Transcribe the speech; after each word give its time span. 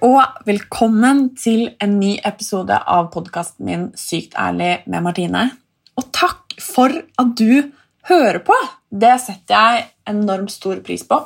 og 0.00 0.44
velkommen 0.48 1.26
til 1.36 1.74
en 1.82 1.98
ny 2.00 2.14
episode 2.24 2.72
av 2.72 3.10
podkasten 3.12 3.66
min 3.68 3.82
Sykt 3.98 4.32
ærlig 4.38 4.80
med 4.88 5.04
Martine. 5.04 5.42
Og 6.00 6.08
takk 6.16 6.56
for 6.64 6.94
at 7.20 7.34
du 7.36 7.68
hører 8.08 8.40
på! 8.44 8.56
Det 8.88 9.12
setter 9.20 9.54
jeg 9.54 9.84
enormt 10.08 10.52
stor 10.54 10.80
pris 10.86 11.04
på. 11.06 11.20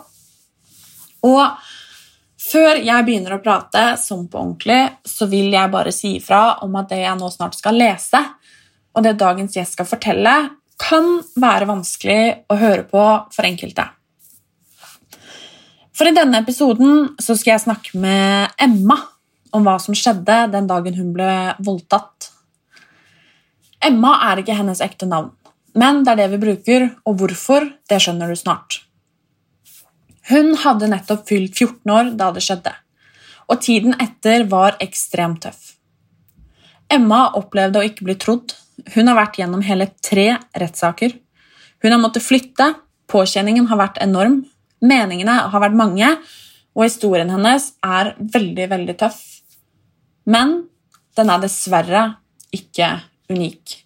Og 1.25 1.71
før 2.45 2.83
jeg 2.83 3.07
begynner 3.07 3.37
å 3.37 3.43
prate 3.45 3.85
som 4.03 4.27
på 4.29 4.43
ordentlig, 4.43 4.83
så 5.07 5.31
vil 5.31 5.55
jeg 5.55 5.73
bare 5.73 5.95
si 5.95 6.17
ifra 6.19 6.59
om 6.67 6.75
at 6.81 6.91
det 6.91 7.05
jeg 7.05 7.21
nå 7.21 7.31
snart 7.33 7.57
skal 7.57 7.79
lese, 7.79 8.21
og 8.95 9.07
det 9.07 9.17
dagens 9.23 9.55
gjest 9.55 9.79
skal 9.79 9.89
fortelle, 9.89 10.35
kan 10.83 11.21
være 11.39 11.71
vanskelig 11.71 12.23
å 12.51 12.59
høre 12.59 12.89
på 12.91 13.05
for 13.31 13.47
enkelte. 13.47 13.87
For 15.95 16.11
i 16.11 16.15
denne 16.15 16.41
episoden 16.43 17.13
så 17.23 17.37
skal 17.39 17.55
jeg 17.55 17.65
snakke 17.69 17.99
med 18.03 18.55
Emma 18.63 18.97
om 19.55 19.63
hva 19.63 19.77
som 19.79 19.95
skjedde 19.95 20.39
den 20.51 20.67
dagen 20.67 20.97
hun 20.99 21.13
ble 21.15 21.55
voldtatt. 21.63 22.31
Emma 23.85 24.17
er 24.31 24.43
ikke 24.43 24.57
hennes 24.59 24.83
ekte 24.83 25.07
navn, 25.07 25.31
men 25.79 26.03
det 26.03 26.15
er 26.15 26.23
det 26.25 26.33
vi 26.35 26.41
bruker, 26.47 26.89
og 27.07 27.21
hvorfor, 27.21 27.69
det 27.91 28.01
skjønner 28.03 28.33
du 28.33 28.39
snart. 28.39 28.81
Hun 30.31 30.55
hadde 30.65 30.89
nettopp 30.91 31.29
fylt 31.29 31.55
14 31.61 31.93
år 31.93 32.11
da 32.19 32.31
det 32.35 32.43
skjedde, 32.43 32.73
og 33.47 33.61
tiden 33.63 33.95
etter 34.01 34.49
var 34.51 34.81
ekstremt 34.83 35.45
tøff. 35.45 35.75
Emma 36.91 37.29
opplevde 37.39 37.81
å 37.81 37.87
ikke 37.87 38.07
bli 38.09 38.17
trodd. 38.21 38.57
Hun 38.97 39.11
har 39.11 39.19
vært 39.19 39.39
gjennom 39.39 39.63
hele 39.65 39.91
tre 40.05 40.27
rettssaker. 40.59 41.15
Hun 41.85 41.93
har 41.93 42.01
måttet 42.03 42.25
flytte, 42.25 42.73
påkjenningen 43.11 43.69
har 43.71 43.81
vært 43.81 44.01
enorm, 44.03 44.43
meningene 44.85 45.39
har 45.51 45.65
vært 45.65 45.79
mange, 45.79 46.11
og 46.75 46.87
historien 46.87 47.31
hennes 47.31 47.71
er 47.87 48.15
veldig, 48.19 48.69
veldig 48.73 48.97
tøff. 49.01 49.23
Men 50.31 50.65
den 51.15 51.31
er 51.31 51.43
dessverre 51.43 52.05
ikke 52.55 52.91
unik. 53.31 53.81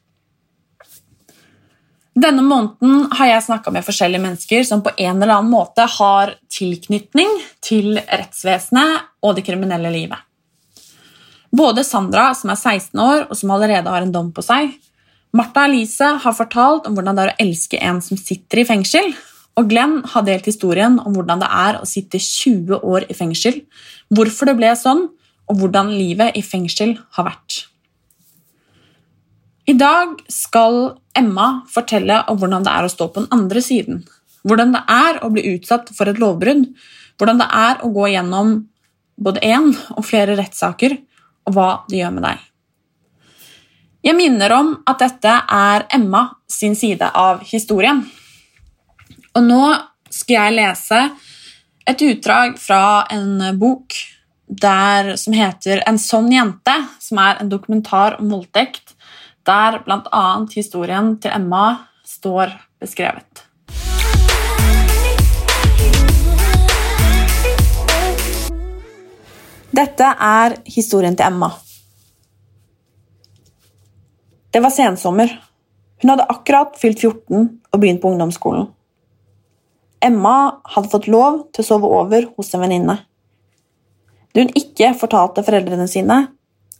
Denne 2.18 2.42
måneden 2.42 3.04
har 3.14 3.28
jeg 3.30 3.44
snakka 3.46 3.70
med 3.70 3.86
forskjellige 3.86 4.22
mennesker 4.24 4.64
som 4.66 4.80
på 4.82 4.90
en 4.96 5.20
eller 5.20 5.36
annen 5.36 5.52
måte 5.52 5.84
har 5.98 6.32
tilknytning 6.50 7.30
til 7.62 8.00
rettsvesenet 8.00 9.04
og 9.22 9.36
det 9.36 9.44
kriminelle 9.46 9.92
livet. 9.94 10.18
Både 11.54 11.84
Sandra, 11.86 12.32
som 12.34 12.50
er 12.50 12.58
16 12.58 13.00
år 13.00 13.28
og 13.28 13.36
som 13.38 13.52
allerede 13.54 13.92
har 13.92 14.04
en 14.04 14.12
dom 14.12 14.32
på 14.34 14.42
seg, 14.44 14.74
Martha 15.36 15.66
Elise 15.68 16.10
har 16.24 16.34
fortalt 16.34 16.88
om 16.88 16.96
hvordan 16.96 17.16
det 17.16 17.24
er 17.24 17.34
å 17.34 17.40
elske 17.44 17.80
en 17.84 18.00
som 18.04 18.18
sitter 18.18 18.62
i 18.62 18.66
fengsel, 18.68 19.12
og 19.58 19.70
Glenn 19.70 20.02
har 20.06 20.26
delt 20.26 20.46
historien 20.46 21.00
om 21.02 21.16
hvordan 21.16 21.42
det 21.42 21.48
er 21.50 21.80
å 21.80 21.88
sitte 21.88 22.20
20 22.22 22.78
år 22.86 23.08
i 23.10 23.16
fengsel, 23.16 23.64
hvorfor 24.14 24.50
det 24.50 24.58
ble 24.60 24.70
sånn, 24.78 25.08
og 25.48 25.58
hvordan 25.58 25.90
livet 25.90 26.36
i 26.36 26.44
fengsel 26.44 26.94
har 27.16 27.26
vært. 27.30 27.64
I 29.68 29.74
dag 29.76 30.20
skal 30.32 30.98
Emma 31.16 31.64
fortelle 31.68 32.22
om 32.30 32.38
hvordan 32.40 32.64
det 32.64 32.72
er 32.72 32.86
å 32.86 32.92
stå 32.92 33.08
på 33.10 33.24
den 33.24 33.32
andre 33.34 33.60
siden. 33.64 34.02
Hvordan 34.46 34.72
det 34.76 34.84
er 34.92 35.18
å 35.24 35.30
bli 35.32 35.44
utsatt 35.56 35.90
for 35.96 36.08
et 36.08 36.20
lovbrudd. 36.22 36.68
Hvordan 37.18 37.42
det 37.42 37.48
er 37.52 37.82
å 37.84 37.90
gå 37.92 38.06
gjennom 38.12 38.54
både 39.18 39.42
én 39.44 39.72
og 39.96 40.06
flere 40.06 40.38
rettssaker, 40.38 40.94
og 41.48 41.56
hva 41.56 41.68
det 41.90 41.98
gjør 42.00 42.14
med 42.14 42.28
deg. 42.28 42.44
Jeg 44.06 44.16
minner 44.16 44.54
om 44.54 44.72
at 44.88 45.02
dette 45.02 45.34
er 45.58 45.88
Emma 45.92 46.22
sin 46.48 46.76
side 46.78 47.10
av 47.18 47.42
historien. 47.48 48.04
Og 49.36 49.44
nå 49.44 49.62
skal 50.10 50.36
jeg 50.38 50.56
lese 50.56 51.00
et 51.88 52.04
utdrag 52.04 52.56
fra 52.60 53.06
en 53.12 53.42
bok 53.60 53.96
der, 54.48 55.14
som 55.20 55.34
heter 55.36 55.82
En 55.86 55.98
sånn 56.00 56.30
jente, 56.32 56.74
som 57.00 57.20
er 57.20 57.42
en 57.42 57.50
dokumentar 57.52 58.16
om 58.20 58.30
voldtekt, 58.32 58.94
der 59.44 59.82
bl.a. 59.84 60.24
historien 60.54 61.16
til 61.20 61.34
Emma 61.36 61.66
står 62.04 62.54
beskrevet. 62.80 63.44
Dette 69.78 70.08
er 70.08 70.56
historien 70.66 71.16
til 71.16 71.28
Emma. 71.28 71.52
Det 74.50 74.64
var 74.64 74.72
sensommer. 74.74 75.30
Hun 76.00 76.14
hadde 76.14 76.26
akkurat 76.32 76.76
fylt 76.80 77.04
14 77.04 77.46
og 77.72 77.80
begynt 77.80 78.00
på 78.02 78.10
ungdomsskolen. 78.10 78.70
Emma 80.04 80.60
hadde 80.74 80.90
fått 80.92 81.08
lov 81.10 81.44
til 81.52 81.64
å 81.64 81.68
sove 81.68 81.90
over 81.90 82.28
hos 82.36 82.52
en 82.54 82.62
venninne. 82.62 82.98
Det 84.32 84.44
hun 84.44 84.58
ikke 84.58 84.92
fortalte 84.98 85.42
foreldrene 85.46 85.88
sine, 85.90 86.18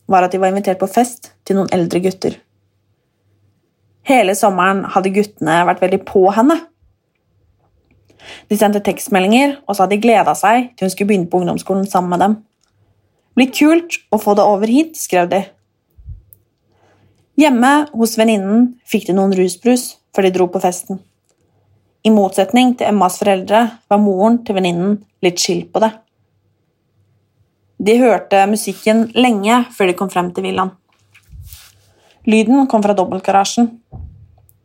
var 0.09 0.25
at 0.25 0.33
de 0.33 0.41
var 0.41 0.53
invitert 0.53 0.81
på 0.81 0.89
fest 0.91 1.33
til 1.45 1.59
noen 1.59 1.73
eldre 1.75 2.01
gutter. 2.05 2.39
Hele 4.09 4.33
sommeren 4.39 4.87
hadde 4.95 5.13
guttene 5.13 5.61
vært 5.69 5.83
veldig 5.85 6.01
på 6.09 6.23
henne. 6.33 6.57
De 8.49 8.57
sendte 8.61 8.81
tekstmeldinger 8.85 9.59
og 9.67 9.77
sa 9.77 9.89
de 9.89 9.99
gleda 10.01 10.35
seg 10.39 10.71
til 10.77 10.87
hun 10.87 10.95
skulle 10.95 11.11
begynne 11.11 11.31
på 11.31 11.43
ungdomsskolen 11.43 11.85
sammen 11.89 12.15
med 12.15 12.25
dem. 12.25 12.39
Blir 13.37 13.53
kult 13.55 14.01
å 14.15 14.21
få 14.23 14.35
det 14.39 14.47
over 14.49 14.71
hit, 14.71 14.97
skrev 14.99 15.29
de. 15.31 15.43
Hjemme 17.39 17.73
hos 17.93 18.17
venninnen 18.19 18.73
fikk 18.89 19.07
de 19.11 19.15
noen 19.15 19.37
rusbrus 19.37 19.93
før 20.17 20.27
de 20.27 20.35
dro 20.35 20.49
på 20.51 20.63
festen. 20.63 20.99
I 22.07 22.11
motsetning 22.15 22.77
til 22.79 22.93
Emmas 22.93 23.19
foreldre 23.19 23.65
var 23.91 24.03
moren 24.03 24.39
til 24.47 24.59
venninnen 24.59 24.99
litt 25.25 25.41
chill 25.43 25.65
på 25.73 25.83
det. 25.83 25.91
De 27.79 27.95
hørte 27.99 28.45
musikken 28.51 29.07
lenge 29.15 29.65
før 29.75 29.91
de 29.91 29.97
kom 29.99 30.11
frem 30.11 30.31
til 30.35 30.47
villaen. 30.47 30.73
Lyden 32.29 32.67
kom 32.71 32.83
fra 32.85 32.95
dobbeltgarasjen. 32.95 33.71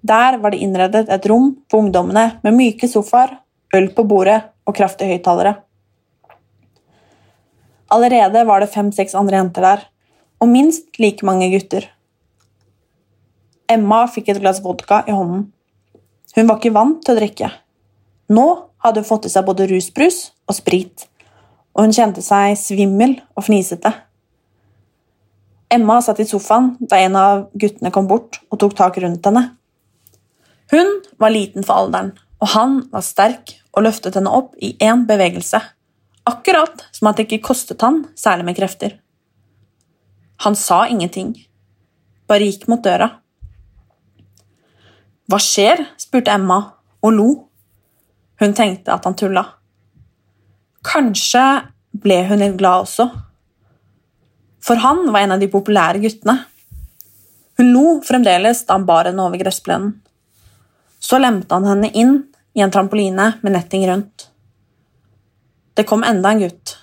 Der 0.04 0.38
var 0.42 0.52
det 0.52 0.62
innredet 0.66 1.08
et 1.14 1.26
rom 1.32 1.54
for 1.72 1.84
ungdommene 1.84 2.40
med 2.44 2.58
myke 2.58 2.90
sofaer, 2.92 3.38
øl 3.74 3.90
på 3.96 4.04
bordet 4.04 4.42
og 4.68 4.76
kraftige 4.76 5.16
høyttalere. 5.16 5.56
Allerede 7.94 8.42
var 8.50 8.62
det 8.62 8.74
fem-seks 8.74 9.16
andre 9.16 9.38
jenter 9.38 9.66
der, 9.66 9.84
og 10.42 10.50
minst 10.50 11.00
like 11.00 11.26
mange 11.26 11.50
gutter. 11.54 11.86
Emma 13.70 14.04
fikk 14.12 14.34
et 14.34 14.42
glass 14.42 14.60
vodka 14.64 15.04
i 15.08 15.14
hånden. 15.16 15.48
Hun 16.34 16.50
var 16.50 16.60
ikke 16.60 16.74
vant 16.74 17.02
til 17.06 17.14
å 17.14 17.20
drikke. 17.20 17.50
Nå 18.34 18.46
hadde 18.84 19.04
hun 19.04 19.08
fått 19.08 19.28
i 19.28 19.32
seg 19.34 19.46
både 19.48 19.68
rusbrus 19.70 20.32
og 20.50 20.58
sprit, 20.58 21.06
og 21.74 21.86
hun 21.86 21.96
kjente 21.96 22.24
seg 22.26 22.58
svimmel 22.60 23.20
og 23.38 23.46
fnisete. 23.48 23.92
Emma 25.74 26.00
satt 26.06 26.22
i 26.22 26.28
sofaen 26.30 26.74
da 26.80 27.00
en 27.02 27.16
av 27.18 27.46
guttene 27.58 27.92
kom 27.94 28.10
bort 28.10 28.42
og 28.50 28.60
tok 28.62 28.76
tak 28.78 29.00
rundt 29.02 29.26
henne. 29.26 29.46
Hun 30.74 31.00
var 31.22 31.34
liten 31.34 31.66
for 31.66 31.84
alderen, 31.84 32.14
og 32.42 32.52
han 32.54 32.82
var 32.94 33.06
sterk 33.06 33.56
og 33.74 33.86
løftet 33.88 34.18
henne 34.18 34.34
opp 34.34 34.54
i 34.62 34.74
én 34.84 35.06
bevegelse, 35.10 35.62
akkurat 36.30 36.86
som 36.92 37.10
at 37.10 37.18
det 37.18 37.28
ikke 37.28 37.48
kostet 37.50 37.82
han 37.86 38.04
særlig 38.20 38.50
med 38.50 38.58
krefter. 38.60 38.98
Han 40.46 40.58
sa 40.60 40.84
ingenting, 40.90 41.36
bare 42.28 42.50
gikk 42.50 42.68
mot 42.72 42.84
døra. 42.84 43.10
Hva 45.34 45.40
skjer? 45.42 45.80
spurte 45.98 46.30
Emma 46.30 46.60
og 47.02 47.14
lo. 47.18 47.28
Hun 48.38 48.52
tenkte 48.54 48.92
at 48.94 49.08
han 49.08 49.16
tulla. 49.18 49.42
Kanskje 50.86 51.42
ble 52.04 52.20
hun 52.28 52.38
litt 52.38 52.60
glad 52.60 52.84
også. 52.84 53.08
For 54.62 54.78
han 54.84 55.08
var 55.10 55.24
en 55.26 55.34
av 55.34 55.42
de 55.42 55.50
populære 55.50 56.04
guttene. 56.04 56.36
Hun 57.58 57.72
lo 57.74 57.96
fremdeles 58.06 58.62
da 58.68 58.78
han 58.78 58.86
bar 58.86 59.10
henne 59.10 59.26
over 59.26 59.42
gressplenen. 59.42 59.96
Så 61.02 61.18
lemte 61.18 61.58
han 61.58 61.66
henne 61.66 61.90
inn 61.90 62.14
i 62.54 62.62
en 62.62 62.76
trampoline 62.78 63.32
med 63.42 63.58
netting 63.58 63.88
rundt. 63.90 64.28
Det 65.74 65.88
kom 65.90 66.06
enda 66.06 66.30
en 66.30 66.46
gutt. 66.46 66.76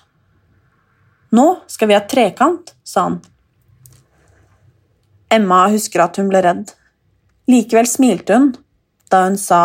Nå 1.31 1.47
skal 1.71 1.87
vi 1.87 1.95
ha 1.95 2.03
trekant, 2.03 2.75
sa 2.83 3.07
han. 3.07 3.21
Emma 5.31 5.63
husker 5.71 6.03
at 6.03 6.19
hun 6.19 6.27
ble 6.27 6.43
redd. 6.43 6.75
Likevel 7.49 7.87
smilte 7.89 8.37
hun 8.37 8.51
da 9.11 9.25
hun 9.25 9.37
sa 9.39 9.61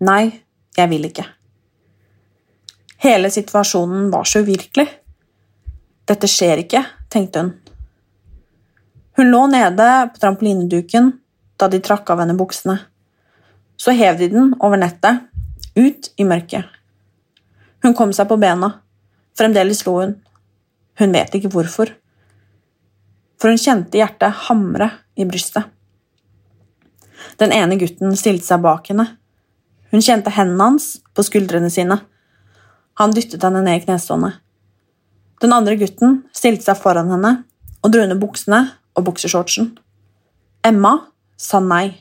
nei, 0.00 0.30
jeg 0.76 0.88
vil 0.92 1.08
ikke. 1.10 1.26
Hele 3.00 3.30
situasjonen 3.32 4.08
var 4.12 4.28
så 4.28 4.42
uvirkelig. 4.44 4.86
Dette 6.08 6.28
skjer 6.28 6.62
ikke, 6.64 6.84
tenkte 7.12 7.42
hun. 7.42 7.50
Hun 9.18 9.32
lå 9.32 9.42
nede 9.52 9.88
på 10.12 10.22
trampolineduken 10.22 11.10
da 11.60 11.68
de 11.68 11.80
trakk 11.84 12.08
av 12.12 12.22
henne 12.22 12.36
buksene. 12.38 12.78
Så 13.80 13.92
hev 13.96 14.18
de 14.20 14.30
den 14.32 14.54
over 14.60 14.80
nettet, 14.80 15.26
ut 15.76 16.10
i 16.16 16.24
mørket. 16.28 16.64
Hun 17.84 17.96
kom 17.96 18.12
seg 18.16 18.28
på 18.28 18.36
bena. 18.40 18.74
Fremdeles 19.36 19.84
lå 19.86 19.96
hun. 19.98 20.14
Hun 21.00 21.12
vet 21.16 21.36
ikke 21.36 21.52
hvorfor. 21.52 21.92
For 23.40 23.52
hun 23.52 23.60
kjente 23.60 24.00
hjertet 24.00 24.44
hamre 24.48 24.90
i 25.16 25.24
brystet. 25.28 25.68
Den 27.40 27.52
ene 27.56 27.78
gutten 27.80 28.16
stilte 28.18 28.46
seg 28.46 28.62
bak 28.64 28.90
henne. 28.92 29.06
Hun 29.90 30.04
kjente 30.04 30.32
hendene 30.34 30.70
hans 30.70 30.92
på 31.14 31.24
skuldrene 31.26 31.70
sine. 31.72 31.98
Han 33.00 33.14
dyttet 33.16 33.42
henne 33.42 33.62
ned 33.64 33.80
i 33.80 33.84
knestående. 33.84 34.34
Den 35.40 35.54
andre 35.56 35.76
gutten 35.80 36.20
stilte 36.36 36.68
seg 36.68 36.78
foran 36.80 37.10
henne 37.10 37.32
og 37.80 37.92
dro 37.92 38.04
under 38.04 38.18
buksene 38.20 38.60
og 38.96 39.06
bukseshortsen. 39.06 39.72
Emma 40.66 40.96
sa 41.40 41.62
nei. 41.64 41.94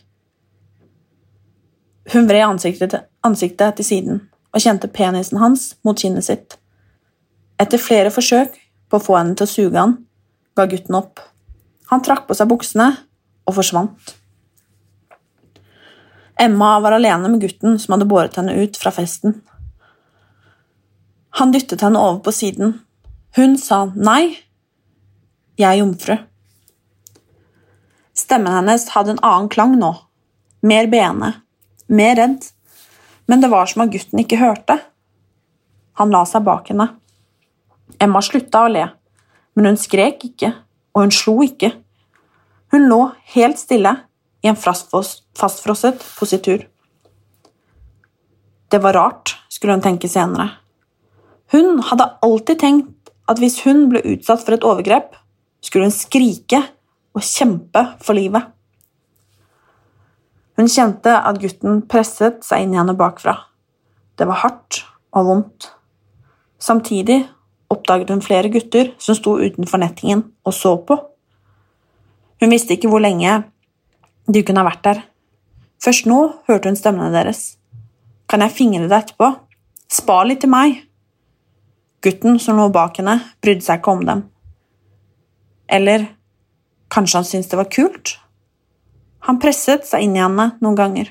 Hun 2.12 2.28
vred 2.28 2.44
ansiktet, 2.44 2.96
ansiktet 3.24 3.78
til 3.80 3.88
siden 3.88 4.22
og 4.54 4.64
kjente 4.64 4.90
penisen 4.92 5.40
hans 5.40 5.72
mot 5.86 5.98
kinnet 6.00 6.26
sitt. 6.26 6.58
Etter 7.60 7.82
flere 7.82 8.12
forsøk 8.12 8.56
på 8.90 8.98
å 8.98 9.04
få 9.04 9.18
henne 9.20 9.38
til 9.38 9.46
å 9.46 9.52
suge 9.52 9.80
han, 9.80 9.98
ga 10.58 10.66
gutten 10.68 10.98
opp. 11.00 11.22
Han 11.94 12.04
trakk 12.06 12.28
på 12.28 12.36
seg 12.38 12.50
buksene 12.50 12.90
og 13.48 13.56
forsvant. 13.58 14.16
Emma 16.40 16.80
var 16.80 16.96
alene 16.96 17.30
med 17.30 17.42
gutten 17.42 17.80
som 17.80 17.94
hadde 17.94 18.08
båret 18.08 18.38
henne 18.40 18.54
ut 18.56 18.78
fra 18.80 18.94
festen. 18.96 19.42
Han 21.40 21.52
dyttet 21.52 21.84
henne 21.84 22.00
over 22.00 22.22
på 22.24 22.32
siden. 22.32 22.78
Hun 23.36 23.58
sa 23.60 23.84
nei. 23.92 24.40
Jeg 25.60 25.68
er 25.68 25.82
jomfru. 25.82 26.16
Stemmen 28.16 28.56
hennes 28.56 28.88
hadde 28.96 29.18
en 29.18 29.22
annen 29.24 29.52
klang 29.52 29.76
nå. 29.80 29.92
Mer 30.64 30.88
bene. 30.88 31.34
Mer 31.92 32.16
redd. 32.16 32.48
Men 33.28 33.44
det 33.44 33.52
var 33.52 33.68
som 33.68 33.84
at 33.84 33.92
gutten 33.92 34.24
ikke 34.24 34.40
hørte. 34.40 34.80
Han 36.00 36.16
la 36.16 36.24
seg 36.24 36.48
bak 36.48 36.72
henne. 36.72 36.88
Emma 38.00 38.24
slutta 38.24 38.64
å 38.64 38.72
le, 38.72 38.86
men 39.58 39.68
hun 39.68 39.78
skrek 39.80 40.22
ikke, 40.24 40.54
og 40.96 41.04
hun 41.04 41.12
slo 41.12 41.42
ikke. 41.44 41.74
Hun 42.72 42.86
lå 42.88 43.00
helt 43.34 43.60
stille 43.60 43.98
i 44.44 44.50
en 44.52 44.58
fastfrosset 44.60 46.04
positur. 46.20 46.66
Det 48.70 48.80
var 48.84 48.94
rart, 48.94 49.36
skulle 49.50 49.74
hun 49.76 49.84
tenke 49.84 50.10
senere. 50.10 50.52
Hun 51.52 51.82
hadde 51.90 52.12
alltid 52.22 52.60
tenkt 52.62 53.12
at 53.30 53.42
hvis 53.42 53.60
hun 53.66 53.88
ble 53.90 54.04
utsatt 54.14 54.44
for 54.46 54.56
et 54.56 54.66
overgrep, 54.66 55.16
skulle 55.62 55.90
hun 55.90 55.96
skrike 55.96 56.62
og 57.18 57.26
kjempe 57.26 57.84
for 58.06 58.18
livet. 58.18 58.46
Hun 60.60 60.70
kjente 60.70 61.12
at 61.16 61.40
gutten 61.42 61.82
presset 61.90 62.44
seg 62.46 62.66
inn 62.66 62.76
i 62.76 62.80
henne 62.80 62.98
bakfra. 63.00 63.36
Det 64.20 64.28
var 64.28 64.42
hardt 64.44 64.82
og 65.16 65.30
vondt. 65.30 65.70
Samtidig 66.60 67.22
oppdaget 67.72 68.12
hun 68.12 68.24
flere 68.26 68.52
gutter 68.52 68.92
som 69.00 69.16
sto 69.18 69.38
utenfor 69.40 69.82
nettingen 69.82 70.26
og 70.44 70.54
så 70.56 70.76
på. 70.84 70.98
Hun 72.40 72.52
visste 72.52 72.76
ikke 72.76 72.92
hvor 72.92 73.02
lenge 73.04 73.42
de 74.30 74.44
kunne 74.46 74.62
ha 74.62 74.70
vært 74.70 74.86
der. 74.86 75.02
Først 75.82 76.08
nå 76.10 76.20
hørte 76.50 76.70
hun 76.70 76.78
stemmene 76.78 77.12
deres. 77.14 77.58
Kan 78.30 78.44
jeg 78.46 78.56
fingre 78.56 78.90
det 78.90 78.98
etterpå? 78.98 79.32
Spar 79.90 80.28
litt 80.30 80.44
til 80.44 80.52
meg. 80.54 80.84
Gutten 82.06 82.38
som 82.40 82.60
lå 82.60 82.70
bak 82.72 83.00
henne, 83.00 83.18
brydde 83.42 83.66
seg 83.66 83.82
ikke 83.82 83.96
om 83.96 84.06
dem. 84.08 84.24
Eller 85.70 86.06
kanskje 86.94 87.20
han 87.20 87.28
syntes 87.28 87.50
det 87.52 87.60
var 87.60 87.72
kult? 87.74 88.16
Han 89.28 89.40
presset 89.42 89.88
seg 89.88 90.06
inn 90.06 90.16
i 90.16 90.24
henne 90.24 90.52
noen 90.62 90.78
ganger. 90.78 91.10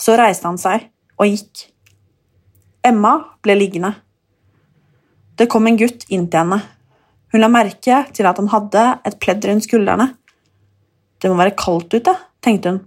Så 0.00 0.16
reiste 0.18 0.48
han 0.48 0.60
seg 0.60 0.88
og 1.18 1.28
gikk. 1.30 1.68
Emma 2.84 3.16
ble 3.44 3.56
liggende. 3.58 3.94
Det 5.34 5.48
kom 5.50 5.66
en 5.66 5.78
gutt 5.78 6.06
inn 6.12 6.28
til 6.30 6.44
henne. 6.44 6.60
Hun 7.34 7.42
la 7.42 7.50
merke 7.50 8.04
til 8.14 8.28
at 8.30 8.38
han 8.38 8.50
hadde 8.52 8.84
et 9.08 9.18
pledd 9.18 9.46
rundt 9.48 9.66
skuldrene. 9.66 10.12
Det 11.18 11.30
må 11.30 11.38
være 11.40 11.56
kaldt 11.58 11.96
ute, 11.96 12.14
tenkte 12.44 12.74
hun. 12.74 12.82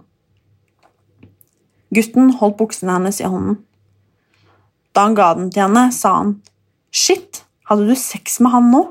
Gutten 1.94 2.34
holdt 2.40 2.58
buksene 2.60 2.98
hennes 2.98 3.20
i 3.22 3.28
hånden. 3.28 3.58
Da 4.92 5.06
han 5.06 5.16
ga 5.16 5.32
den 5.38 5.50
til 5.52 5.64
henne, 5.64 5.88
sa 5.94 6.14
han, 6.20 6.36
Shit, 6.90 7.42
hadde 7.68 7.88
du 7.88 7.94
sex 7.98 8.38
med 8.44 8.52
han 8.54 8.70
nå? 8.72 8.82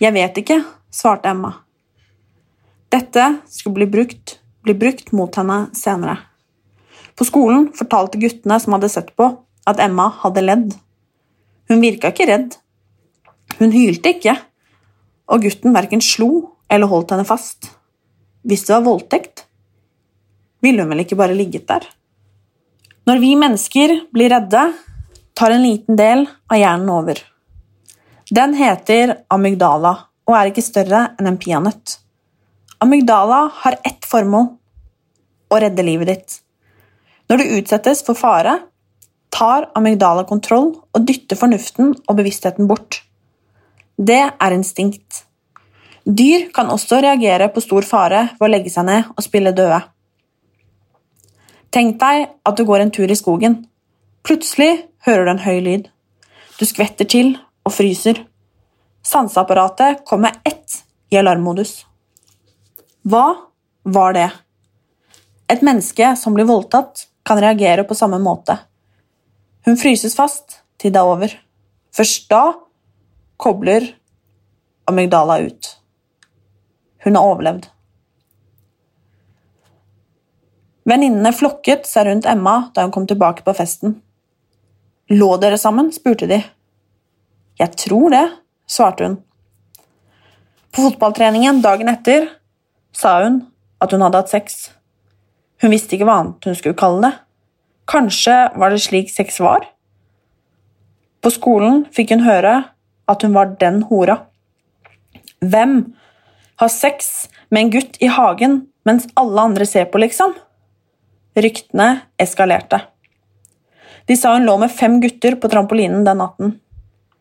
Jeg 0.00 0.12
vet 0.16 0.40
ikke, 0.42 0.60
svarte 0.92 1.30
Emma. 1.32 1.52
Dette 2.92 3.24
skulle 3.50 3.80
bli 3.80 3.88
brukt, 3.90 4.36
bli 4.64 4.76
brukt 4.76 5.12
mot 5.16 5.36
henne 5.40 5.66
senere. 5.76 6.18
På 7.16 7.24
skolen 7.24 7.70
fortalte 7.76 8.20
guttene 8.20 8.58
som 8.60 8.76
hadde 8.76 8.92
sett 8.92 9.14
på, 9.16 9.30
at 9.66 9.80
Emma 9.82 10.10
hadde 10.22 10.44
ledd. 10.44 10.76
Hun 11.70 11.82
virka 11.82 12.12
ikke 12.12 12.28
redd. 12.28 12.58
Hun 13.58 13.72
hylte 13.72 14.12
ikke, 14.14 14.36
og 15.32 15.42
gutten 15.42 15.74
verken 15.74 16.04
slo 16.04 16.30
eller 16.70 16.90
holdt 16.90 17.14
henne 17.14 17.26
fast. 17.26 17.72
Hvis 18.46 18.66
det 18.66 18.76
var 18.76 18.84
voldtekt, 18.86 19.42
ville 20.62 20.84
hun 20.84 20.92
vel 20.94 21.02
ikke 21.02 21.18
bare 21.18 21.34
ligget 21.34 21.66
der? 21.66 21.86
Når 23.06 23.22
vi 23.22 23.32
mennesker 23.38 23.94
blir 24.14 24.30
redde, 24.30 24.62
tar 25.34 25.54
en 25.54 25.66
liten 25.66 25.98
del 25.98 26.24
av 26.50 26.60
hjernen 26.60 26.92
over. 26.94 27.18
Den 28.30 28.54
heter 28.58 29.16
amygdala 29.30 29.92
og 30.26 30.34
er 30.34 30.50
ikke 30.50 30.64
større 30.64 31.02
enn 31.18 31.30
en 31.30 31.38
peanøtt. 31.42 31.98
Amygdala 32.82 33.44
har 33.62 33.78
ett 33.86 34.06
formål 34.06 34.48
å 35.50 35.60
redde 35.62 35.84
livet 35.86 36.10
ditt. 36.10 36.38
Når 37.30 37.42
du 37.42 37.52
utsettes 37.58 38.02
for 38.06 38.18
fare, 38.18 38.58
tar 39.34 39.70
amygdala 39.78 40.26
kontroll 40.28 40.72
og 40.94 41.06
dytter 41.06 41.38
fornuften 41.38 41.94
og 42.06 42.18
bevisstheten 42.18 42.70
bort. 42.70 43.02
Det 43.96 44.22
er 44.28 44.54
instinkt. 44.54 45.25
Dyr 46.06 46.52
kan 46.54 46.70
også 46.70 47.00
reagere 47.02 47.48
på 47.50 47.60
stor 47.64 47.82
fare 47.82 48.28
ved 48.36 48.46
å 48.46 48.50
legge 48.50 48.70
seg 48.70 48.86
ned 48.86 49.08
og 49.10 49.24
spille 49.26 49.50
døde. 49.56 49.80
Tenk 51.74 51.98
deg 51.98 52.28
at 52.46 52.56
du 52.56 52.62
går 52.64 52.84
en 52.84 52.92
tur 52.94 53.10
i 53.10 53.18
skogen. 53.18 53.64
Plutselig 54.22 54.86
hører 55.06 55.26
du 55.26 55.32
en 55.32 55.42
høy 55.42 55.58
lyd. 55.64 55.88
Du 56.60 56.64
skvetter 56.64 57.08
til 57.10 57.34
og 57.66 57.74
fryser. 57.74 58.22
Sanseapparatet 59.02 60.04
kommer 60.06 60.38
ett 60.46 60.78
i 61.10 61.18
alarmmodus. 61.18 61.80
Hva 63.02 63.26
var 63.82 64.14
det? 64.14 64.28
Et 65.50 65.62
menneske 65.62 66.12
som 66.18 66.34
blir 66.34 66.46
voldtatt, 66.46 67.08
kan 67.26 67.40
reagere 67.42 67.82
på 67.82 67.94
samme 67.98 68.20
måte. 68.22 68.54
Hun 69.66 69.78
fryses 69.78 70.14
fast 70.14 70.60
til 70.78 70.92
det 70.94 71.02
er 71.02 71.10
over. 71.10 71.32
Først 71.90 72.28
da 72.30 72.44
kobler 73.42 73.88
amygdala 74.86 75.40
ut. 75.42 75.72
Hun 77.06 77.16
har 77.16 77.28
overlevd. 77.30 77.68
Venninnene 80.86 81.30
flokket 81.34 81.86
seg 81.86 82.08
rundt 82.08 82.26
Emma 82.30 82.56
da 82.74 82.82
hun 82.82 82.92
kom 82.94 83.06
tilbake 83.06 83.46
på 83.46 83.54
festen. 83.54 84.00
Lå 85.10 85.28
dere 85.38 85.58
sammen? 85.58 85.92
spurte 85.94 86.26
de. 86.30 86.40
Jeg 87.58 87.78
tror 87.78 88.10
det, 88.10 88.24
svarte 88.66 89.06
hun. 89.06 89.16
På 90.74 90.88
fotballtreningen 90.88 91.62
dagen 91.62 91.88
etter 91.88 92.26
sa 92.94 93.20
hun 93.22 93.44
at 93.82 93.94
hun 93.94 94.02
hadde 94.02 94.20
hatt 94.24 94.32
sex. 94.34 94.58
Hun 95.62 95.72
visste 95.72 95.94
ikke 95.96 96.08
hva 96.08 96.20
annet 96.24 96.50
hun 96.50 96.58
skulle 96.58 96.78
kalle 96.78 97.06
det. 97.06 97.12
Kanskje 97.86 98.34
var 98.58 98.74
det 98.74 98.82
slik 98.82 99.14
sex 99.14 99.38
var? 99.40 99.62
På 101.22 101.30
skolen 101.30 101.84
fikk 101.94 102.16
hun 102.16 102.26
høre 102.26 102.56
at 103.06 103.22
hun 103.22 103.34
var 103.34 103.54
den 103.62 103.84
hora. 103.86 104.18
Hvem 105.38 105.78
Ha 106.56 106.68
sex 106.72 107.28
med 107.48 107.62
en 107.62 107.70
gutt 107.70 107.96
i 108.00 108.08
hagen 108.08 108.60
mens 108.86 109.08
alle 109.14 109.40
andre 109.40 109.66
ser 109.66 109.88
på, 109.90 110.00
liksom? 110.00 110.32
Ryktene 111.36 111.88
eskalerte. 112.22 112.80
De 114.06 114.16
sa 114.16 114.32
hun 114.36 114.46
lå 114.46 114.54
med 114.62 114.72
fem 114.72 115.00
gutter 115.02 115.36
på 115.36 115.50
trampolinen 115.52 116.06
den 116.06 116.22
natten. 116.22 116.54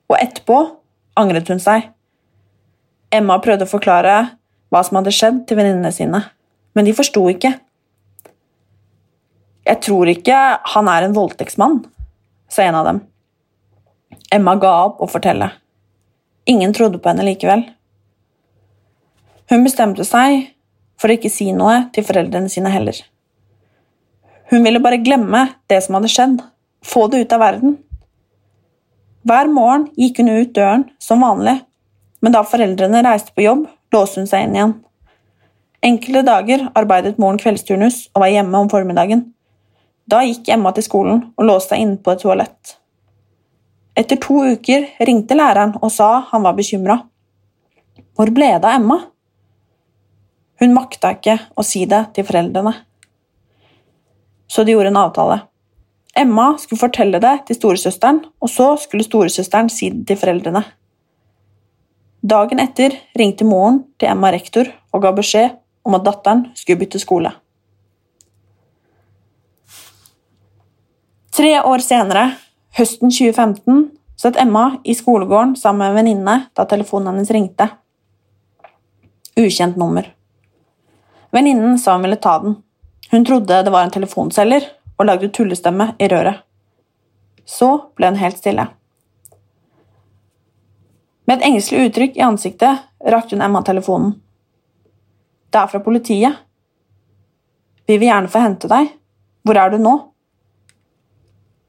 Og 0.07 0.15
etterpå 0.19 0.59
angret 1.19 1.49
hun 1.51 1.59
seg. 1.59 1.89
Emma 3.11 3.39
prøvde 3.43 3.67
å 3.67 3.71
forklare 3.71 4.15
hva 4.71 4.83
som 4.85 4.99
hadde 4.99 5.13
skjedd 5.15 5.43
til 5.49 5.59
venninnene 5.59 5.91
sine, 5.93 6.21
men 6.75 6.87
de 6.87 6.93
forsto 6.95 7.23
ikke. 7.31 7.51
Jeg 9.65 9.81
tror 9.81 10.11
ikke 10.11 10.39
han 10.75 10.89
er 10.91 11.07
en 11.07 11.15
voldtektsmann, 11.15 11.81
sa 12.47 12.63
en 12.63 12.77
av 12.79 12.87
dem. 12.87 13.03
Emma 14.31 14.55
ga 14.61 14.73
opp 14.85 15.01
å 15.01 15.09
fortelle. 15.09 15.49
Ingen 16.45 16.73
trodde 16.77 17.01
på 17.01 17.09
henne 17.09 17.25
likevel. 17.25 17.65
Hun 19.51 19.65
bestemte 19.65 20.05
seg 20.07 20.47
for 20.97 21.11
å 21.11 21.17
ikke 21.17 21.29
si 21.29 21.51
noe 21.53 21.85
til 21.93 22.05
foreldrene 22.07 22.49
sine 22.49 22.71
heller. 22.73 22.97
Hun 24.49 24.65
ville 24.65 24.81
bare 24.81 25.01
glemme 25.01 25.47
det 25.69 25.81
som 25.85 25.97
hadde 25.97 26.11
skjedd, 26.11 26.39
få 26.85 27.07
det 27.11 27.25
ut 27.25 27.35
av 27.35 27.43
verden. 27.43 27.77
Hver 29.25 29.49
morgen 29.49 29.87
gikk 29.97 30.21
hun 30.21 30.33
ut 30.33 30.53
døren 30.53 30.87
som 31.01 31.23
vanlig, 31.25 31.59
men 32.21 32.33
da 32.33 32.43
foreldrene 32.45 33.03
reiste 33.05 33.33
på 33.33 33.45
jobb, 33.45 33.65
låste 33.93 34.21
hun 34.21 34.29
seg 34.29 34.45
inn 34.45 34.57
igjen. 34.57 34.75
Enkelte 35.85 36.25
dager 36.25 36.67
arbeidet 36.77 37.19
moren 37.21 37.37
kveldsturnus 37.41 38.07
og 38.15 38.23
var 38.23 38.33
hjemme 38.33 38.61
om 38.63 38.69
formiddagen. 38.71 39.27
Da 40.09 40.21
gikk 40.25 40.49
Emma 40.53 40.71
til 40.73 40.85
skolen 40.85 41.21
og 41.37 41.45
låste 41.45 41.73
seg 41.73 41.83
inne 41.83 42.01
på 42.01 42.13
et 42.13 42.21
toalett. 42.21 42.77
Etter 43.97 44.19
to 44.21 44.41
uker 44.55 44.89
ringte 45.07 45.37
læreren 45.37 45.75
og 45.81 45.91
sa 45.93 46.25
han 46.31 46.45
var 46.45 46.57
bekymra. 46.57 46.99
Hvor 48.15 48.31
ble 48.33 48.55
det 48.55 48.65
av 48.65 48.79
Emma? 48.79 48.99
Hun 50.61 50.75
makta 50.75 51.15
ikke 51.17 51.35
å 51.57 51.65
si 51.67 51.83
det 51.89 52.01
til 52.15 52.27
foreldrene. 52.27 52.73
Så 54.47 54.63
de 54.63 54.75
gjorde 54.75 54.93
en 54.93 55.01
avtale. 55.01 55.41
Emma 56.15 56.53
skulle 56.61 56.79
fortelle 56.79 57.19
det 57.19 57.33
til 57.47 57.57
storesøsteren, 57.57 58.21
og 58.39 58.49
så 58.51 58.69
skulle 58.79 59.03
storesøsteren 59.03 59.69
si 59.73 59.89
det 59.91 60.05
til 60.11 60.19
foreldrene. 60.21 60.63
Dagen 62.25 62.61
etter 62.63 62.95
ringte 63.19 63.45
moren 63.45 63.83
til 63.99 64.09
Emma 64.09 64.31
rektor 64.33 64.71
og 64.95 65.03
ga 65.03 65.11
beskjed 65.13 65.57
om 65.85 65.97
at 65.97 66.05
datteren 66.07 66.47
skulle 66.57 66.79
bytte 66.81 67.01
skole. 67.03 67.33
Tre 71.35 71.51
år 71.67 71.83
senere, 71.83 72.29
høsten 72.79 73.11
2015, 73.11 73.89
satt 74.15 74.39
Emma 74.39 74.77
i 74.87 74.95
skolegården 74.95 75.57
sammen 75.59 75.83
med 75.83 75.91
en 75.91 75.97
venninne 75.99 76.35
da 76.55 76.63
telefonen 76.63 77.11
hennes 77.11 77.33
ringte. 77.35 77.67
Ukjent 79.35 79.75
nummer. 79.75 80.07
Venninnen 81.35 81.79
sa 81.79 81.97
hun 81.97 82.05
ville 82.05 82.15
ta 82.15 82.37
den. 82.39 82.55
Hun 83.11 83.25
trodde 83.27 83.63
det 83.63 83.71
var 83.73 83.83
en 83.83 83.91
telefonselger, 83.91 84.69
og 84.95 85.09
lagde 85.09 85.27
tullestemme 85.35 85.89
i 85.99 86.07
røret. 86.07 86.45
Så 87.45 87.67
ble 87.97 88.13
hun 88.13 88.19
helt 88.21 88.39
stille. 88.39 88.63
Med 91.27 91.41
et 91.41 91.47
engstelig 91.49 91.89
uttrykk 91.89 92.15
i 92.15 92.23
ansiktet 92.23 92.85
rakte 93.11 93.35
hun 93.35 93.43
Emma 93.43 93.59
telefonen. 93.67 94.13
Det 95.51 95.59
er 95.59 95.73
fra 95.73 95.83
politiet. 95.83 96.39
Vi 97.85 97.97
vil 97.97 98.07
gjerne 98.07 98.31
få 98.31 98.45
hente 98.45 98.71
deg. 98.71 98.93
Hvor 99.43 99.59
er 99.59 99.75
du 99.75 99.77
nå? 99.81 99.93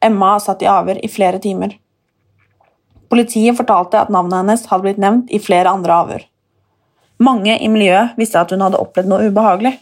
Emma 0.06 0.36
satt 0.40 0.62
i 0.62 0.70
avhør 0.70 1.02
i 1.02 1.10
flere 1.10 1.42
timer. 1.42 1.74
Politiet 3.10 3.58
fortalte 3.58 3.98
at 3.98 4.14
navnet 4.14 4.44
hennes 4.44 4.66
hadde 4.70 4.86
blitt 4.86 5.02
nevnt 5.02 5.34
i 5.34 5.42
flere 5.42 5.74
andre 5.74 6.00
avhør. 6.04 6.26
Mange 7.22 7.56
i 7.58 7.68
miljøet 7.72 8.16
visste 8.20 8.40
at 8.40 8.52
hun 8.52 8.64
hadde 8.64 8.80
opplevd 8.80 9.08
noe 9.08 9.30
ubehagelig. 9.30 9.76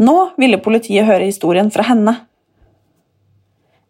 Nå 0.00 0.16
ville 0.40 0.60
politiet 0.60 1.08
høre 1.08 1.28
historien 1.28 1.68
fra 1.72 1.84
henne. 1.88 2.14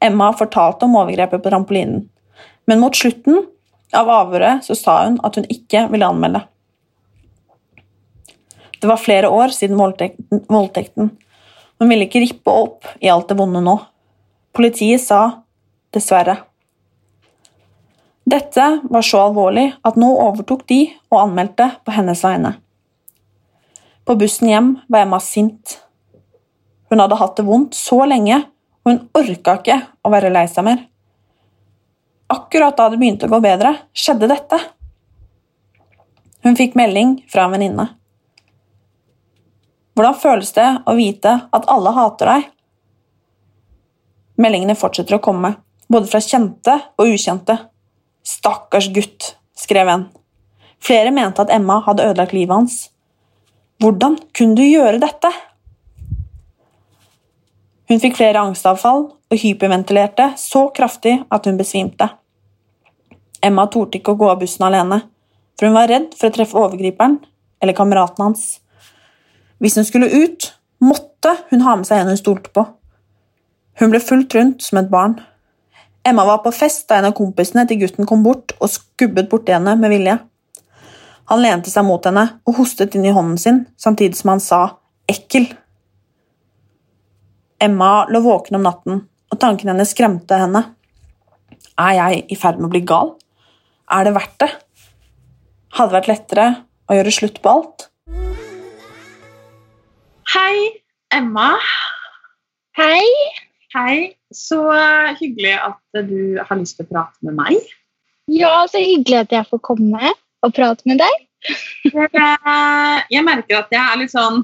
Emma 0.02 0.32
fortalte 0.36 0.86
om 0.86 0.96
overgrepet 0.98 1.42
på 1.42 1.50
trampolinen, 1.50 2.04
men 2.66 2.82
mot 2.82 2.94
slutten 2.94 3.44
av 3.96 4.10
avhøret 4.10 4.66
så 4.66 4.76
sa 4.78 4.98
hun 5.04 5.20
at 5.26 5.38
hun 5.38 5.46
ikke 5.50 5.86
ville 5.92 6.06
anmelde. 6.06 6.42
Det 8.76 8.90
var 8.90 9.00
flere 9.00 9.30
år 9.32 9.54
siden 9.54 9.78
voldtekten. 9.78 11.10
Hun 11.78 11.88
ville 11.90 12.06
ikke 12.06 12.22
rippe 12.22 12.52
opp 12.52 12.90
i 13.00 13.10
alt 13.10 13.30
det 13.30 13.38
vonde 13.38 13.62
nå. 13.64 13.78
Politiet 14.56 15.02
sa 15.02 15.22
dessverre. 15.94 16.36
Dette 18.26 18.80
var 18.90 19.04
så 19.06 19.20
alvorlig 19.28 19.68
at 19.86 19.98
nå 20.00 20.08
overtok 20.18 20.64
de 20.66 20.80
og 21.12 21.20
anmeldte 21.20 21.68
på 21.86 21.94
hennes 21.94 22.22
vegne. 22.26 22.56
På 24.06 24.16
bussen 24.18 24.50
hjem 24.50 24.72
var 24.90 25.04
Emma 25.04 25.20
sint. 25.22 25.76
Hun 26.90 27.02
hadde 27.02 27.18
hatt 27.20 27.36
det 27.38 27.46
vondt 27.46 27.78
så 27.78 28.00
lenge, 28.06 28.40
og 28.82 28.90
hun 28.90 28.98
orka 29.18 29.56
ikke 29.60 29.78
å 30.02 30.10
være 30.10 30.32
lei 30.34 30.44
seg 30.50 30.66
mer. 30.66 30.82
Akkurat 32.30 32.74
da 32.78 32.88
det 32.90 32.98
begynte 32.98 33.28
å 33.28 33.30
gå 33.30 33.40
bedre, 33.42 33.72
skjedde 33.94 34.30
dette. 34.30 34.58
Hun 36.42 36.58
fikk 36.58 36.74
melding 36.78 37.20
fra 37.30 37.46
en 37.46 37.54
venninne. 37.54 37.86
Hvordan 39.94 40.18
føles 40.18 40.50
det 40.58 40.66
å 40.82 40.96
vite 40.98 41.38
at 41.54 41.70
alle 41.72 41.94
hater 41.94 42.32
deg? 42.32 42.50
Meldingene 44.42 44.76
fortsetter 44.76 45.16
å 45.16 45.22
komme, 45.22 45.54
både 45.86 46.10
fra 46.10 46.20
kjente 46.20 46.74
og 46.98 47.14
ukjente. 47.14 47.56
Stakkars 48.26 48.88
gutt, 48.94 49.36
skrev 49.54 49.88
en. 49.88 50.08
Flere 50.82 51.12
mente 51.14 51.44
at 51.44 51.52
Emma 51.54 51.78
hadde 51.86 52.04
ødelagt 52.08 52.34
livet 52.34 52.54
hans. 52.54 52.78
Hvordan 53.78 54.16
kunne 54.34 54.56
du 54.58 54.64
gjøre 54.64 54.98
dette? 55.02 55.30
Hun 57.86 58.02
fikk 58.02 58.16
flere 58.18 58.42
angstavfall 58.42 59.04
og 59.30 59.38
hyperventilerte 59.38 60.32
så 60.40 60.66
kraftig 60.74 61.20
at 61.30 61.46
hun 61.46 61.58
besvimte. 61.60 62.08
Emma 63.46 63.68
torde 63.70 64.00
ikke 64.00 64.16
å 64.16 64.18
gå 64.18 64.30
av 64.32 64.40
bussen 64.40 64.66
alene, 64.66 65.04
for 65.54 65.68
hun 65.68 65.76
var 65.76 65.90
redd 65.92 66.10
for 66.18 66.28
å 66.28 66.34
treffe 66.34 66.58
overgriperen 66.58 67.20
eller 67.62 67.76
kameraten 67.78 68.24
hans. 68.24 68.46
Hvis 69.62 69.78
hun 69.78 69.86
skulle 69.86 70.10
ut, 70.10 70.50
måtte 70.82 71.36
hun 71.52 71.62
ha 71.62 71.76
med 71.78 71.86
seg 71.88 72.02
en 72.02 72.10
hun 72.10 72.20
stolte 72.20 72.50
på. 72.50 72.66
Hun 73.78 73.92
ble 73.92 74.00
fulgt 74.02 74.34
rundt 74.34 74.64
som 74.66 74.80
et 74.80 74.90
barn. 74.90 75.20
Emma 76.06 76.24
var 76.24 76.38
på 76.38 76.52
fest 76.54 76.84
da 76.86 77.00
en 77.00 77.08
av 77.08 77.14
kompisene 77.18 77.64
til 77.66 77.80
gutten 77.80 78.06
kom 78.06 78.20
bort 78.22 78.52
og 78.60 78.70
skubbet 78.70 79.26
borti 79.30 79.50
henne 79.50 79.72
med 79.80 79.90
vilje. 79.90 80.12
Han 81.32 81.40
lente 81.42 81.72
seg 81.72 81.82
mot 81.82 82.04
henne 82.06 82.22
og 82.46 82.60
hostet 82.60 82.94
inn 82.94 83.08
i 83.08 83.14
hånden 83.14 83.40
sin 83.42 83.58
samtidig 83.82 84.14
som 84.14 84.30
han 84.30 84.42
sa 84.44 84.60
'ekkel'. 85.10 85.48
Emma 87.58 88.06
lå 88.06 88.20
våken 88.20 88.54
om 88.54 88.62
natten, 88.62 89.00
og 89.32 89.40
tankene 89.40 89.72
hennes 89.72 89.90
skremte 89.90 90.38
henne. 90.38 90.62
Er 91.78 91.92
jeg 91.98 92.24
i 92.30 92.36
ferd 92.36 92.60
med 92.60 92.68
å 92.68 92.74
bli 92.74 92.84
gal? 92.86 93.16
Er 93.90 94.04
det 94.04 94.14
verdt 94.14 94.38
det? 94.38 94.50
Hadde 95.74 95.90
det 95.90 95.98
vært 95.98 96.12
lettere 96.12 96.46
å 96.86 96.94
gjøre 96.94 97.16
slutt 97.18 97.42
på 97.42 97.50
alt? 97.50 97.88
Hei, 100.36 100.70
Emma. 101.10 101.56
Hei. 102.78 103.02
Hei, 103.74 104.16
så 104.36 104.60
hyggelig 105.18 105.54
at 105.56 106.06
du 106.06 106.36
har 106.38 106.58
lyst 106.60 106.78
til 106.78 106.86
å 106.86 106.92
prate 106.92 107.26
med 107.26 107.38
meg. 107.38 107.56
Ja, 108.30 108.66
så 108.70 108.82
hyggelig 108.82 109.24
at 109.24 109.34
jeg 109.34 109.48
får 109.50 109.62
komme 109.64 110.12
og 110.44 110.54
prate 110.56 110.86
med 110.88 111.00
deg. 111.00 111.22
jeg 113.14 113.22
merker 113.24 113.60
at 113.60 113.72
jeg 113.72 113.80
er 113.80 113.98
litt 114.00 114.10
sånn 114.10 114.40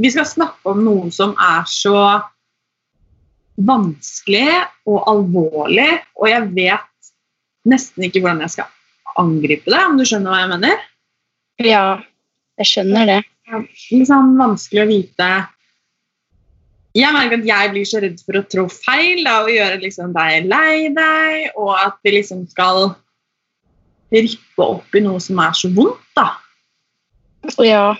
Vi 0.00 0.08
skal 0.14 0.24
snakke 0.30 0.70
om 0.70 0.78
noe 0.86 1.10
som 1.12 1.34
er 1.42 1.66
så 1.68 1.98
vanskelig 3.58 4.54
og 4.86 5.02
alvorlig, 5.10 5.90
og 6.14 6.28
jeg 6.30 6.46
vet 6.54 7.10
nesten 7.68 8.06
ikke 8.06 8.22
hvordan 8.22 8.44
jeg 8.44 8.54
skal 8.54 9.18
angripe 9.18 9.66
det, 9.66 9.80
om 9.82 9.98
du 9.98 10.04
skjønner 10.06 10.30
hva 10.30 10.42
jeg 10.44 10.52
mener? 10.52 10.84
Ja, 11.66 11.82
jeg 12.62 12.70
skjønner 12.70 13.10
det. 13.10 13.18
Litt 13.90 14.06
sånn 14.06 14.36
vanskelig 14.38 14.84
å 14.84 14.90
vite 14.92 15.30
jeg 16.96 17.12
merker 17.14 17.40
at 17.40 17.48
jeg 17.48 17.70
blir 17.74 17.88
så 17.88 18.00
redd 18.02 18.20
for 18.24 18.38
å 18.38 18.46
trå 18.48 18.64
feil 18.72 19.20
da, 19.26 19.42
og 19.44 19.52
gjøre 19.52 19.80
liksom 19.82 20.14
deg 20.16 20.48
lei 20.48 20.88
deg, 20.94 21.50
og 21.60 21.74
at 21.76 21.98
vi 22.04 22.14
liksom 22.16 22.46
skal 22.50 22.92
rippe 24.14 24.64
opp 24.64 24.96
i 24.96 25.02
noe 25.04 25.20
som 25.20 25.40
er 25.44 25.56
så 25.56 25.70
vondt, 25.74 26.04
da. 26.16 26.30
Ja. 27.62 27.92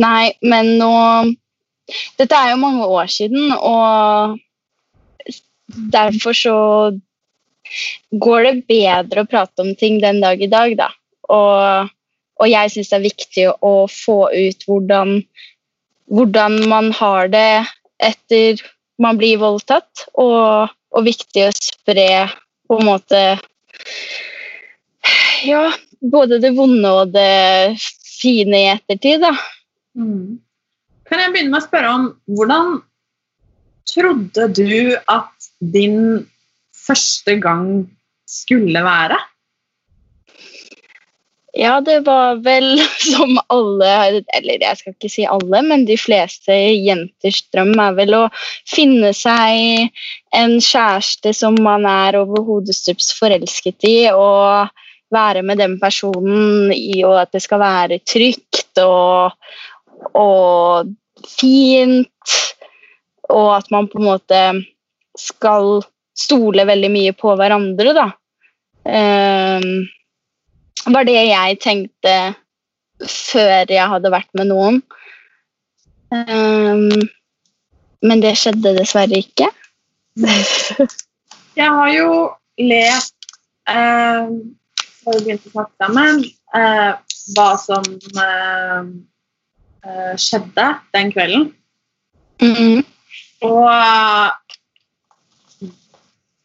Nei, 0.00 0.32
men 0.42 0.74
nå 0.80 0.94
Dette 2.18 2.36
er 2.38 2.52
jo 2.52 2.60
mange 2.62 2.86
år 2.86 3.08
siden, 3.10 3.50
og 3.50 4.38
derfor 5.90 6.36
så 6.38 6.58
går 8.14 8.46
det 8.46 8.52
bedre 8.70 9.24
å 9.24 9.30
prate 9.30 9.64
om 9.64 9.72
ting 9.78 9.98
den 10.02 10.20
dag 10.22 10.38
i 10.38 10.48
dag, 10.50 10.76
da. 10.78 10.86
Og, 11.34 11.90
og 12.38 12.46
jeg 12.46 12.70
syns 12.70 12.92
det 12.92 12.96
er 13.00 13.08
viktig 13.08 13.48
å 13.66 13.72
få 13.90 14.20
ut 14.30 14.62
hvordan, 14.70 15.16
hvordan 16.14 16.60
man 16.70 16.92
har 16.94 17.26
det 17.34 17.66
etter 18.00 18.60
man 19.00 19.18
blir 19.20 19.40
voldtatt, 19.40 20.06
og, 20.20 20.72
og 20.92 21.06
viktig 21.06 21.46
å 21.46 21.54
spre 21.56 22.10
på 22.68 22.78
en 22.78 22.86
måte 22.86 23.22
Ja, 25.48 25.70
både 26.00 26.38
det 26.42 26.52
vonde 26.56 26.90
og 26.92 27.14
det 27.14 27.78
fine 28.20 28.58
i 28.58 28.70
ettertid, 28.74 29.24
da. 29.24 29.32
Mm. 29.96 30.38
Kan 31.08 31.22
jeg 31.22 31.32
begynne 31.32 31.54
med 31.54 31.62
å 31.62 31.66
spørre 31.66 31.94
om 31.96 32.04
hvordan 32.30 32.76
trodde 33.90 34.46
du 34.54 34.94
at 35.10 35.48
din 35.72 36.26
første 36.76 37.34
gang 37.42 37.88
skulle 38.30 38.84
være? 38.84 39.18
Ja, 41.52 41.80
det 41.80 42.00
var 42.06 42.38
vel 42.44 42.78
som 43.14 43.38
alle 43.50 43.90
Eller 44.36 44.62
jeg 44.62 44.78
skal 44.78 44.94
ikke 44.94 45.10
si 45.10 45.26
alle, 45.26 45.62
men 45.66 45.86
de 45.88 45.96
fleste 45.98 46.54
jenters 46.54 47.42
drøm 47.50 47.74
er 47.82 47.96
vel 47.98 48.16
å 48.20 48.24
finne 48.70 49.12
seg 49.16 49.90
en 50.36 50.58
kjæreste 50.62 51.34
som 51.34 51.58
man 51.58 51.88
er 51.90 52.20
over 52.20 52.44
hodestups 52.46 53.10
forelsket 53.18 53.88
i, 53.88 53.96
og 54.14 54.70
være 55.10 55.42
med 55.42 55.58
den 55.58 55.74
personen 55.80 56.70
i, 56.70 57.02
og 57.02 57.16
at 57.24 57.32
det 57.34 57.42
skal 57.42 57.58
være 57.64 57.98
trygt 58.06 58.78
og, 58.84 59.34
og 60.14 60.92
fint, 61.26 62.36
og 63.26 63.48
at 63.56 63.72
man 63.74 63.90
på 63.90 63.98
en 63.98 64.06
måte 64.06 64.42
skal 65.18 65.80
stole 66.14 66.62
veldig 66.68 66.92
mye 66.94 67.16
på 67.18 67.34
hverandre, 67.40 67.96
da. 67.96 68.06
Um, 68.86 69.88
var 70.90 71.06
det 71.08 71.18
jeg 71.18 71.58
tenkte 71.62 72.14
før 73.08 73.70
jeg 73.70 73.88
hadde 73.92 74.12
vært 74.12 74.30
med 74.36 74.50
noen. 74.50 74.80
Um, 76.10 76.90
men 78.02 78.22
det 78.24 78.34
skjedde 78.40 78.74
dessverre 78.76 79.20
ikke. 79.20 79.50
jeg 81.60 81.68
har 81.70 81.92
jo 81.94 82.10
lest 82.60 83.30
uh, 83.70 84.26
før 85.00 85.16
vi 85.16 85.24
begynte 85.24 85.48
å 85.50 85.54
snakke 85.54 85.86
sammen, 85.86 86.24
uh, 86.56 86.92
hva 87.36 87.48
som 87.62 87.86
uh, 88.18 88.84
skjedde 90.20 90.66
den 90.96 91.12
kvelden. 91.14 91.50
Mm 92.40 92.54
-hmm. 92.54 92.84
Og 93.40 93.70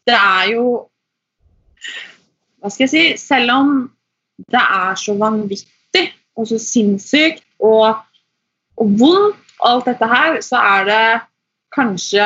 det 0.06 0.14
er 0.14 0.44
jo 0.52 0.88
Hva 2.60 2.70
skal 2.70 2.84
jeg 2.84 2.90
si 2.90 3.26
Selv 3.26 3.52
om 3.52 3.95
det 4.52 4.62
er 4.62 4.98
så 5.00 5.14
vanvittig 5.18 6.04
og 6.36 6.48
så 6.50 6.58
sinnssykt 6.60 7.44
og, 7.64 8.02
og 8.76 8.98
vondt, 9.00 9.42
alt 9.64 9.86
dette 9.88 10.04
her, 10.04 10.34
så 10.44 10.60
er 10.60 10.82
det 10.84 11.04
kanskje 11.72 12.24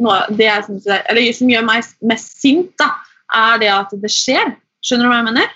noe 0.00 0.22
det 0.32 0.46
jeg 0.46 0.64
synes 0.64 0.86
er, 0.88 1.02
eller 1.12 1.34
som 1.36 1.50
gjør 1.52 1.66
meg 1.68 1.90
mest 2.08 2.38
sint, 2.40 2.70
da, 2.80 2.88
er 3.36 3.60
det 3.60 3.68
at 3.74 3.92
det 4.00 4.10
skjer. 4.12 4.54
Skjønner 4.82 5.04
du 5.04 5.10
hva 5.12 5.18
jeg 5.20 5.28
mener? 5.28 5.52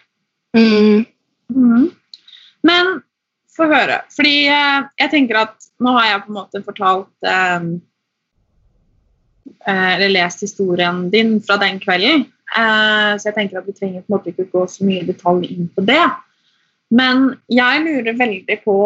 Mm. 0.56 1.06
Mm. 1.56 1.86
Men 2.66 2.92
få 3.56 3.68
høre. 3.70 4.02
Fordi 4.12 4.36
eh, 4.52 4.86
jeg 5.00 5.12
tenker 5.12 5.40
at 5.46 5.68
nå 5.82 5.92
har 5.96 6.10
jeg 6.10 6.24
på 6.24 6.32
en 6.32 6.38
måte 6.38 6.64
fortalt 6.64 7.28
eh, 7.28 7.68
eh 9.66 9.90
Eller 9.96 10.12
lest 10.12 10.44
historien 10.44 11.06
din 11.10 11.38
fra 11.42 11.56
den 11.60 11.80
kvelden. 11.80 12.26
Eh, 12.54 13.12
så 13.18 13.28
jeg 13.28 13.36
tenker 13.36 13.60
at 13.60 13.66
vi 13.66 13.74
trenger 13.74 14.04
på 14.04 14.10
en 14.10 14.16
måte 14.16 14.32
ikke 14.32 14.48
gå 14.52 14.64
så 14.70 14.86
mye 14.86 15.06
detalj 15.08 15.50
inn 15.50 15.68
på 15.74 15.84
det. 15.86 16.04
Men 16.94 17.32
jeg 17.50 17.82
lurer 17.82 18.18
veldig 18.18 18.58
på 18.62 18.78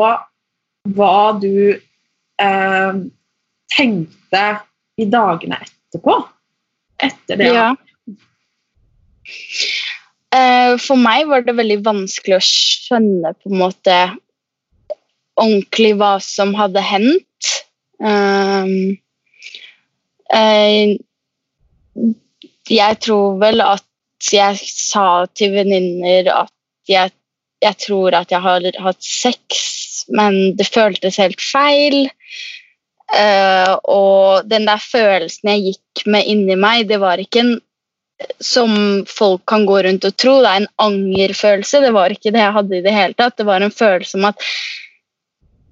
hva 0.96 1.16
du 1.40 1.76
eh, 2.40 3.00
tenkte 3.74 4.44
i 5.00 5.06
dagene 5.10 5.60
etterpå. 5.60 6.16
Etter 7.00 7.40
det. 7.40 7.52
Ja. 7.52 7.68
Eh, 10.30 10.74
for 10.80 11.00
meg 11.00 11.28
var 11.28 11.44
det 11.44 11.56
veldig 11.58 11.80
vanskelig 11.84 12.38
å 12.38 12.44
skjønne 12.44 13.34
på 13.36 13.50
en 13.50 13.60
måte 13.60 13.96
ordentlig 15.40 15.94
hva 16.00 16.16
som 16.22 16.54
hadde 16.56 16.82
hendt. 16.84 17.52
Um, 18.00 18.96
uh, 20.32 20.96
jeg 22.70 23.00
tror 23.04 23.38
vel 23.40 23.62
at 23.64 23.86
jeg 24.32 24.58
sa 24.60 25.24
til 25.34 25.54
venninner 25.56 26.28
at 26.32 26.52
jeg, 26.90 27.12
jeg, 27.62 27.78
tror 27.86 28.16
at 28.18 28.32
jeg 28.32 28.42
har 28.44 28.66
hatt 28.84 29.02
sex, 29.04 29.62
men 30.12 30.56
det 30.58 30.68
føltes 30.68 31.20
helt 31.20 31.40
feil. 31.40 32.04
Uh, 33.10 33.74
og 33.90 34.46
den 34.46 34.68
der 34.68 34.78
følelsen 34.78 35.50
jeg 35.50 35.72
gikk 35.72 36.04
med 36.06 36.28
inni 36.30 36.54
meg, 36.58 36.86
det 36.90 37.00
var 37.02 37.18
ikke 37.18 37.42
en 37.42 37.56
som 38.44 38.70
folk 39.08 39.46
kan 39.48 39.64
gå 39.66 39.80
rundt 39.86 40.04
og 40.04 40.16
tro. 40.20 40.36
Det 40.44 40.50
er 40.50 40.62
en 40.62 40.72
angerfølelse. 40.84 41.80
Det 41.80 41.92
var 41.96 42.12
ikke 42.12 42.32
det 42.34 42.42
jeg 42.42 42.56
hadde 42.56 42.76
i 42.76 42.84
det 42.84 42.94
hele 42.94 43.16
tatt. 43.16 43.38
Det 43.40 43.46
var 43.48 43.64
en 43.64 43.72
følelse 43.72 44.18
om 44.20 44.26
at 44.28 44.44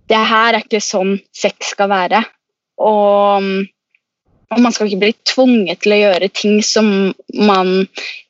det 0.08 0.20
her 0.30 0.54
er 0.54 0.64
ikke 0.64 0.80
sånn 0.80 1.18
sex 1.37 1.74
skal 1.74 1.90
være. 1.92 2.22
Og 2.80 3.44
og 4.48 4.61
man 4.64 4.72
skal 4.72 4.88
ikke 4.88 5.02
bli 5.02 5.14
tvunget 5.28 5.82
til 5.84 5.94
å 5.94 6.00
gjøre 6.00 6.28
ting 6.32 6.61
som 6.64 6.87
man 7.37 7.72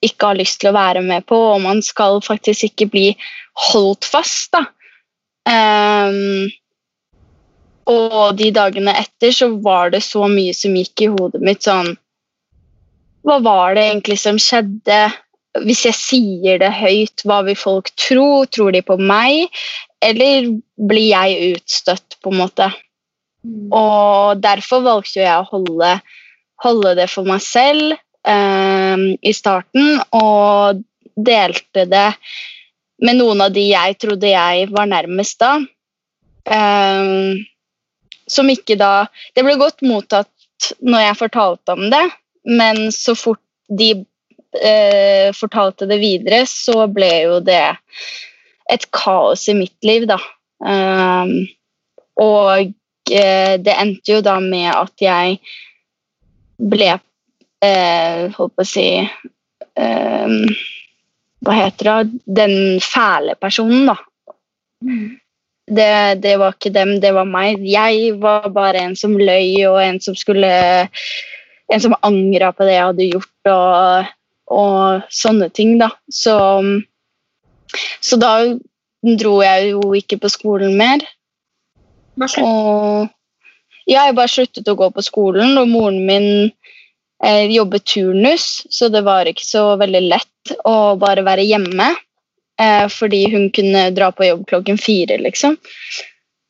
ikke 0.05 0.33
har 0.33 0.39
lyst 0.39 0.61
til 0.63 0.73
å 0.73 0.77
være 0.77 1.03
med 1.07 1.27
på, 1.31 1.39
og 1.53 1.63
man 1.63 1.83
skal 1.85 2.19
faktisk 2.25 2.73
ikke 2.73 2.89
bli 2.91 3.07
holdt 3.69 4.09
fast. 4.09 4.51
da. 4.55 4.65
Um, 5.49 6.51
og 7.89 8.37
de 8.37 8.51
dagene 8.53 8.93
etter 9.01 9.33
så 9.33 9.49
var 9.65 9.95
det 9.95 10.03
så 10.05 10.27
mye 10.29 10.53
som 10.57 10.75
gikk 10.77 11.07
i 11.07 11.09
hodet 11.15 11.41
mitt 11.41 11.65
sånn 11.65 11.95
Hva 13.25 13.39
var 13.41 13.79
det 13.79 13.87
egentlig 13.87 14.19
som 14.21 14.37
skjedde? 14.43 14.99
Hvis 15.65 15.87
jeg 15.87 15.97
sier 15.97 16.61
det 16.61 16.69
høyt, 16.77 17.25
hva 17.25 17.41
vil 17.47 17.57
folk 17.59 17.89
tro? 17.97 18.45
Tror 18.53 18.75
de 18.75 18.83
på 18.85 18.99
meg? 19.01 19.49
Eller 20.05 20.51
blir 20.77 21.09
jeg 21.09 21.55
utstøtt, 21.57 22.19
på 22.23 22.35
en 22.35 22.43
måte? 22.43 22.69
Mm. 23.47 23.71
Og 23.75 24.43
derfor 24.43 24.83
valgte 24.87 25.23
jeg 25.23 25.35
å 25.35 25.49
holde, 25.49 25.95
holde 26.65 26.95
det 26.99 27.09
for 27.13 27.29
meg 27.29 27.43
selv 27.45 27.95
eh, 27.95 29.05
i 29.19 29.35
starten, 29.37 30.01
og 30.17 30.83
delte 31.19 31.87
det 31.91 32.09
med 33.03 33.19
noen 33.19 33.45
av 33.45 33.55
de 33.55 33.69
jeg 33.71 33.99
trodde 34.03 34.31
jeg 34.31 34.69
var 34.75 34.91
nærmest 34.91 35.39
da. 35.43 35.55
Eh, 36.49 37.39
som 38.29 38.49
ikke 38.53 38.77
da 38.77 39.09
Det 39.37 39.45
ble 39.45 39.55
godt 39.61 39.85
mottatt 39.85 40.73
når 40.85 41.05
jeg 41.05 41.19
fortalte 41.21 41.75
om 41.77 41.87
det, 41.93 42.05
men 42.49 42.89
så 42.93 43.15
fort 43.17 43.43
de 43.69 43.93
eh, 44.59 45.29
fortalte 45.37 45.87
det 45.87 46.01
videre, 46.03 46.43
så 46.49 46.87
ble 46.91 47.11
jo 47.29 47.39
det 47.45 47.63
et 48.69 48.85
kaos 48.93 49.47
i 49.49 49.55
mitt 49.57 49.87
liv, 49.87 50.09
da. 50.09 50.19
Um, 50.59 51.47
og 52.19 52.73
det 53.09 53.75
endte 53.75 54.17
jo 54.17 54.21
da 54.25 54.37
med 54.43 54.69
at 54.73 55.03
jeg 55.03 55.39
ble 56.59 56.91
eh, 57.63 58.27
Holdt 58.35 58.57
på 58.57 58.65
å 58.65 58.69
si 58.69 58.89
eh, 58.99 60.37
Hva 61.45 61.57
heter 61.57 61.89
det 61.89 62.37
Den 62.41 62.55
fæle 62.83 63.39
personen, 63.41 63.89
da. 63.91 63.97
Mm. 64.85 65.17
Det, 65.69 65.91
det, 66.25 66.37
var 66.41 66.55
ikke 66.55 66.73
dem, 66.73 66.95
det 67.03 67.11
var 67.13 67.27
meg. 67.29 67.61
Jeg 67.61 68.15
var 68.23 68.47
bare 68.55 68.87
en 68.87 68.95
som 68.97 69.19
løy, 69.19 69.67
og 69.69 69.83
en 69.83 69.99
som 70.01 70.17
skulle 70.17 70.49
En 71.69 71.83
som 71.85 71.97
angra 72.01 72.55
på 72.57 72.65
det 72.65 72.79
jeg 72.79 72.87
hadde 72.87 73.09
gjort, 73.11 73.51
og, 73.53 74.07
og 74.57 75.11
sånne 75.13 75.51
ting, 75.53 75.75
da. 75.77 75.91
Så, 76.09 76.39
så 78.01 78.17
da 78.17 78.33
dro 79.21 79.35
jeg 79.45 79.75
jo 79.75 79.83
ikke 79.99 80.17
på 80.23 80.31
skolen 80.33 80.79
mer. 80.81 81.05
Og 82.19 83.09
ja, 83.89 84.05
jeg 84.05 84.17
bare 84.19 84.31
sluttet 84.31 84.69
å 84.69 84.77
gå 84.77 84.91
på 84.93 85.05
skolen, 85.05 85.57
og 85.61 85.71
moren 85.71 86.03
min 86.09 86.29
eh, 87.25 87.47
jobbet 87.55 87.87
turnus, 87.89 88.49
så 88.71 88.91
det 88.93 89.05
var 89.07 89.31
ikke 89.31 89.47
så 89.47 89.65
veldig 89.81 90.03
lett 90.11 90.53
å 90.69 90.97
bare 91.01 91.25
være 91.27 91.47
hjemme. 91.49 91.95
Eh, 92.59 92.87
fordi 92.91 93.23
hun 93.33 93.49
kunne 93.55 93.89
dra 93.95 94.11
på 94.13 94.27
jobb 94.27 94.45
klokken 94.51 94.81
fire, 94.83 95.19
liksom. 95.23 95.57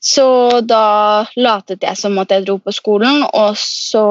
Så 0.00 0.60
da 0.64 1.26
latet 1.36 1.82
jeg 1.84 1.98
som 1.98 2.18
at 2.22 2.30
jeg 2.32 2.46
dro 2.46 2.56
på 2.62 2.74
skolen, 2.74 3.24
og 3.32 3.58
så 3.58 4.04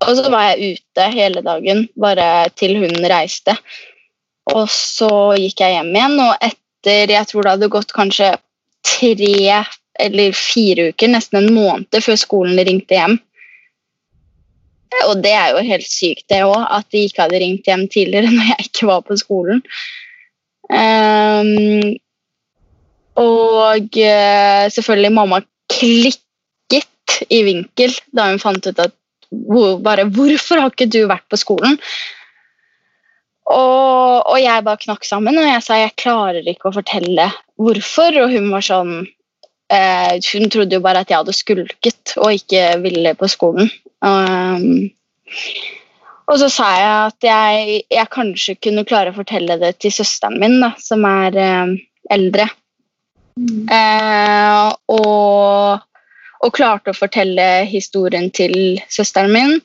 Og 0.00 0.16
så 0.16 0.30
var 0.32 0.46
jeg 0.48 0.78
ute 0.78 1.06
hele 1.12 1.42
dagen, 1.44 1.82
bare 1.92 2.48
til 2.56 2.78
hun 2.80 3.04
reiste. 3.04 3.52
Og 4.48 4.64
så 4.72 5.10
gikk 5.36 5.60
jeg 5.60 5.74
hjem 5.76 5.90
igjen, 5.92 6.16
og 6.24 6.32
etter 6.40 7.12
Jeg 7.12 7.28
tror 7.28 7.44
det 7.44 7.52
hadde 7.52 7.68
gått 7.68 7.92
kanskje 7.92 8.30
tre 8.80 9.60
eller 10.00 10.36
fire 10.36 10.90
uker, 10.90 11.12
nesten 11.12 11.40
en 11.40 11.52
måned 11.54 12.00
før 12.04 12.18
skolen 12.20 12.60
ringte 12.66 12.96
hjem. 12.96 13.18
Og 15.06 15.20
det 15.22 15.32
er 15.36 15.54
jo 15.54 15.64
helt 15.64 15.86
sykt, 15.86 16.26
det 16.32 16.42
òg, 16.44 16.58
at 16.66 16.88
de 16.92 17.04
ikke 17.06 17.24
hadde 17.24 17.40
ringt 17.42 17.68
hjem 17.68 17.86
tidligere 17.92 18.32
når 18.36 18.52
jeg 18.52 18.68
ikke 18.68 18.90
var 18.90 19.04
på 19.06 19.18
skolen. 19.20 19.62
Um, 20.70 21.96
og 23.20 23.98
uh, 23.98 24.64
selvfølgelig 24.70 25.12
mamma 25.14 25.40
klikket 25.70 27.16
i 27.30 27.42
vinkel 27.46 27.94
da 28.14 28.28
hun 28.30 28.42
fant 28.42 28.66
ut 28.66 28.78
at 28.82 28.94
bare, 29.82 30.08
Hvorfor 30.10 30.58
har 30.58 30.72
ikke 30.72 30.90
du 30.90 31.04
vært 31.10 31.26
på 31.30 31.38
skolen? 31.38 31.76
Og, 33.50 34.26
og 34.30 34.36
jeg 34.38 34.62
bare 34.66 34.78
knakk 34.84 35.06
sammen, 35.06 35.38
og 35.38 35.46
jeg 35.46 35.62
sa 35.66 35.78
jeg 35.80 35.96
klarer 35.98 36.46
ikke 36.46 36.70
å 36.70 36.74
fortelle 36.74 37.26
hvorfor. 37.58 38.18
Og 38.22 38.34
hun 38.34 38.50
var 38.54 38.66
sånn 38.66 38.92
eh, 39.70 40.18
Hun 40.32 40.50
trodde 40.50 40.76
jo 40.76 40.84
bare 40.84 41.04
at 41.04 41.10
jeg 41.10 41.20
hadde 41.20 41.36
skulket 41.36 42.14
og 42.16 42.34
ikke 42.34 42.64
ville 42.82 43.14
på 43.18 43.28
skolen. 43.30 43.70
Um, 44.00 44.90
og 46.30 46.38
så 46.38 46.48
sa 46.52 46.68
jeg 46.78 46.90
at 47.10 47.26
jeg, 47.26 47.82
jeg, 47.90 48.10
kanskje 48.14 48.58
kunne 48.62 48.86
klare 48.86 49.10
å 49.10 49.16
fortelle 49.16 49.56
det 49.58 49.74
til 49.82 49.94
søsteren 49.94 50.38
min, 50.42 50.60
da, 50.62 50.72
som 50.78 51.02
er 51.08 51.38
eh, 51.38 51.72
eldre. 52.14 52.46
Mm. 53.40 53.66
Eh, 53.72 54.68
og, 54.94 55.82
og, 56.38 56.52
klarte 56.54 56.92
å 56.92 56.98
fortelle 56.98 57.48
historien 57.70 58.30
til 58.36 58.78
søsteren 58.92 59.34
min. 59.34 59.56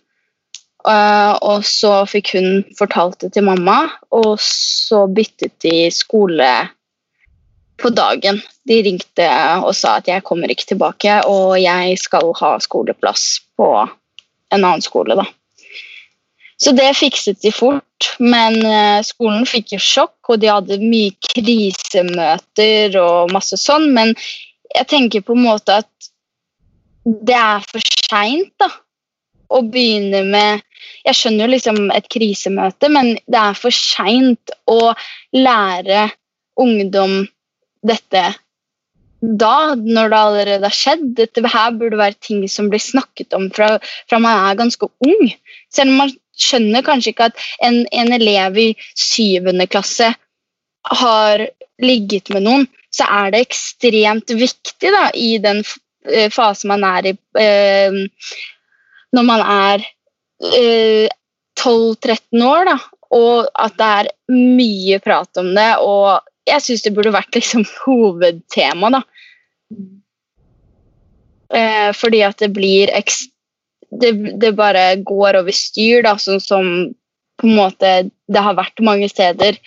Eh, 0.90 1.34
og 1.46 1.66
så 1.70 2.00
fikk 2.10 2.34
hun 2.38 2.50
fortalt 2.80 3.22
det 3.22 3.36
til 3.38 3.46
mamma, 3.46 3.84
og 4.10 4.42
så 4.42 5.06
byttet 5.06 5.54
de 5.66 5.92
skole 5.94 6.50
på 7.82 7.92
dagen. 7.94 8.42
De 8.68 8.82
ringte 8.86 9.30
og 9.62 9.74
sa 9.78 9.98
at 10.00 10.10
jeg 10.10 10.24
kommer 10.28 10.52
ikke 10.52 10.72
tilbake, 10.74 11.22
og 11.30 11.58
jeg 11.62 11.98
skal 12.02 12.34
ha 12.42 12.56
skoleplass 12.64 13.42
på 13.58 13.72
en 13.86 14.62
annen 14.62 14.84
skole. 14.86 15.18
da. 15.18 15.26
Så 16.58 16.72
det 16.72 16.94
fikset 16.96 17.42
de 17.44 17.52
fort, 17.52 18.12
men 18.20 18.62
eh, 18.64 19.02
skolen 19.04 19.44
fikk 19.50 19.76
jo 19.76 19.82
sjokk, 19.82 20.18
og 20.32 20.40
de 20.40 20.52
hadde 20.52 20.80
mye 20.80 21.12
krisemøter 21.34 22.96
og 23.02 23.34
masse 23.36 23.60
sånn, 23.60 23.90
men 23.96 24.16
jeg 24.76 24.88
tenker 24.92 25.26
på 25.26 25.36
en 25.36 25.44
måte 25.50 25.82
at 25.84 26.10
det 27.06 27.36
er 27.38 27.66
for 27.68 27.84
seint, 28.10 28.54
da. 28.62 28.72
Å 29.54 29.60
begynne 29.62 30.24
med 30.26 30.64
Jeg 31.06 31.18
skjønner 31.20 31.46
jo 31.46 31.52
liksom 31.52 31.76
et 31.94 32.08
krisemøte, 32.10 32.88
men 32.90 33.12
det 33.30 33.38
er 33.38 33.58
for 33.58 33.74
seint 33.74 34.54
å 34.66 34.96
lære 35.38 36.08
ungdom 36.58 37.28
dette 37.86 38.26
da, 39.26 39.76
når 39.76 40.12
det 40.12 40.20
allerede 40.20 40.70
har 40.70 40.76
skjedd. 40.76 41.08
Dette 41.18 41.42
her 41.50 41.74
burde 41.80 42.00
være 42.00 42.20
ting 42.22 42.44
som 42.52 42.70
blir 42.70 42.84
snakket 42.84 43.34
om 43.38 43.48
fra, 43.54 43.76
fra 44.10 44.20
man 44.22 44.50
er 44.50 44.60
ganske 44.60 44.90
ung. 45.06 45.34
Selv 45.74 45.94
om 45.94 46.02
man 46.04 46.14
skjønner 46.36 46.86
kanskje 46.86 47.14
ikke 47.14 47.30
at 47.32 47.44
en, 47.66 47.84
en 47.96 48.14
elev 48.16 48.60
i 48.60 48.70
syvende 49.00 49.68
klasse 49.72 50.12
har 51.00 51.46
ligget 51.82 52.30
med 52.34 52.46
noen, 52.46 52.68
så 52.94 53.08
er 53.12 53.34
det 53.34 53.46
ekstremt 53.48 54.32
viktig 54.32 54.92
da, 54.94 55.10
i 55.16 55.36
den 55.44 55.64
eh, 56.08 56.30
fasen 56.32 56.72
man 56.72 56.86
er 56.88 57.12
i 57.12 57.16
eh, 57.42 57.98
når 59.16 59.26
man 59.28 59.42
er 59.42 59.84
eh, 60.56 61.08
12-13 61.60 62.44
år, 62.44 62.68
da, 62.68 62.78
og 63.16 63.50
at 63.64 63.76
det 63.80 63.90
er 64.00 64.10
mye 64.36 65.00
prat 65.04 65.40
om 65.40 65.54
det. 65.56 65.70
Og 65.80 66.20
jeg 66.46 66.64
syns 66.64 66.84
det 66.86 66.94
burde 66.96 67.14
vært 67.16 67.36
liksom 67.38 67.66
hovedtema, 67.86 68.92
da. 68.98 69.02
Eh, 71.56 71.90
fordi 71.98 72.22
at 72.26 72.42
det 72.42 72.52
blir 72.56 72.94
ekst... 72.96 73.32
det, 74.02 74.12
det, 74.42 74.56
bare 74.58 74.96
går 75.08 75.40
over 75.42 75.56
styr, 75.56 76.04
da, 76.06 76.16
sånn 76.20 76.42
som 76.44 76.72
på 77.40 77.48
en 77.48 77.58
måte 77.58 77.92
det 78.32 78.42
har 78.42 78.58
vært 78.58 78.82
mange 78.84 79.08
steder 79.12 79.60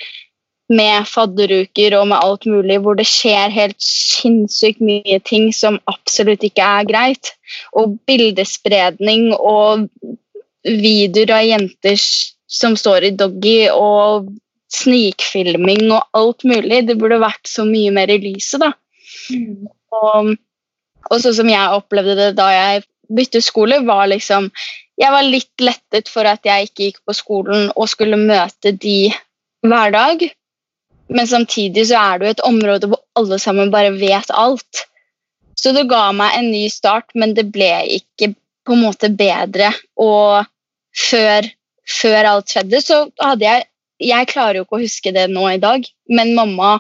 med 0.69 1.07
fadderuker 1.09 1.97
og 1.97 2.11
med 2.11 2.21
alt 2.21 2.45
mulig, 2.49 2.79
hvor 2.85 2.99
det 2.99 3.07
skjer 3.09 3.53
helt 3.53 3.79
sinnssykt 3.81 4.83
mye 4.85 5.19
ting 5.25 5.49
som 5.57 5.79
absolutt 5.89 6.45
ikke 6.45 6.65
er 6.65 6.89
greit. 6.89 7.33
Og 7.73 7.97
bildespredning 8.09 9.31
og 9.37 9.89
videoer 10.69 11.33
av 11.39 11.47
jenter 11.47 11.97
som 12.49 12.77
står 12.77 13.09
i 13.09 13.15
doggy, 13.17 13.71
og 13.73 14.29
snikfilming 14.73 15.89
og 15.93 16.05
alt 16.19 16.45
mulig. 16.49 16.85
Det 16.89 16.99
burde 17.01 17.21
vært 17.23 17.49
så 17.49 17.65
mye 17.69 17.93
mer 17.95 18.13
i 18.13 18.21
lyset, 18.23 18.63
da. 18.63 18.73
Mm. 19.33 19.69
Og, 19.99 20.35
og 21.09 21.21
sånn 21.23 21.37
som 21.41 21.51
jeg 21.51 21.77
opplevde 21.79 22.17
det 22.19 22.33
da 22.39 22.49
jeg 22.53 22.85
bytte 23.09 23.41
skole 23.41 23.79
var 23.87 24.11
liksom 24.11 24.51
Jeg 25.01 25.13
var 25.15 25.25
litt 25.25 25.63
lettet 25.63 26.11
for 26.11 26.27
at 26.29 26.45
jeg 26.45 26.69
ikke 26.69 26.89
gikk 26.89 26.99
på 27.07 27.15
skolen 27.15 27.69
og 27.79 27.87
skulle 27.89 28.19
møte 28.19 28.73
de 28.75 29.13
hver 29.63 29.93
dag. 29.95 30.25
Men 31.09 31.29
samtidig 31.31 31.85
så 31.89 32.01
er 32.03 32.19
det 32.19 32.27
jo 32.27 32.35
et 32.35 32.43
område 32.49 32.91
hvor 32.91 33.01
alle 33.15 33.39
sammen 33.39 33.71
bare 33.71 33.95
vet 33.95 34.33
alt. 34.35 34.83
Så 35.55 35.71
det 35.77 35.87
ga 35.91 36.09
meg 36.15 36.35
en 36.35 36.51
ny 36.51 36.65
start, 36.71 37.15
men 37.15 37.37
det 37.39 37.47
ble 37.55 37.71
ikke 37.95 38.33
på 38.67 38.75
en 38.75 38.83
måte 38.89 39.13
bedre. 39.15 39.71
Og 40.03 40.43
før, 41.07 41.47
før 42.01 42.33
alt 42.33 42.51
skjedde, 42.51 42.83
så 42.83 43.01
hadde 43.23 43.47
jeg 43.47 43.68
jeg 43.99 44.29
klarer 44.31 44.61
jo 44.61 44.65
ikke 44.67 44.79
å 44.79 44.83
huske 44.83 45.13
det 45.15 45.27
nå 45.33 45.45
i 45.51 45.61
dag, 45.63 45.87
men 46.15 46.35
mamma 46.37 46.77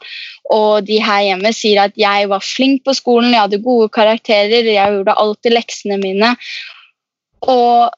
og 0.54 0.86
de 0.86 1.00
her 1.02 1.24
hjemme 1.26 1.52
sier 1.56 1.82
at 1.88 1.96
jeg 1.98 2.28
var 2.30 2.44
flink 2.44 2.84
på 2.86 2.94
skolen, 2.96 3.32
jeg 3.34 3.44
hadde 3.46 3.62
gode 3.64 3.90
karakterer, 3.94 4.68
jeg 4.70 4.94
gjorde 4.94 5.16
alltid 5.18 5.56
leksene 5.56 5.98
mine. 6.02 6.34
Og 7.50 7.90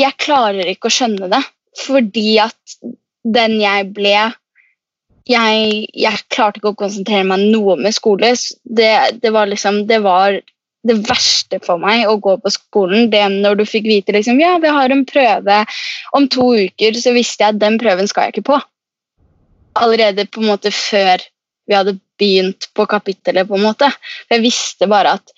jeg 0.00 0.18
klarer 0.22 0.70
ikke 0.70 0.90
å 0.90 0.94
skjønne 0.94 1.30
det, 1.32 1.42
fordi 1.82 2.28
at 2.42 2.78
den 3.26 3.58
jeg 3.60 3.90
ble 3.94 4.14
jeg, 5.30 5.84
jeg 5.94 6.22
klarte 6.32 6.58
ikke 6.58 6.72
å 6.72 6.78
konsentrere 6.80 7.26
meg 7.28 7.44
noe 7.52 7.76
med 7.78 7.94
skole. 7.94 8.32
Det, 8.64 8.90
det 9.22 9.30
var 9.34 9.50
liksom 9.50 9.84
Det 9.86 10.00
var 10.02 10.40
det 10.86 10.96
verste 11.04 11.60
for 11.64 11.80
meg 11.80 12.08
å 12.08 12.16
gå 12.22 12.36
på 12.40 12.52
skolen. 12.52 13.10
det 13.12 13.22
Når 13.32 13.60
du 13.60 13.64
fikk 13.68 13.88
vite 13.88 14.14
liksom, 14.16 14.40
ja, 14.40 14.56
vi 14.62 14.72
har 14.72 14.90
en 14.90 15.04
prøve 15.08 15.64
om 16.16 16.28
to 16.28 16.52
uker, 16.56 16.96
så 16.96 17.12
visste 17.16 17.44
jeg 17.44 17.56
at 17.56 17.60
den 17.60 17.78
prøven 17.80 18.08
skal 18.08 18.28
jeg 18.28 18.36
ikke 18.38 18.48
på. 18.52 18.60
Allerede 19.80 20.26
på 20.26 20.42
en 20.42 20.50
måte 20.54 20.72
før 20.74 21.22
vi 21.68 21.76
hadde 21.76 21.98
begynt 22.18 22.70
på 22.74 22.86
kapittelet. 22.90 23.48
på 23.48 23.58
en 23.58 23.68
måte. 23.68 23.90
For 24.26 24.38
jeg 24.38 24.48
visste 24.48 24.88
bare 24.90 25.18
at 25.20 25.36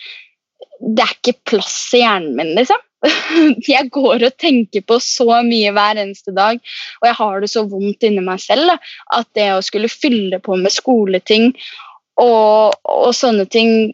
det 0.82 1.04
er 1.04 1.14
ikke 1.18 1.38
plass 1.52 1.76
i 1.94 2.02
hjernen 2.02 2.34
min, 2.38 2.56
liksom. 2.58 2.80
Jeg 3.66 3.90
går 3.90 4.22
og 4.22 4.36
tenker 4.38 4.82
på 4.86 4.98
så 5.02 5.40
mye 5.42 5.72
hver 5.74 5.98
eneste 5.98 6.34
dag, 6.34 6.60
og 7.00 7.08
jeg 7.08 7.16
har 7.18 7.40
det 7.42 7.48
så 7.50 7.64
vondt 7.66 8.06
inni 8.06 8.22
meg 8.22 8.38
selv 8.42 8.70
da, 8.70 8.76
at 9.18 9.26
det 9.34 9.48
å 9.56 9.64
skulle 9.66 9.90
fylle 9.90 10.38
på 10.42 10.54
med 10.60 10.70
skoleting 10.70 11.48
og, 12.22 12.78
og 12.86 13.10
sånne 13.16 13.48
ting 13.50 13.90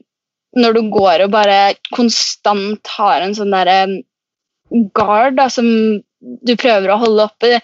når 0.57 0.77
du 0.77 0.83
går 0.93 1.25
og 1.25 1.33
bare 1.35 1.59
konstant 1.95 2.93
har 2.97 3.25
en 3.25 3.35
sånn 3.37 3.53
derre 3.53 3.81
guard 4.97 5.37
da, 5.39 5.49
som 5.53 5.67
du 6.19 6.55
prøver 6.59 6.91
å 6.93 7.01
holde 7.01 7.27
oppe 7.29 7.61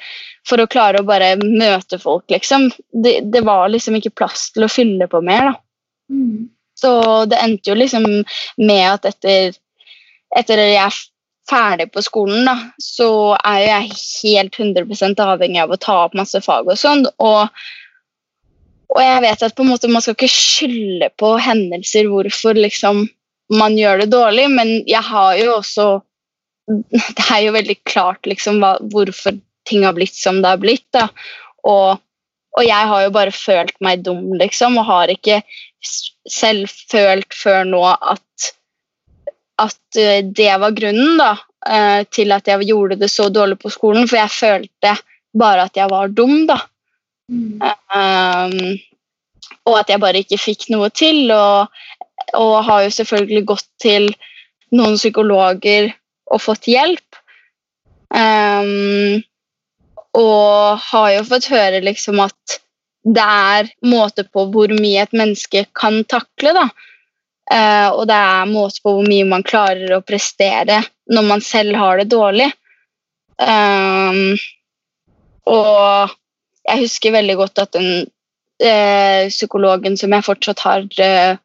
for 0.48 0.60
å 0.60 0.68
klare 0.70 1.00
å 1.00 1.06
bare 1.08 1.34
møte 1.40 1.98
folk, 2.00 2.26
liksom. 2.30 2.68
Det, 2.92 3.18
det 3.32 3.42
var 3.44 3.70
liksom 3.72 3.96
ikke 3.98 4.14
plass 4.20 4.50
til 4.54 4.66
å 4.66 4.72
fylle 4.72 5.08
på 5.10 5.22
mer, 5.24 5.50
da. 5.50 5.54
Mm. 6.12 6.50
Så 6.78 6.92
det 7.30 7.40
endte 7.40 7.70
jo 7.70 7.76
liksom 7.78 8.04
med 8.60 8.84
at 8.90 9.06
etter, 9.08 9.54
etter 10.36 10.60
at 10.60 10.72
jeg 10.72 10.82
er 10.82 10.98
ferdig 11.48 11.88
på 11.92 12.02
skolen, 12.04 12.44
da, 12.48 12.56
så 12.80 13.08
er 13.40 13.62
jeg 13.62 13.96
helt 14.24 14.58
100 14.60 15.24
avhengig 15.24 15.62
av 15.62 15.72
å 15.72 15.80
ta 15.80 15.96
opp 16.06 16.16
masse 16.18 16.40
fag 16.44 16.68
og 16.68 16.80
sånn. 16.80 17.06
Og 17.22 17.48
og 18.94 19.02
jeg 19.02 19.22
vet 19.24 19.42
at 19.42 19.54
på 19.56 19.64
en 19.64 19.72
måte 19.72 19.90
man 19.90 20.04
skal 20.04 20.14
ikke 20.14 20.30
skylde 20.30 21.10
på 21.18 21.34
hendelser 21.42 22.06
hvorfor 22.10 22.58
liksom 22.58 23.04
man 23.52 23.76
gjør 23.76 24.04
det 24.04 24.12
dårlig, 24.14 24.46
men 24.54 24.74
jeg 24.88 25.02
har 25.04 25.36
jo 25.36 25.58
også 25.58 25.88
Det 26.64 27.24
er 27.28 27.42
jo 27.44 27.50
veldig 27.52 27.74
klart 27.84 28.24
liksom 28.24 28.62
hva, 28.62 28.78
hvorfor 28.80 29.36
ting 29.68 29.82
har 29.84 29.92
blitt 29.92 30.14
som 30.16 30.38
det 30.40 30.48
har 30.48 30.60
blitt. 30.62 30.86
da, 30.96 31.10
og, 31.68 31.98
og, 32.56 32.62
jeg 32.64 32.88
har 32.88 33.02
jo 33.04 33.10
bare 33.12 33.34
følt 33.36 33.74
meg 33.84 34.00
dum, 34.06 34.32
liksom, 34.40 34.78
og 34.80 34.86
har 34.88 35.12
ikke 35.12 35.42
selv 35.84 36.72
følt 36.90 37.36
før 37.36 37.68
nå 37.68 37.82
at, 37.84 38.48
at 39.60 40.00
eh, 40.00 40.22
det 40.24 40.54
var 40.62 40.76
grunnen 40.76 41.20
da, 41.20 41.34
eh, 41.68 42.00
til 42.08 42.32
at 42.32 42.48
jeg 42.48 42.70
gjorde 42.70 42.96
det 43.02 43.10
så 43.12 43.28
dårlig 43.28 43.60
på 43.60 43.72
skolen, 43.72 44.08
for 44.08 44.22
jeg 44.22 44.32
følte 44.32 44.96
bare 45.36 45.68
at 45.68 45.76
jeg 45.76 45.92
var 45.92 46.16
dum, 46.16 46.46
da. 46.48 46.62
Mm. 47.30 47.60
Um, 47.62 48.78
og 49.64 49.78
at 49.80 49.92
jeg 49.92 50.02
bare 50.02 50.20
ikke 50.24 50.40
fikk 50.40 50.68
noe 50.74 50.90
til. 50.94 51.30
Og, 51.32 51.68
og, 52.36 52.54
har 52.68 52.84
jo 52.84 52.94
selvfølgelig 52.98 53.44
gått 53.54 53.68
til 53.82 54.10
noen 54.74 54.98
psykologer 55.00 55.92
og 56.32 56.42
fått 56.42 56.68
hjelp. 56.70 57.20
Um, 58.14 59.22
og 60.14 60.82
har 60.90 61.08
jo 61.16 61.24
fått 61.26 61.50
høre 61.50 61.82
liksom 61.82 62.20
at 62.22 62.58
det 63.04 63.24
er 63.24 63.68
måte 63.84 64.24
på 64.24 64.46
hvor 64.52 64.70
mye 64.72 65.02
et 65.02 65.16
menneske 65.16 65.66
kan 65.76 66.02
takle. 66.08 66.54
da. 66.56 66.68
Uh, 67.44 67.88
og 67.92 68.06
det 68.08 68.16
er 68.16 68.48
måte 68.48 68.80
på 68.84 68.94
hvor 68.96 69.08
mye 69.08 69.26
man 69.28 69.44
klarer 69.44 69.96
å 69.96 70.04
prestere 70.04 70.80
når 71.12 71.26
man 71.28 71.42
selv 71.44 71.76
har 71.76 72.00
det 72.00 72.08
dårlig. 72.14 72.48
Um, 73.36 74.36
og 75.50 76.14
jeg 76.64 76.84
husker 76.84 77.14
veldig 77.14 77.36
godt 77.40 77.60
at 77.62 77.72
den 77.76 78.06
eh, 78.62 79.30
psykologen 79.32 79.98
som 80.00 80.14
jeg 80.14 80.26
fortsatt 80.26 80.62
har 80.64 80.86
eh, 81.02 81.36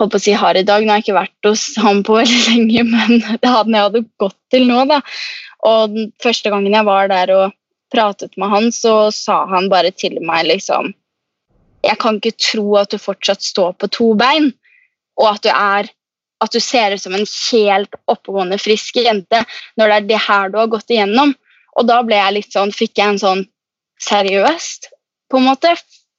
holdt 0.00 0.14
på 0.14 0.20
å 0.20 0.24
si 0.24 0.34
har 0.36 0.58
i 0.58 0.64
dag. 0.66 0.84
Nå 0.84 0.92
har 0.92 1.00
jeg 1.00 1.08
ikke 1.08 1.20
vært 1.20 1.48
hos 1.48 1.64
ham 1.80 2.02
på 2.06 2.18
veldig 2.18 2.42
lenge, 2.48 2.84
men 2.94 3.22
det 3.22 3.54
hadde 3.54 3.74
jeg 3.74 3.86
hadde 3.86 4.04
gått 4.22 4.38
til 4.52 4.66
nå. 4.68 4.84
da. 4.90 5.00
Og 5.68 5.94
den 5.94 6.10
første 6.22 6.52
gangen 6.52 6.76
jeg 6.76 6.88
var 6.88 7.10
der 7.12 7.34
og 7.36 7.56
pratet 7.92 8.36
med 8.38 8.52
han, 8.52 8.70
så 8.74 9.10
sa 9.14 9.44
han 9.50 9.70
bare 9.72 9.90
til 9.90 10.20
meg 10.22 10.46
liksom 10.46 10.92
Jeg 11.82 11.96
kan 11.98 12.18
ikke 12.20 12.36
tro 12.36 12.76
at 12.76 12.92
du 12.92 13.00
fortsatt 13.00 13.42
står 13.42 13.72
på 13.80 13.88
to 13.88 14.12
bein, 14.20 14.50
og 15.16 15.30
at 15.32 15.46
du 15.46 15.50
er 15.52 15.88
at 16.40 16.52
du 16.52 16.60
ser 16.60 16.94
ut 16.94 17.02
som 17.02 17.14
en 17.16 17.26
helt 17.26 17.96
oppegående, 18.08 18.58
frisk 18.60 18.96
jente 18.96 19.42
når 19.76 19.90
det 19.90 19.96
er 19.96 20.06
det 20.08 20.20
her 20.24 20.52
du 20.52 20.58
har 20.60 20.70
gått 20.72 20.92
igjennom. 20.92 21.34
Og 21.76 21.88
da 21.88 21.98
ble 22.04 22.16
jeg 22.16 22.36
litt 22.36 22.54
sånn, 22.54 22.72
fikk 22.72 22.96
jeg 22.96 23.14
en 23.14 23.20
sånn 23.20 23.42
seriøst, 24.02 24.90
på 25.30 25.40
en 25.40 25.48
måte. 25.50 25.74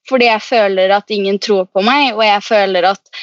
Fordi 0.10 0.28
jeg 0.28 0.44
føler 0.44 0.91
at 0.96 1.13
ingen 1.13 1.38
tror 1.39 1.67
på 1.70 1.84
meg, 1.86 2.15
og 2.15 2.24
jeg 2.26 2.44
føler 2.44 2.88
at, 2.89 3.22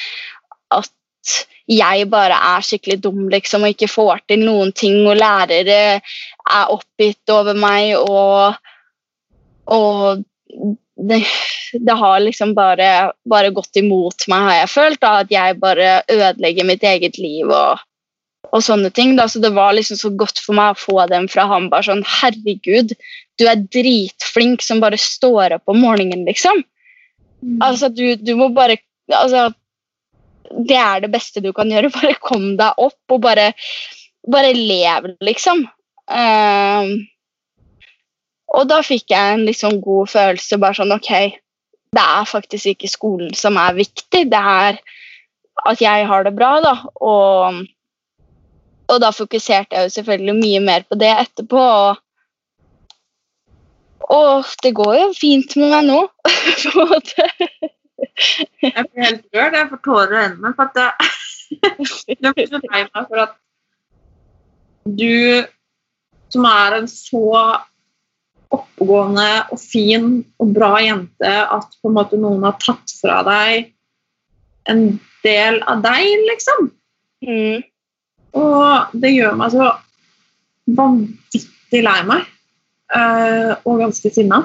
at 0.73 1.33
jeg 1.69 2.07
bare 2.09 2.37
er 2.55 2.65
skikkelig 2.65 3.01
dum 3.03 3.27
liksom, 3.29 3.65
og 3.65 3.75
ikke 3.75 3.91
får 3.91 4.23
til 4.31 4.45
noen 4.47 4.71
ting, 4.73 5.03
og 5.05 5.19
lærere 5.19 5.99
er 5.99 6.71
oppgitt 6.73 7.33
over 7.35 7.57
meg, 7.59 7.93
og, 7.99 8.55
og 9.69 10.23
det, 10.99 11.19
det, 11.73 11.93
har 11.93 12.19
liksom 12.19 12.55
bare, 12.57 13.11
bare, 13.29 13.51
gått 13.55 13.79
imot 13.79 14.25
meg, 14.31 14.47
har 14.47 14.57
jeg 14.61 14.73
følt. 14.73 15.01
Da, 15.03 15.13
at 15.23 15.31
jeg 15.33 15.59
bare 15.61 16.01
ødelegger 16.09 16.67
mitt 16.67 16.83
eget 16.83 17.19
liv 17.21 17.47
og, 17.47 17.85
og 18.49 18.65
sånne 18.65 18.91
ting. 18.95 19.15
Da. 19.19 19.29
Så 19.29 19.41
det 19.43 19.53
var 19.55 19.75
liksom 19.77 19.99
så 19.99 20.11
godt 20.11 20.41
for 20.43 20.57
meg 20.57 20.73
å 20.73 20.81
få 20.81 21.05
dem 21.11 21.29
fra 21.31 21.47
ham. 21.51 21.69
Bare 21.71 21.87
sånn 21.91 22.03
Herregud, 22.19 22.95
du 23.39 23.45
er 23.47 23.63
dritflink 23.71 24.63
som 24.65 24.81
bare 24.83 24.99
står 24.99 25.57
opp 25.57 25.71
om 25.71 25.79
morgenen, 25.81 26.25
liksom. 26.27 26.61
Mm. 27.39 27.59
Altså, 27.63 27.89
du, 27.89 28.15
du, 28.19 28.35
må 28.35 28.49
bare 28.55 28.77
Altså, 29.09 29.47
det 30.67 30.77
er 30.77 30.99
det 31.01 31.11
beste 31.13 31.41
du 31.41 31.49
kan 31.55 31.71
gjøre. 31.71 31.89
Bare 31.97 32.13
kom 32.21 32.51
deg 32.59 32.77
opp 32.77 33.15
og 33.15 33.23
bare, 33.23 33.53
bare 34.29 34.51
lev, 34.53 35.07
liksom. 35.25 35.63
Uh, 36.09 36.93
og 38.53 38.69
da 38.69 38.79
fikk 38.85 39.13
jeg 39.13 39.33
en 39.33 39.45
liksom 39.47 39.79
god 39.81 40.09
følelse. 40.09 40.57
bare 40.61 40.77
sånn, 40.77 40.93
ok, 40.95 41.11
Det 41.89 42.05
er 42.05 42.29
faktisk 42.29 42.73
ikke 42.73 42.89
skolen 42.89 43.33
som 43.33 43.57
er 43.57 43.77
viktig, 43.77 44.27
det 44.29 44.39
er 44.39 44.77
at 45.67 45.81
jeg 45.81 46.05
har 46.07 46.23
det 46.23 46.35
bra. 46.37 46.59
da, 46.61 46.75
Og, 47.01 47.65
og 48.89 49.01
da 49.01 49.11
fokuserte 49.13 49.75
jeg 49.75 49.89
jo 49.89 49.95
selvfølgelig 49.97 50.35
mye 50.37 50.61
mer 50.65 50.85
på 50.89 50.97
det 51.01 51.11
etterpå. 51.25 51.57
Og, 51.57 52.03
og 54.07 54.47
det 54.63 54.71
går 54.77 54.95
jo 54.97 55.07
fint 55.17 55.55
med 55.59 55.73
meg 55.73 55.87
nå, 55.89 55.99
på 56.73 56.83
en 56.85 56.91
måte. 56.93 57.27
jeg 58.63 58.85
blir 58.87 59.05
helt 59.05 59.25
rørt. 59.35 59.57
Jeg 59.57 59.69
får 59.71 59.81
tårer 59.85 60.13
i 60.13 60.21
øynene. 60.25 60.53
for 60.55 60.69
at 60.69 60.79
jeg, 60.79 61.89
jeg 62.15 62.33
blir 62.33 62.53
lei 62.69 62.83
meg 62.85 63.09
for 63.09 63.23
at 63.25 63.35
du, 64.99 65.43
som 66.33 66.47
er 66.49 66.77
en 66.79 66.87
så 66.89 67.25
oppegående 68.49 69.27
og 69.53 69.59
fin 69.61 70.07
og 70.41 70.55
bra 70.55 70.71
jente 70.81 71.33
at 71.57 71.75
på 71.81 71.91
en 71.91 71.97
måte 71.99 72.17
noen 72.17 72.47
har 72.47 72.57
tatt 72.63 72.95
fra 72.97 73.19
deg 73.27 73.69
en 74.69 74.83
del 75.25 75.59
av 75.69 75.83
deg, 75.83 76.25
liksom. 76.29 76.71
Mm. 77.25 77.61
Og 78.37 78.97
det 79.01 79.13
gjør 79.13 79.37
meg 79.37 79.53
så 79.53 79.69
vanvittig 80.77 81.81
lei 81.85 81.99
meg. 82.07 82.27
Uh, 82.89 83.53
og 83.69 83.83
ganske 83.83 84.09
sinna. 84.13 84.43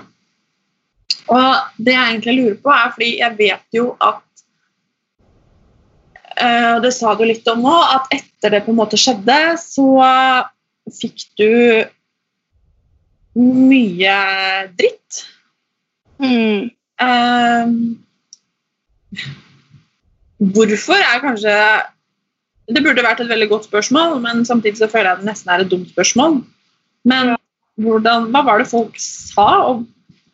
Og 1.33 1.81
det 1.81 1.95
jeg 1.95 2.11
egentlig 2.11 2.37
lurer 2.37 2.59
på, 2.61 2.73
er 2.75 2.93
fordi 2.93 3.11
jeg 3.23 3.37
vet 3.39 3.77
jo 3.79 3.87
at 4.05 4.21
uh, 6.37 6.77
Det 6.85 6.93
sa 6.93 7.15
du 7.17 7.25
litt 7.25 7.49
om 7.49 7.65
nå, 7.65 7.75
at 7.97 8.13
etter 8.13 8.53
det 8.53 8.65
på 8.67 8.75
en 8.75 8.81
måte 8.83 9.01
skjedde, 9.01 9.39
så 9.63 9.89
fikk 10.93 11.25
du 11.41 11.53
mye 13.35 14.19
dritt. 14.77 15.25
Mm. 16.21 16.71
Um, 17.03 17.73
hvorfor 20.39 20.95
er 20.95 21.19
kanskje 21.21 21.55
Det 22.71 22.81
burde 22.85 23.03
vært 23.03 23.19
et 23.21 23.29
veldig 23.29 23.49
godt 23.51 23.67
spørsmål, 23.67 24.21
men 24.23 24.45
samtidig 24.47 24.79
så 24.79 24.89
føler 24.89 25.11
jeg 25.11 25.23
det 25.25 25.29
nesten 25.29 25.51
er 25.53 25.65
et 25.65 25.73
dumt 25.73 25.91
spørsmål. 25.91 26.39
Men 27.05 27.35
hvordan, 27.81 28.31
hva 28.35 28.45
var 28.47 28.63
det 28.63 28.71
folk 28.71 28.97
sa, 29.01 29.49
og, 29.71 29.85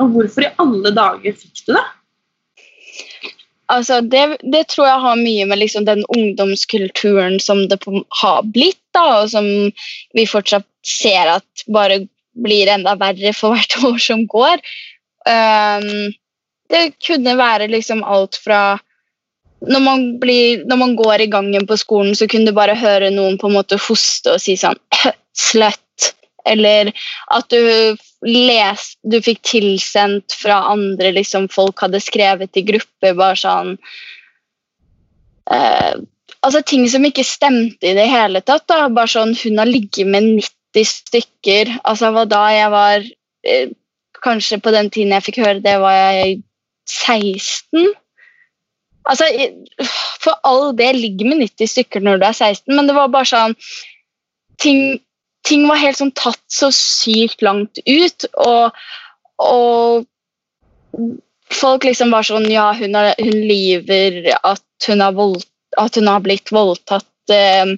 og 0.01 0.13
hvorfor 0.15 0.47
i 0.47 0.53
alle 0.61 0.93
dager 0.97 1.37
fikk 1.37 1.65
du 1.67 1.75
det? 1.77 1.87
Altså, 3.71 4.01
det, 4.03 4.41
det, 4.43 4.65
tror 4.73 4.89
jeg 4.89 5.03
har 5.05 5.19
mye 5.21 5.47
med 5.47 5.61
liksom 5.61 5.85
den 5.87 6.03
ungdomskulturen 6.11 7.39
som 7.43 7.69
det 7.71 7.79
har 8.23 8.41
blitt, 8.43 8.81
da, 8.97 9.23
og 9.23 9.31
som 9.31 9.47
vi 10.17 10.27
fortsatt 10.27 10.67
ser 10.87 11.37
at 11.37 11.67
bare 11.71 12.03
blir 12.35 12.71
enda 12.73 12.97
verre 12.99 13.33
for 13.37 13.55
hvert 13.55 13.77
år 13.87 14.01
som 14.03 14.27
går. 14.31 14.63
Um, 15.29 16.11
det 16.71 16.85
kunne 17.03 17.37
være 17.39 17.71
liksom 17.71 18.03
alt 18.07 18.39
fra 18.43 18.79
når 19.61 19.83
man, 19.85 20.05
blir, 20.21 20.63
når 20.65 20.79
man, 20.81 20.95
går 20.97 21.21
i 21.21 21.31
gangen 21.31 21.67
på 21.69 21.77
skolen, 21.77 22.15
så 22.17 22.25
kunne 22.31 22.49
du 22.49 22.57
bare 22.57 22.79
høre 22.81 23.11
noen 23.13 23.37
på 23.39 23.51
en 23.51 23.59
måte 23.59 23.77
hoste 23.77 24.35
og 24.35 24.41
si 24.41 24.57
sånn 24.57 24.79
Slett. 25.37 26.15
Eller 26.49 26.93
at 27.35 27.51
du 27.53 27.97
les, 28.27 28.87
du 29.03 29.19
fikk 29.25 29.43
tilsendt 29.49 30.37
fra 30.37 30.61
andre 30.73 31.13
liksom 31.17 31.49
folk 31.53 31.81
hadde 31.85 32.03
skrevet 32.05 32.57
i 32.57 32.65
grupper, 32.69 33.17
bare 33.17 33.39
sånn 33.41 33.77
eh, 35.53 36.01
Altså 36.41 36.63
ting 36.65 36.87
som 36.89 37.05
ikke 37.05 37.25
stemte 37.27 37.91
i 37.91 37.97
det 37.97 38.07
hele 38.09 38.41
tatt. 38.41 38.65
da, 38.71 38.87
Bare 38.89 39.11
sånn 39.13 39.35
Hun 39.37 39.61
har 39.61 39.69
ligget 39.69 40.09
med 40.09 40.25
90 40.39 40.87
stykker. 40.89 41.75
Altså 41.85 42.13
hva 42.15 42.25
da 42.25 42.45
jeg 42.55 42.71
var 42.73 43.05
eh, 43.45 43.75
Kanskje 44.25 44.61
på 44.61 44.73
den 44.73 44.89
tiden 44.93 45.13
jeg 45.17 45.27
fikk 45.27 45.41
høre 45.45 45.61
det, 45.65 45.77
var 45.81 45.97
jeg 45.97 46.41
16. 46.89 47.93
Altså, 49.09 49.29
For 50.21 50.37
all 50.45 50.75
det 50.77 50.91
ligger 50.97 51.31
med 51.31 51.45
90 51.45 51.73
stykker 51.73 52.05
når 52.05 52.21
du 52.21 52.27
er 52.29 52.37
16, 52.37 52.75
men 52.77 52.89
det 52.89 52.97
var 52.97 53.13
bare 53.13 53.29
sånn 53.29 53.57
Ting, 54.61 55.01
ting 55.49 55.67
var 55.69 55.81
helt 55.81 55.99
sånn 56.01 56.15
tatt 56.17 56.43
så 56.53 56.71
sykt 56.75 57.43
langt 57.43 57.81
ut, 57.87 58.27
og, 58.41 58.77
og 59.41 60.07
folk 61.51 61.87
liksom 61.87 62.13
var 62.15 62.27
sånn 62.27 62.49
Ja, 62.51 62.71
hun, 62.77 62.97
er, 62.99 63.15
hun 63.19 63.39
lyver 63.49 64.35
at 64.39 64.89
hun 64.89 65.05
voldt, 65.17 65.49
at 65.79 65.97
hun 65.99 66.11
har 66.11 66.23
blitt 66.25 66.53
voldtatt. 66.55 67.07
Eh, 67.31 67.77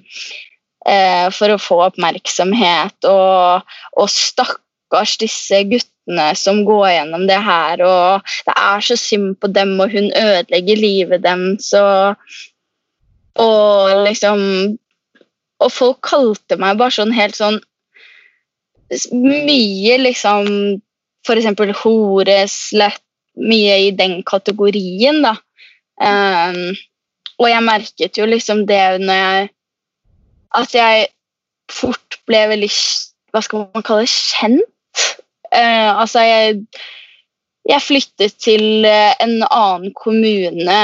eh, 0.89 1.29
for 1.33 1.53
å 1.53 1.61
få 1.61 1.79
oppmerksomhet. 1.87 3.07
Og, 3.09 3.73
og 3.99 4.11
stakkars 4.11 5.17
disse 5.21 5.63
guttene 5.69 6.29
som 6.39 6.63
går 6.67 6.87
gjennom 6.97 7.27
det 7.29 7.39
her. 7.45 7.83
Og 7.87 8.35
det 8.47 8.55
er 8.55 8.87
så 8.87 8.99
synd 8.99 9.37
på 9.41 9.51
dem, 9.55 9.75
og 9.79 9.93
hun 9.93 10.11
ødelegger 10.11 10.81
livet 10.81 11.25
deres. 11.25 11.71
Og 13.43 14.05
liksom 14.05 14.41
Og 15.63 15.71
folk 15.71 16.01
kalte 16.05 16.57
meg 16.59 16.79
bare 16.81 16.95
sånn 16.95 17.13
helt 17.15 17.37
sånn 17.39 17.61
Mye 19.13 19.95
liksom 19.97 20.49
eksempel 21.33 21.71
hore, 21.79 22.43
slett, 22.51 23.01
mye 23.39 23.77
i 23.87 23.91
den 23.95 24.19
kategorien, 24.27 25.23
da. 25.23 25.31
Um, 25.97 26.75
og 27.39 27.47
jeg 27.49 27.65
merket 27.65 28.19
jo 28.19 28.27
liksom 28.29 28.65
det 28.69 28.81
når 29.01 29.19
jeg 29.19 29.47
at 30.59 30.75
jeg 30.75 31.07
fort 31.71 32.17
ble 32.27 32.43
veldig 32.51 32.69
Hva 33.33 33.41
skal 33.41 33.65
man 33.73 33.85
kalle 33.85 34.05
det? 34.05 34.13
Kjent. 34.13 35.05
Uh, 35.53 36.01
altså, 36.03 36.21
jeg, 36.25 36.59
jeg 37.69 37.85
flyttet 37.87 38.35
til 38.41 38.85
uh, 38.85 39.13
en 39.23 39.39
annen 39.47 39.93
kommune 39.97 40.77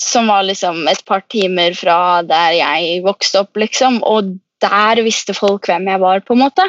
som 0.00 0.28
var 0.30 0.46
liksom 0.46 0.86
et 0.90 1.00
par 1.06 1.24
timer 1.30 1.74
fra 1.76 2.22
der 2.26 2.56
jeg 2.58 3.00
vokste 3.06 3.42
opp, 3.42 3.56
liksom. 3.58 4.00
Og 4.06 4.36
der 4.62 5.02
visste 5.06 5.34
folk 5.36 5.68
hvem 5.68 5.88
jeg 5.90 6.02
var, 6.02 6.22
på 6.26 6.36
en 6.36 6.44
måte. 6.46 6.66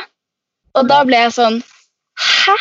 Og 0.78 0.88
da 0.89 1.04
ble 1.08 1.26
jeg 1.26 1.36
sånn 1.38 1.62
Hæ? 2.20 2.56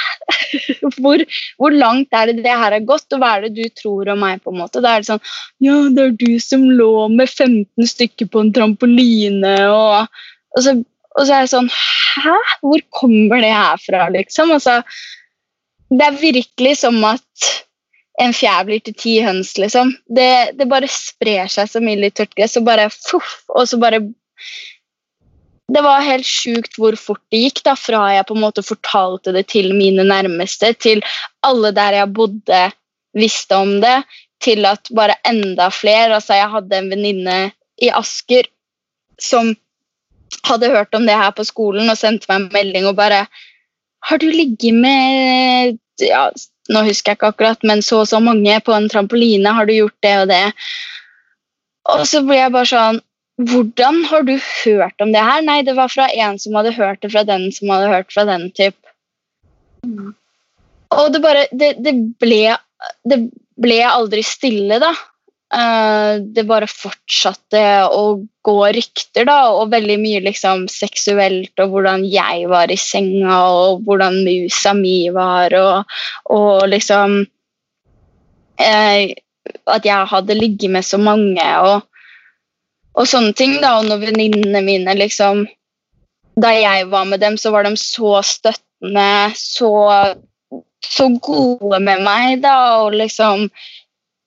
Hvor, 1.03 1.23
hvor, 1.59 1.75
langt 1.75 2.15
er 2.15 2.31
det 2.31 2.45
det 2.45 2.53
her 2.53 2.77
har 2.77 2.85
gått, 2.87 3.09
og 3.11 3.19
hva 3.19 3.33
er 3.35 3.49
det 3.49 3.57
du 3.57 3.73
tror 3.75 4.07
om 4.13 4.21
meg? 4.23 4.39
på 4.45 4.53
en 4.53 4.61
måte? 4.61 4.83
Da 4.85 4.93
er 4.95 5.03
det 5.03 5.09
sånn 5.09 5.25
Ja, 5.65 5.75
det 5.95 6.05
er 6.05 6.15
du 6.21 6.39
som 6.43 6.63
lå 6.79 7.09
med 7.11 7.27
15 7.27 7.91
stykker 7.91 8.31
på 8.31 8.45
en 8.45 8.53
trampoline, 8.55 9.55
og, 9.67 10.21
og, 10.55 10.61
så, 10.63 10.77
og 11.17 11.23
så, 11.25 11.33
er 11.33 11.43
jeg 11.43 11.53
sånn 11.57 11.73
Hæ? 11.75 12.37
Hvor 12.63 12.85
kommer 13.01 13.43
det 13.43 13.51
her 13.51 13.83
fra, 13.83 14.07
liksom? 14.15 14.55
Altså, 14.55 14.79
det 15.91 16.07
er 16.07 16.23
virkelig 16.23 16.77
som 16.85 17.03
at 17.09 17.51
en 18.19 18.35
fjær 18.35 18.65
blir 18.67 18.83
til 18.83 18.97
ti 18.99 19.15
høns, 19.23 19.53
liksom. 19.61 19.93
Det, 20.11 20.57
det 20.59 20.67
bare 20.71 20.91
sprer 20.91 21.51
seg 21.53 21.71
som 21.71 21.87
ild 21.91 22.09
i 22.09 22.11
tørt 22.11 22.35
gress, 22.35 22.57
og 22.59 22.67
bare 22.67 22.89
fuff, 22.91 23.41
og 23.55 23.69
så 23.71 23.79
bare 23.81 24.03
det 25.69 25.83
var 25.85 26.01
helt 26.01 26.25
sjukt 26.25 26.79
hvor 26.81 26.97
fort 26.97 27.21
det 27.33 27.43
gikk 27.43 27.61
da, 27.67 27.75
fra 27.77 28.07
jeg 28.15 28.25
på 28.29 28.37
en 28.37 28.45
måte 28.47 28.65
fortalte 28.65 29.35
det 29.37 29.45
til 29.53 29.75
mine 29.77 30.07
nærmeste, 30.09 30.73
til 30.81 31.03
alle 31.45 31.75
der 31.77 31.99
jeg 32.01 32.15
bodde, 32.17 32.63
visste 33.19 33.57
om 33.57 33.75
det, 33.83 33.99
til 34.41 34.65
at 34.69 34.89
bare 34.95 35.19
enda 35.27 35.69
flere 35.75 36.15
altså 36.17 36.39
Jeg 36.39 36.51
hadde 36.53 36.79
en 36.79 36.91
venninne 36.93 37.39
i 37.83 37.91
Asker 37.91 38.47
som 39.21 39.51
hadde 40.47 40.71
hørt 40.71 40.95
om 40.95 41.07
det 41.09 41.17
her 41.19 41.33
på 41.35 41.45
skolen 41.47 41.91
og 41.91 41.99
sendte 41.99 42.31
meg 42.31 42.41
en 42.41 42.53
melding 42.55 42.87
og 42.89 42.97
bare 42.99 43.27
Har 44.07 44.21
du 44.23 44.29
ligget 44.31 44.75
med 44.79 45.79
ja, 46.01 46.29
Nå 46.69 46.85
husker 46.85 47.13
jeg 47.13 47.19
ikke 47.19 47.33
akkurat, 47.33 47.63
men 47.67 47.83
så 47.85 48.03
og 48.03 48.09
så 48.11 48.21
mange 48.21 48.59
på 48.65 48.75
en 48.77 48.89
trampoline. 48.93 49.55
Har 49.57 49.69
du 49.69 49.75
gjort 49.77 49.97
det 50.05 50.15
og 50.23 50.29
det? 50.33 50.45
Og 51.89 52.05
så 52.09 52.21
blir 52.27 52.43
jeg 52.43 52.55
bare 52.57 52.69
sånn 52.69 53.05
Hvordan 53.49 54.01
har 54.11 54.25
du 54.27 54.33
hørt 54.35 55.05
om 55.05 55.13
det 55.15 55.21
her? 55.23 55.45
Nei, 55.47 55.61
det 55.63 55.77
var 55.79 55.93
fra 55.93 56.09
en 56.11 56.41
som 56.43 56.57
hadde 56.59 56.75
hørt 56.75 57.05
det 57.05 57.13
fra 57.13 57.23
den 57.23 57.45
som 57.55 57.71
hadde 57.71 57.93
hørt 57.93 58.11
fra 58.11 58.25
den 58.27 58.49
type. 58.51 58.91
Og 60.91 61.13
det 61.15 61.21
bare 61.23 61.45
det, 61.55 61.77
det, 61.85 61.93
ble, 62.19 62.57
det 63.07 63.21
ble 63.63 63.79
aldri 63.87 64.25
stille, 64.27 64.81
da. 64.83 64.91
Eh, 65.49 66.19
det 66.21 66.43
bare 66.45 66.67
fortsatte 66.69 67.61
å 67.89 68.03
gå 68.45 68.57
rykter, 68.77 69.25
da, 69.25 69.39
og 69.57 69.71
veldig 69.73 69.97
mye 70.03 70.21
liksom 70.27 70.67
seksuelt, 70.69 71.55
og 71.65 71.73
hvordan 71.73 72.05
jeg 72.05 72.45
var 72.53 72.69
i 72.69 72.77
senga, 72.77 73.39
og 73.49 73.87
hvordan 73.87 74.19
musa 74.27 74.75
mi 74.77 75.09
var, 75.15 75.57
og, 75.57 75.97
og 76.37 76.69
liksom 76.69 77.23
eh, 78.61 79.17
At 79.65 79.87
jeg 79.89 80.09
hadde 80.11 80.37
ligget 80.37 80.69
med 80.71 80.85
så 80.85 80.99
mange, 81.01 81.45
og, 81.65 81.87
og 82.93 83.09
sånne 83.09 83.33
ting, 83.33 83.57
da. 83.63 83.79
Og 83.79 83.89
når 83.89 84.03
venninnene 84.03 84.61
mine 84.61 84.97
liksom 84.99 85.47
Da 86.37 86.51
jeg 86.53 86.91
var 86.93 87.09
med 87.09 87.25
dem, 87.25 87.39
så 87.41 87.55
var 87.55 87.65
de 87.65 87.73
så 87.81 88.21
støttende, 88.21 89.33
så, 89.35 89.73
så 90.85 91.09
gode 91.25 91.81
med 91.81 92.05
meg, 92.05 92.43
da, 92.45 92.85
og 92.85 93.01
liksom 93.01 93.49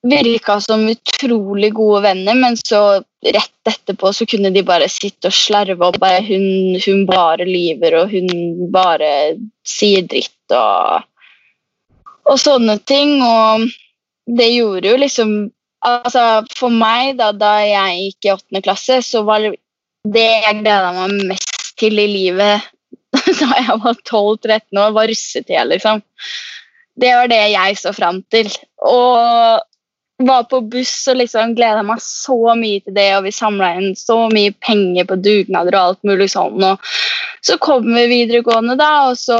virka 0.02 0.60
som 0.60 0.88
utrolig 0.88 1.72
gode 1.74 2.02
venner, 2.02 2.34
men 2.34 2.56
så 2.56 3.02
rett 3.22 3.68
etterpå 3.68 4.12
så 4.12 4.26
kunne 4.26 4.50
de 4.50 4.64
bare 4.66 4.88
sitte 4.90 5.30
og 5.30 5.36
slarve 5.36 5.86
og 5.86 5.98
bare 6.02 6.22
hun, 6.26 6.76
hun 6.82 7.04
bare 7.06 7.46
lyver, 7.46 8.00
og 8.00 8.10
hun 8.10 8.68
bare 8.74 9.12
sier 9.66 10.02
dritt 10.10 10.56
og, 10.58 11.06
og 12.26 12.38
sånne 12.40 12.78
ting. 12.88 13.20
Og 13.22 13.68
det 14.26 14.52
gjorde 14.54 14.94
jo 14.94 15.02
liksom 15.06 15.34
Altså, 15.82 16.44
for 16.54 16.70
meg, 16.70 17.16
da, 17.18 17.32
da 17.34 17.56
jeg 17.58 18.02
gikk 18.04 18.26
i 18.28 18.30
åttende 18.30 18.60
klasse, 18.62 19.00
så 19.02 19.24
var 19.26 19.42
det 19.42 20.22
jeg 20.22 20.60
gleda 20.60 20.92
meg 20.94 21.24
mest 21.32 21.72
til 21.74 21.98
i 21.98 22.04
livet 22.06 22.68
da 23.40 23.48
jeg 23.58 23.80
var 23.82 23.98
12-13 23.98 24.78
år, 24.78 24.92
var 24.94 25.10
russetida, 25.10 25.64
liksom. 25.66 26.04
Det 27.02 27.10
var 27.18 27.26
det 27.32 27.40
jeg 27.50 27.80
så 27.80 27.90
fram 27.96 28.20
til. 28.30 28.46
Og 28.86 29.58
var 30.18 30.44
på 30.50 30.60
buss 30.72 30.94
og 31.10 31.18
liksom 31.18 31.54
gleda 31.56 31.82
meg 31.86 32.02
så 32.04 32.36
mye 32.58 32.82
til 32.84 32.94
det, 32.96 33.08
og 33.16 33.26
vi 33.26 33.34
samla 33.34 33.72
inn 33.78 33.94
så 33.98 34.18
mye 34.32 34.54
penger 34.64 35.08
på 35.08 35.18
dugnader 35.22 35.76
og 35.76 35.82
alt 35.82 36.08
mulig 36.08 36.28
sånn. 36.34 36.62
Og 36.62 36.92
så 37.42 37.58
kommer 37.62 38.02
vi 38.02 38.20
videregående, 38.20 38.76
da, 38.80 38.90
og 39.10 39.18
så, 39.18 39.38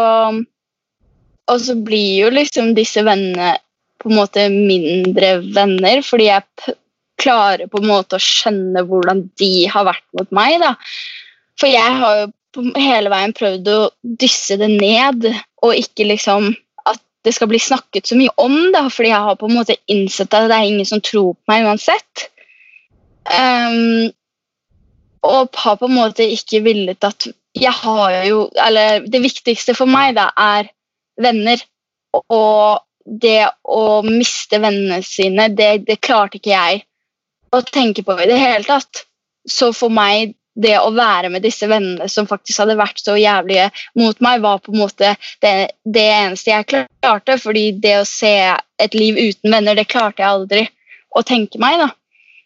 og 1.52 1.60
så 1.66 1.76
blir 1.78 2.24
jo 2.24 2.32
liksom 2.34 2.72
disse 2.78 3.04
vennene 3.06 3.56
på 4.02 4.10
en 4.10 4.18
måte 4.18 4.48
mindre 4.50 5.36
venner, 5.54 6.02
fordi 6.02 6.30
jeg 6.30 6.76
klarer 7.22 7.68
på 7.70 7.78
en 7.78 7.90
måte 7.92 8.18
å 8.18 8.22
skjønne 8.22 8.82
hvordan 8.88 9.26
de 9.38 9.52
har 9.70 9.86
vært 9.86 10.06
mot 10.18 10.32
meg. 10.34 10.58
da. 10.62 10.74
For 11.60 11.70
jeg 11.70 11.98
har 12.00 12.24
jo 12.24 12.32
hele 12.74 13.12
veien 13.12 13.34
prøvd 13.36 13.70
å 13.70 13.80
dysse 14.18 14.58
det 14.60 14.72
ned, 14.74 15.28
og 15.62 15.78
ikke 15.78 16.08
liksom 16.10 16.50
det 17.22 17.32
skal 17.36 17.50
bli 17.50 17.60
snakket 17.62 18.08
så 18.08 18.18
mye 18.18 18.32
om, 18.42 18.56
da, 18.74 18.86
fordi 18.90 19.12
jeg 19.12 19.26
har 19.26 19.38
på 19.38 19.48
en 19.48 19.56
måte 19.60 19.78
innsett 19.90 20.34
at 20.34 20.48
det 20.50 20.56
er 20.56 20.70
ingen 20.70 20.88
som 20.88 21.02
tror 21.04 21.34
på 21.36 21.52
meg 21.52 21.66
uansett. 21.68 22.26
Um, 23.30 24.10
og 25.22 25.54
har 25.62 25.78
på 25.78 25.86
en 25.86 25.94
måte 25.94 26.26
ikke 26.26 26.64
villet 26.64 27.06
at 27.06 27.28
jeg 27.54 27.70
har 27.70 28.14
jo 28.26 28.48
Eller 28.58 29.04
det 29.06 29.20
viktigste 29.22 29.76
for 29.78 29.86
meg 29.86 30.16
da 30.16 30.32
er 30.34 30.72
venner. 31.20 31.60
Og 32.32 32.82
det 33.04 33.46
å 33.62 34.02
miste 34.06 34.58
vennene 34.62 34.98
sine, 35.06 35.48
det, 35.54 35.86
det 35.86 36.00
klarte 36.02 36.40
ikke 36.40 36.52
jeg 36.54 36.82
å 37.52 37.60
tenke 37.66 38.04
på 38.06 38.16
i 38.18 38.28
det 38.30 38.38
hele 38.40 38.64
tatt. 38.66 39.04
Så 39.48 39.70
for 39.76 39.92
meg 39.92 40.34
det 40.54 40.74
å 40.78 40.90
være 40.92 41.30
med 41.32 41.44
disse 41.44 41.66
vennene 41.68 42.08
som 42.12 42.28
faktisk 42.28 42.62
hadde 42.62 42.76
vært 42.80 43.00
så 43.00 43.16
jævlige 43.16 43.70
mot 43.98 44.18
meg, 44.24 44.42
var 44.44 44.60
på 44.60 44.74
en 44.74 44.82
måte 44.82 45.14
det, 45.40 45.52
det, 45.84 46.04
eneste 46.04 46.52
jeg 46.52 46.68
klarte. 46.68 47.38
fordi 47.40 47.70
det 47.82 47.98
å 48.00 48.08
se 48.08 48.34
et 48.82 48.96
liv 48.96 49.16
uten 49.16 49.54
venner, 49.54 49.78
det 49.78 49.88
klarte 49.88 50.22
jeg 50.22 50.28
aldri 50.28 50.66
å 51.16 51.24
tenke 51.24 51.60
meg. 51.62 51.80
da. 51.80 51.88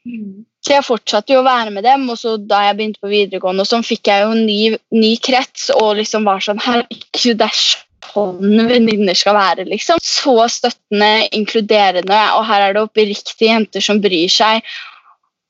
Mm. 0.06 0.44
Så 0.66 0.74
jeg 0.74 0.86
fortsatte 0.86 1.34
jo 1.34 1.42
å 1.42 1.46
være 1.46 1.70
med 1.70 1.84
dem, 1.86 2.08
og 2.10 2.18
så 2.18 2.36
da 2.42 2.64
jeg 2.66 2.78
begynte 2.78 3.02
på 3.02 3.10
videregående, 3.10 3.62
og 3.62 3.70
sånn 3.70 3.86
fikk 3.86 4.10
jeg 4.10 4.24
jo 4.24 4.32
en 4.34 4.46
ny, 4.48 4.60
ny 4.94 5.12
krets 5.22 5.68
og 5.74 6.00
liksom 6.00 6.26
var 6.26 6.42
sånn 6.42 6.62
Herregud, 6.62 7.38
det 7.38 7.46
er 7.46 7.60
sånn 8.06 8.66
venninner 8.70 9.18
skal 9.18 9.36
være, 9.38 9.66
liksom. 9.70 10.02
Så 10.02 10.34
støttende, 10.50 11.28
inkluderende, 11.36 12.18
og 12.34 12.46
her 12.48 12.66
er 12.66 12.74
det 12.74 12.82
oppriktige 12.82 13.52
jenter 13.52 13.84
som 13.84 14.02
bryr 14.02 14.32
seg. 14.32 14.66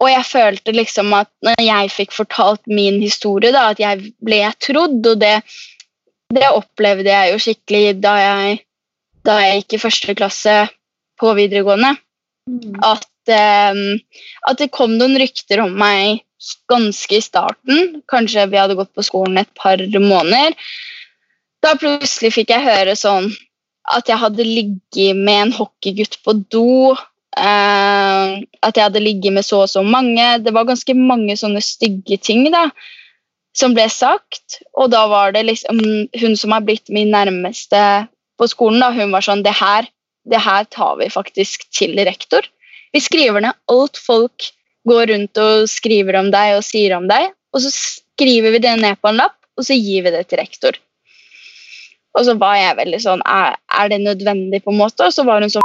Og 0.03 0.11
jeg 0.11 0.27
følte 0.29 0.75
liksom 0.77 1.15
at 1.17 1.31
når 1.47 1.63
jeg 1.63 1.93
fikk 1.95 2.13
fortalt 2.13 2.63
min 2.69 2.99
historie, 3.01 3.53
da, 3.55 3.71
at 3.73 3.81
jeg 3.81 4.13
ble 4.25 4.43
trodd. 4.61 5.01
Og 5.01 5.21
det, 5.23 5.39
det 6.37 6.49
opplevde 6.53 7.13
jeg 7.13 7.33
jo 7.33 7.43
skikkelig 7.47 7.85
da 8.05 8.17
jeg, 8.21 8.59
da 9.27 9.39
jeg 9.41 9.63
gikk 9.63 9.79
i 9.79 9.83
første 9.87 10.17
klasse 10.19 10.57
på 11.21 11.33
videregående. 11.39 11.95
Mm. 12.51 12.77
At, 12.85 13.09
um, 13.73 13.97
at, 14.47 14.61
det 14.61 14.73
kom 14.75 14.99
noen 15.01 15.17
rykter 15.21 15.65
om 15.65 15.73
meg 15.81 16.23
ganske 16.71 17.17
i 17.17 17.25
starten. 17.25 18.03
Kanskje 18.11 18.47
vi 18.53 18.61
hadde 18.61 18.77
gått 18.79 18.93
på 18.95 19.07
skolen 19.07 19.41
et 19.41 19.51
par 19.57 19.81
måneder. 19.81 20.55
Da 21.65 21.73
plutselig 21.81 22.35
fikk 22.37 22.53
jeg 22.53 22.69
høre 22.69 22.95
sånn 22.99 23.33
at 23.97 24.11
jeg 24.11 24.19
hadde 24.21 24.45
ligget 24.45 25.17
med 25.17 25.41
en 25.41 25.53
hockeygutt 25.57 26.19
på 26.27 26.35
do 26.53 26.95
Uh, 27.37 28.41
at 28.65 28.79
jeg 28.79 28.87
hadde 28.87 29.03
ligget 29.05 29.35
med 29.37 29.45
så 29.45 29.67
og 29.67 29.71
så 29.71 29.83
mange. 29.85 30.25
Det 30.45 30.55
var 30.57 30.69
ganske 30.69 30.95
mange 30.97 31.37
sånne 31.37 31.61
stygge 31.65 32.17
ting 32.23 32.47
da, 32.53 32.71
som 33.57 33.77
ble 33.77 33.87
sagt. 33.93 34.61
Og 34.75 34.91
da 34.95 35.05
var 35.11 35.37
det 35.37 35.45
liksom 35.51 35.83
hun 36.21 36.37
som 36.41 36.57
har 36.57 36.65
blitt 36.65 36.89
min 36.93 37.13
nærmeste 37.13 37.83
på 38.37 38.49
skolen, 38.53 38.81
da, 38.81 38.93
hun 38.93 39.13
var 39.13 39.25
sånn 39.25 39.45
det 39.45 39.55
her, 39.57 39.89
det 40.29 40.41
her 40.45 40.67
tar 40.73 40.97
vi 41.01 41.13
faktisk 41.13 41.69
til 41.77 41.97
rektor. 42.09 42.45
Vi 42.93 43.03
skriver 43.05 43.45
ned 43.45 43.57
alt 43.73 44.01
folk 44.01 44.51
går 44.87 45.11
rundt 45.11 45.41
og 45.43 45.69
skriver 45.71 46.21
om 46.21 46.31
deg 46.33 46.57
og 46.57 46.65
sier 46.65 46.95
om 46.97 47.09
deg, 47.11 47.33
og 47.53 47.63
så 47.65 47.73
skriver 47.73 48.55
vi 48.55 48.63
det 48.63 48.77
ned 48.81 49.01
på 49.01 49.11
en 49.11 49.21
lapp, 49.21 49.37
og 49.59 49.67
så 49.67 49.77
gir 49.77 50.05
vi 50.07 50.13
det 50.15 50.27
til 50.31 50.41
rektor. 50.41 50.79
Og 52.17 52.25
så 52.25 52.37
var 52.41 52.57
jeg 52.57 52.77
veldig 52.79 52.99
sånn 53.03 53.23
Er, 53.29 53.59
er 53.69 53.89
det 53.93 53.99
nødvendig, 54.01 54.63
på 54.65 54.73
en 54.73 54.79
måte? 54.81 55.05
Og 55.05 55.13
så 55.13 55.25
var 55.29 55.43
hun 55.43 55.53
sånn 55.53 55.65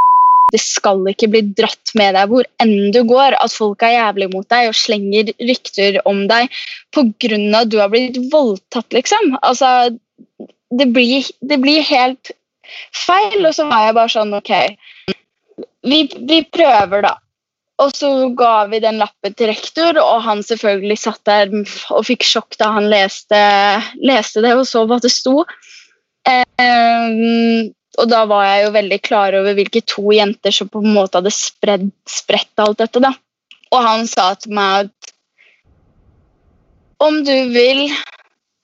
det 0.52 0.62
skal 0.62 1.04
ikke 1.12 1.30
bli 1.32 1.42
dratt 1.58 1.94
med 1.98 2.16
deg 2.18 2.32
hvor 2.32 2.48
enn 2.64 2.92
du 2.96 3.02
går. 3.08 3.38
At 3.40 3.56
folk 3.56 3.84
er 3.86 3.96
jævlig 3.96 4.30
mot 4.34 4.48
deg 4.52 4.70
og 4.72 4.78
slenger 4.78 5.32
rykter 5.40 6.02
om 6.10 6.26
deg 6.32 6.52
pga. 6.96 7.40
at 7.62 7.72
du 7.72 7.80
har 7.80 7.92
blitt 7.94 8.20
voldtatt, 8.32 8.92
liksom. 8.94 9.36
Altså, 9.42 9.98
det 10.72 10.88
blir, 10.94 11.28
det 11.42 11.60
blir, 11.64 11.82
helt 11.88 12.32
feil. 12.96 13.42
Og 13.46 13.56
så 13.56 13.68
var 13.70 13.88
jeg 13.88 13.98
bare 14.00 14.16
sånn 14.16 14.38
Ok, 14.38 14.54
vi, 15.88 16.06
vi 16.30 16.42
prøver, 16.52 17.08
da. 17.08 17.18
Og 17.82 17.96
så 17.98 18.10
ga 18.38 18.68
vi 18.70 18.82
den 18.84 19.00
lappen 19.02 19.34
til 19.34 19.50
rektor, 19.50 19.98
og 19.98 20.22
han 20.28 20.44
selvfølgelig 20.46 20.98
satt 21.02 21.22
der 21.26 21.54
og 21.56 22.06
fikk 22.06 22.26
sjokk 22.28 22.58
da 22.62 22.70
han 22.76 22.92
leste, 22.92 23.40
leste 24.06 24.44
det 24.46 24.54
og 24.54 24.68
så 24.70 24.84
hva 24.86 25.00
det 25.02 25.10
sto. 25.14 25.42
Um, 26.30 27.72
og 28.00 28.08
da 28.08 28.22
var 28.30 28.46
jeg 28.48 28.66
jo 28.66 28.76
veldig 28.78 29.00
klar 29.04 29.36
over 29.36 29.56
hvilke 29.58 29.82
to 29.84 30.14
jenter 30.16 30.54
som 30.56 30.70
på 30.72 30.80
en 30.84 30.94
måte 30.96 31.20
hadde 31.20 31.34
spredd, 31.36 31.90
spredt 32.08 32.64
alt 32.64 32.80
dette. 32.80 33.02
da. 33.04 33.12
Og 33.72 33.84
han 33.84 34.08
sa 34.08 34.32
til 34.40 34.56
meg 34.56 34.88
at 34.88 35.14
om 37.02 37.24
du 37.26 37.34
vil, 37.52 37.88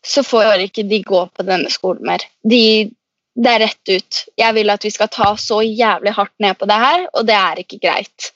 så 0.05 0.23
får 0.23 0.63
ikke 0.67 0.85
de 0.87 1.01
gå 1.03 1.23
på 1.33 1.45
denne 1.47 1.71
skolen 1.73 2.05
mer. 2.05 2.23
De, 2.47 2.87
det 3.35 3.53
er 3.53 3.63
rett 3.65 3.91
ut. 3.91 4.19
Jeg 4.39 4.55
vil 4.55 4.71
at 4.71 4.85
vi 4.85 4.93
skal 4.93 5.09
ta 5.11 5.31
så 5.41 5.59
jævlig 5.65 6.13
hardt 6.15 6.35
ned 6.43 6.59
på 6.59 6.69
det 6.69 6.77
her, 6.79 7.07
og 7.13 7.27
det 7.27 7.35
er 7.35 7.63
ikke 7.63 7.81
greit. 7.81 8.31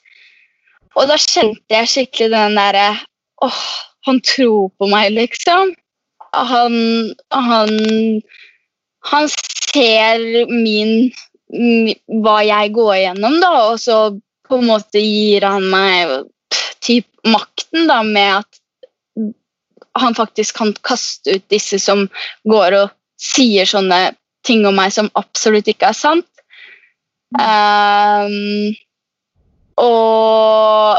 Og 0.98 1.08
da 1.08 1.16
kjente 1.16 1.72
jeg 1.72 1.88
skikkelig 1.88 2.32
den 2.34 2.58
derre 2.58 2.90
åh, 3.42 3.62
han 4.06 4.18
tror 4.26 4.68
på 4.78 4.88
meg, 4.90 5.12
liksom. 5.14 5.72
Han, 6.32 6.74
han, 7.30 7.72
han 9.08 9.28
ser 9.72 10.46
min 10.50 11.10
hva 12.24 12.38
jeg 12.46 12.72
går 12.72 12.94
igjennom, 12.96 13.38
da, 13.42 13.52
og 13.70 13.80
så 13.80 13.98
på 14.48 14.60
en 14.60 14.68
måte 14.70 15.00
gir 15.00 15.44
han 15.44 15.64
meg 15.72 16.14
typ 16.82 17.06
makten 17.28 17.88
da, 17.90 18.00
med 18.04 18.40
at 18.40 18.60
han 20.00 20.16
faktisk 20.16 20.56
kan 20.56 20.72
kaste 20.84 21.36
ut 21.36 21.44
disse 21.52 21.78
som 21.82 22.06
går 22.48 22.76
og 22.78 22.92
sier 23.20 23.68
sånne 23.68 24.14
ting 24.46 24.64
om 24.66 24.76
meg 24.76 24.92
som 24.94 25.10
absolutt 25.18 25.68
ikke 25.70 25.92
er 25.92 25.96
sant. 25.96 26.28
Um, 27.32 28.72
og 29.80 30.98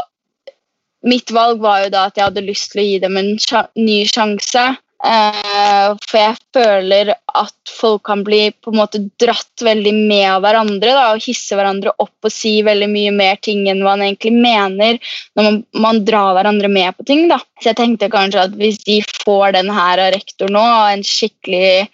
mitt 1.06 1.30
valg 1.34 1.60
var 1.62 1.84
jo 1.84 1.92
da 1.94 2.06
at 2.08 2.16
jeg 2.18 2.26
hadde 2.30 2.46
lyst 2.46 2.72
til 2.72 2.82
å 2.82 2.86
gi 2.86 2.98
dem 3.02 3.18
en 3.20 3.34
ny 3.34 3.98
sjanse. 4.08 4.64
Eh, 5.04 5.88
for 6.00 6.16
jeg 6.16 6.36
føler 6.56 7.10
at 7.12 7.72
folk 7.76 8.06
kan 8.08 8.22
bli 8.24 8.46
på 8.64 8.72
en 8.72 8.78
måte 8.78 9.02
dratt 9.20 9.64
veldig 9.66 9.92
med 9.98 10.24
av 10.30 10.44
hverandre 10.46 10.94
da, 10.96 11.02
og 11.12 11.24
hisse 11.24 11.58
hverandre 11.58 11.92
opp 12.00 12.24
og 12.24 12.32
si 12.32 12.54
veldig 12.64 12.88
mye 12.88 13.10
mer 13.12 13.36
ting 13.44 13.66
enn 13.68 13.82
man 13.84 14.00
egentlig 14.06 14.32
mener 14.32 14.96
når 15.36 15.44
man, 15.44 15.58
man 15.84 16.00
drar 16.08 16.32
hverandre 16.38 16.70
med 16.72 16.96
på 16.96 17.04
ting. 17.10 17.26
da. 17.28 17.36
Så 17.60 17.72
jeg 17.72 17.80
tenkte 17.82 18.08
kanskje 18.12 18.46
at 18.46 18.56
hvis 18.56 18.80
de 18.86 19.02
får 19.26 19.58
den 19.58 19.68
her 19.76 20.00
av 20.06 20.14
rektor 20.14 20.52
nå, 20.52 20.64
en 20.94 21.04
skikkelig 21.04 21.90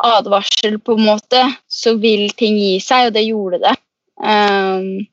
advarsel, 0.00 0.80
på 0.82 0.96
en 0.96 1.06
måte, 1.06 1.44
så 1.70 1.94
vil 2.02 2.32
ting 2.38 2.58
gi 2.58 2.80
seg, 2.82 3.10
og 3.10 3.14
det 3.14 3.26
gjorde 3.28 3.60
det. 3.62 3.76
Um, 4.20 5.06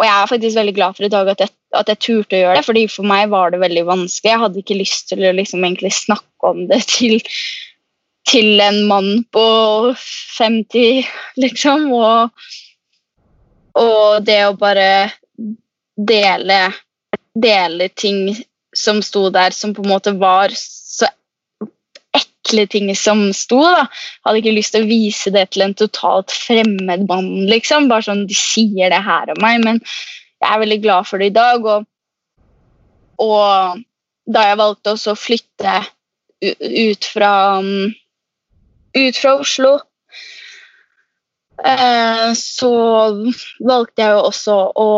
og 0.00 0.06
jeg 0.06 0.14
er 0.16 0.30
faktisk 0.30 0.56
veldig 0.56 0.74
glad 0.76 0.96
for 0.96 1.06
i 1.06 1.12
dag 1.12 1.30
at 1.30 1.42
jeg, 1.44 1.52
at 1.76 1.90
jeg 1.92 2.02
turte 2.06 2.38
å 2.38 2.42
gjøre 2.42 2.58
det, 2.58 2.66
fordi 2.66 2.84
for 2.90 3.06
meg 3.06 3.28
var 3.30 3.52
det 3.52 3.60
veldig 3.62 3.84
vanskelig. 3.86 4.32
Jeg 4.32 4.42
hadde 4.42 4.62
ikke 4.62 4.78
lyst 4.80 5.10
til 5.12 5.26
å 5.28 5.34
liksom 5.36 5.66
egentlig 5.66 5.92
snakke 5.94 6.29
om 6.46 6.64
det 6.70 6.82
til, 6.90 7.20
til 8.28 8.60
en 8.64 8.82
mann 8.88 9.24
på 9.32 9.46
50, 10.38 11.08
liksom. 11.40 11.88
Og, 11.92 12.30
og 13.80 14.26
det 14.26 14.42
å 14.48 14.56
bare 14.58 14.90
dele, 15.96 16.60
dele 17.34 17.88
ting 17.88 18.30
som 18.76 19.02
sto 19.02 19.28
der, 19.34 19.54
som 19.54 19.74
på 19.74 19.82
en 19.84 19.90
måte 19.90 20.14
var 20.18 20.54
så 20.56 21.08
ekle 22.16 22.66
ting 22.70 22.90
som 22.96 23.28
sto. 23.36 23.60
da. 23.62 23.86
Hadde 24.24 24.42
ikke 24.42 24.56
lyst 24.56 24.74
til 24.74 24.86
å 24.86 24.90
vise 24.90 25.32
det 25.34 25.50
til 25.52 25.66
en 25.66 25.76
totalt 25.76 26.32
fremmed 26.34 27.06
mann, 27.10 27.30
liksom. 27.50 27.90
Bare 27.90 28.06
sånn 28.08 28.26
de 28.30 28.36
sier 28.38 28.92
det 28.92 29.02
her 29.06 29.32
om 29.34 29.42
meg, 29.42 29.62
men 29.64 29.80
jeg 30.40 30.48
er 30.50 30.62
veldig 30.62 30.80
glad 30.82 31.08
for 31.08 31.20
det 31.20 31.30
i 31.30 31.36
dag. 31.36 31.66
Og, 31.66 31.86
og 33.20 33.82
da 34.30 34.46
jeg 34.48 34.60
valgte 34.60 34.94
også 34.94 35.14
å 35.14 35.18
flytte 35.18 35.80
ut 36.40 37.08
fra 37.12 37.32
um, 37.58 37.90
ut 38.96 39.16
fra 39.16 39.34
Oslo, 39.38 39.74
eh, 41.64 42.30
så 42.34 42.70
valgte 43.60 44.02
jeg 44.02 44.14
jo 44.16 44.22
også 44.30 44.60
å 44.80 44.88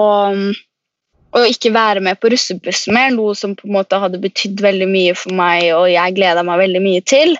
å 1.33 1.43
ikke 1.49 1.73
være 1.73 2.03
med 2.05 2.19
på 2.21 2.29
russebussen 2.33 2.93
mer, 2.93 3.13
noe 3.15 3.35
som 3.39 3.55
på 3.57 3.65
en 3.65 3.77
måte 3.79 3.97
hadde 4.01 4.21
betydd 4.21 4.61
veldig 4.61 4.89
mye 4.91 5.15
for 5.17 5.35
meg, 5.37 5.71
og 5.73 5.89
jeg 5.89 6.17
gleda 6.19 6.45
meg 6.45 6.61
veldig 6.61 6.83
mye 6.85 7.05
til. 7.09 7.37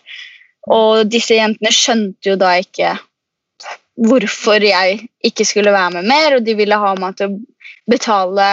Og 0.73 1.11
disse 1.13 1.37
jentene 1.37 1.73
skjønte 1.75 2.33
jo 2.33 2.39
da 2.41 2.55
ikke 2.63 2.95
hvorfor 4.09 4.65
jeg 4.65 5.03
ikke 5.27 5.45
skulle 5.45 5.75
være 5.75 5.99
med 5.99 6.09
mer, 6.09 6.39
og 6.39 6.47
de 6.47 6.57
ville 6.57 6.79
ha 6.81 6.95
meg 6.97 7.19
til 7.19 7.35
å 7.35 7.93
betale 7.93 8.49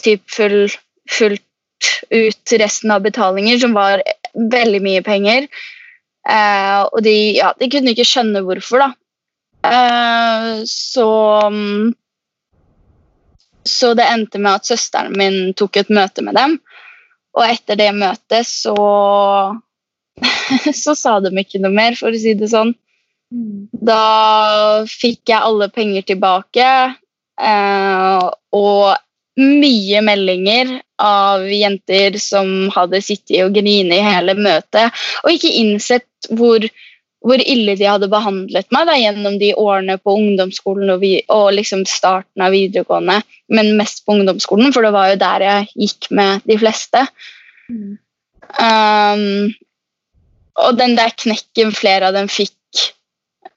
typ 0.00 0.24
full, 0.32 0.72
fullt 1.12 1.90
ut 2.14 2.54
resten 2.62 2.94
av 2.94 3.04
betalinger, 3.04 3.60
som 3.60 3.76
var 3.76 4.00
veldig 4.34 4.82
mye 4.84 5.02
penger. 5.06 5.48
Eh, 6.28 6.80
og 6.86 7.00
de, 7.04 7.16
ja, 7.38 7.52
de 7.58 7.68
kunne 7.72 7.94
ikke 7.94 8.06
skjønne 8.08 8.44
hvorfor, 8.46 8.84
da. 8.84 8.90
Eh, 9.62 10.62
så 10.68 11.08
mm, 11.50 11.92
så 13.64 13.94
det 13.94 14.06
endte 14.10 14.40
med 14.42 14.58
at 14.58 14.66
søsteren 14.66 15.14
min 15.18 15.52
tok 15.58 15.78
et 15.78 15.92
møte 15.92 16.24
med 16.24 16.34
dem. 16.38 16.56
Og 17.38 17.44
etter 17.46 17.78
det 17.78 17.92
møtet 17.96 18.48
så 18.48 18.76
Så 20.82 20.94
sa 20.98 21.16
de 21.24 21.32
ikke 21.40 21.60
noe 21.62 21.72
mer, 21.72 21.94
for 21.98 22.12
å 22.12 22.20
si 22.20 22.34
det 22.38 22.50
sånn. 22.52 22.74
Da 23.72 24.84
fikk 24.90 25.30
jeg 25.32 25.40
alle 25.40 25.70
penger 25.72 26.04
tilbake, 26.10 26.66
eh, 27.40 28.26
og 28.52 29.40
mye 29.40 30.02
meldinger 30.04 30.74
av 31.02 31.44
jenter 31.50 32.16
som 32.22 32.70
hadde 32.74 33.02
sittet 33.04 33.42
og 33.44 33.56
grinet 33.56 33.98
i 33.98 34.06
hele 34.06 34.36
møtet, 34.38 35.04
og 35.24 35.34
ikke 35.34 35.54
innsett 35.62 36.30
hvor 36.30 36.66
hvor 37.22 37.38
ille 37.38 37.76
de 37.78 37.86
hadde 37.86 38.10
behandlet 38.10 38.68
meg 38.74 38.88
da, 38.88 38.96
gjennom 38.98 39.38
de 39.38 39.52
årene 39.58 39.94
på 40.02 40.14
ungdomsskolen 40.18 40.90
og, 40.90 41.02
vi, 41.04 41.12
og 41.30 41.52
liksom 41.54 41.84
starten 41.88 42.42
av 42.44 42.54
videregående, 42.54 43.20
men 43.54 43.76
mest 43.78 44.02
på 44.04 44.16
ungdomsskolen, 44.16 44.72
for 44.74 44.86
det 44.86 44.92
var 44.94 45.12
jo 45.12 45.20
der 45.20 45.46
jeg 45.46 45.68
gikk 45.84 46.08
med 46.18 46.48
de 46.50 46.56
fleste. 46.58 47.04
Mm. 47.70 47.92
Um, 48.58 49.52
og 50.66 50.80
den 50.80 50.96
der 50.98 51.14
knekken 51.14 51.70
flere 51.72 52.10
av 52.10 52.16
dem 52.16 52.26
fikk 52.28 52.82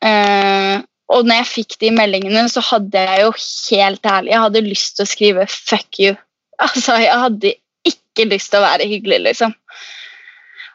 uh, 0.06 0.80
Og 1.12 1.26
når 1.28 1.42
jeg 1.42 1.48
fikk 1.50 1.76
de 1.82 1.90
meldingene, 1.92 2.46
så 2.48 2.64
hadde 2.64 3.02
jeg 3.04 3.26
jo 3.26 3.34
helt 3.36 4.08
ærlig 4.08 4.32
Jeg 4.32 4.44
hadde 4.46 4.62
lyst 4.64 4.96
til 4.96 5.04
å 5.04 5.10
skrive 5.10 5.48
'fuck 5.50 6.00
you'. 6.00 6.16
Altså, 6.62 6.96
jeg 7.04 7.20
hadde 7.20 7.56
ikke 7.86 8.30
lyst 8.30 8.52
til 8.54 8.62
å 8.62 8.66
være 8.66 8.88
hyggelig, 8.88 9.20
liksom. 9.26 9.54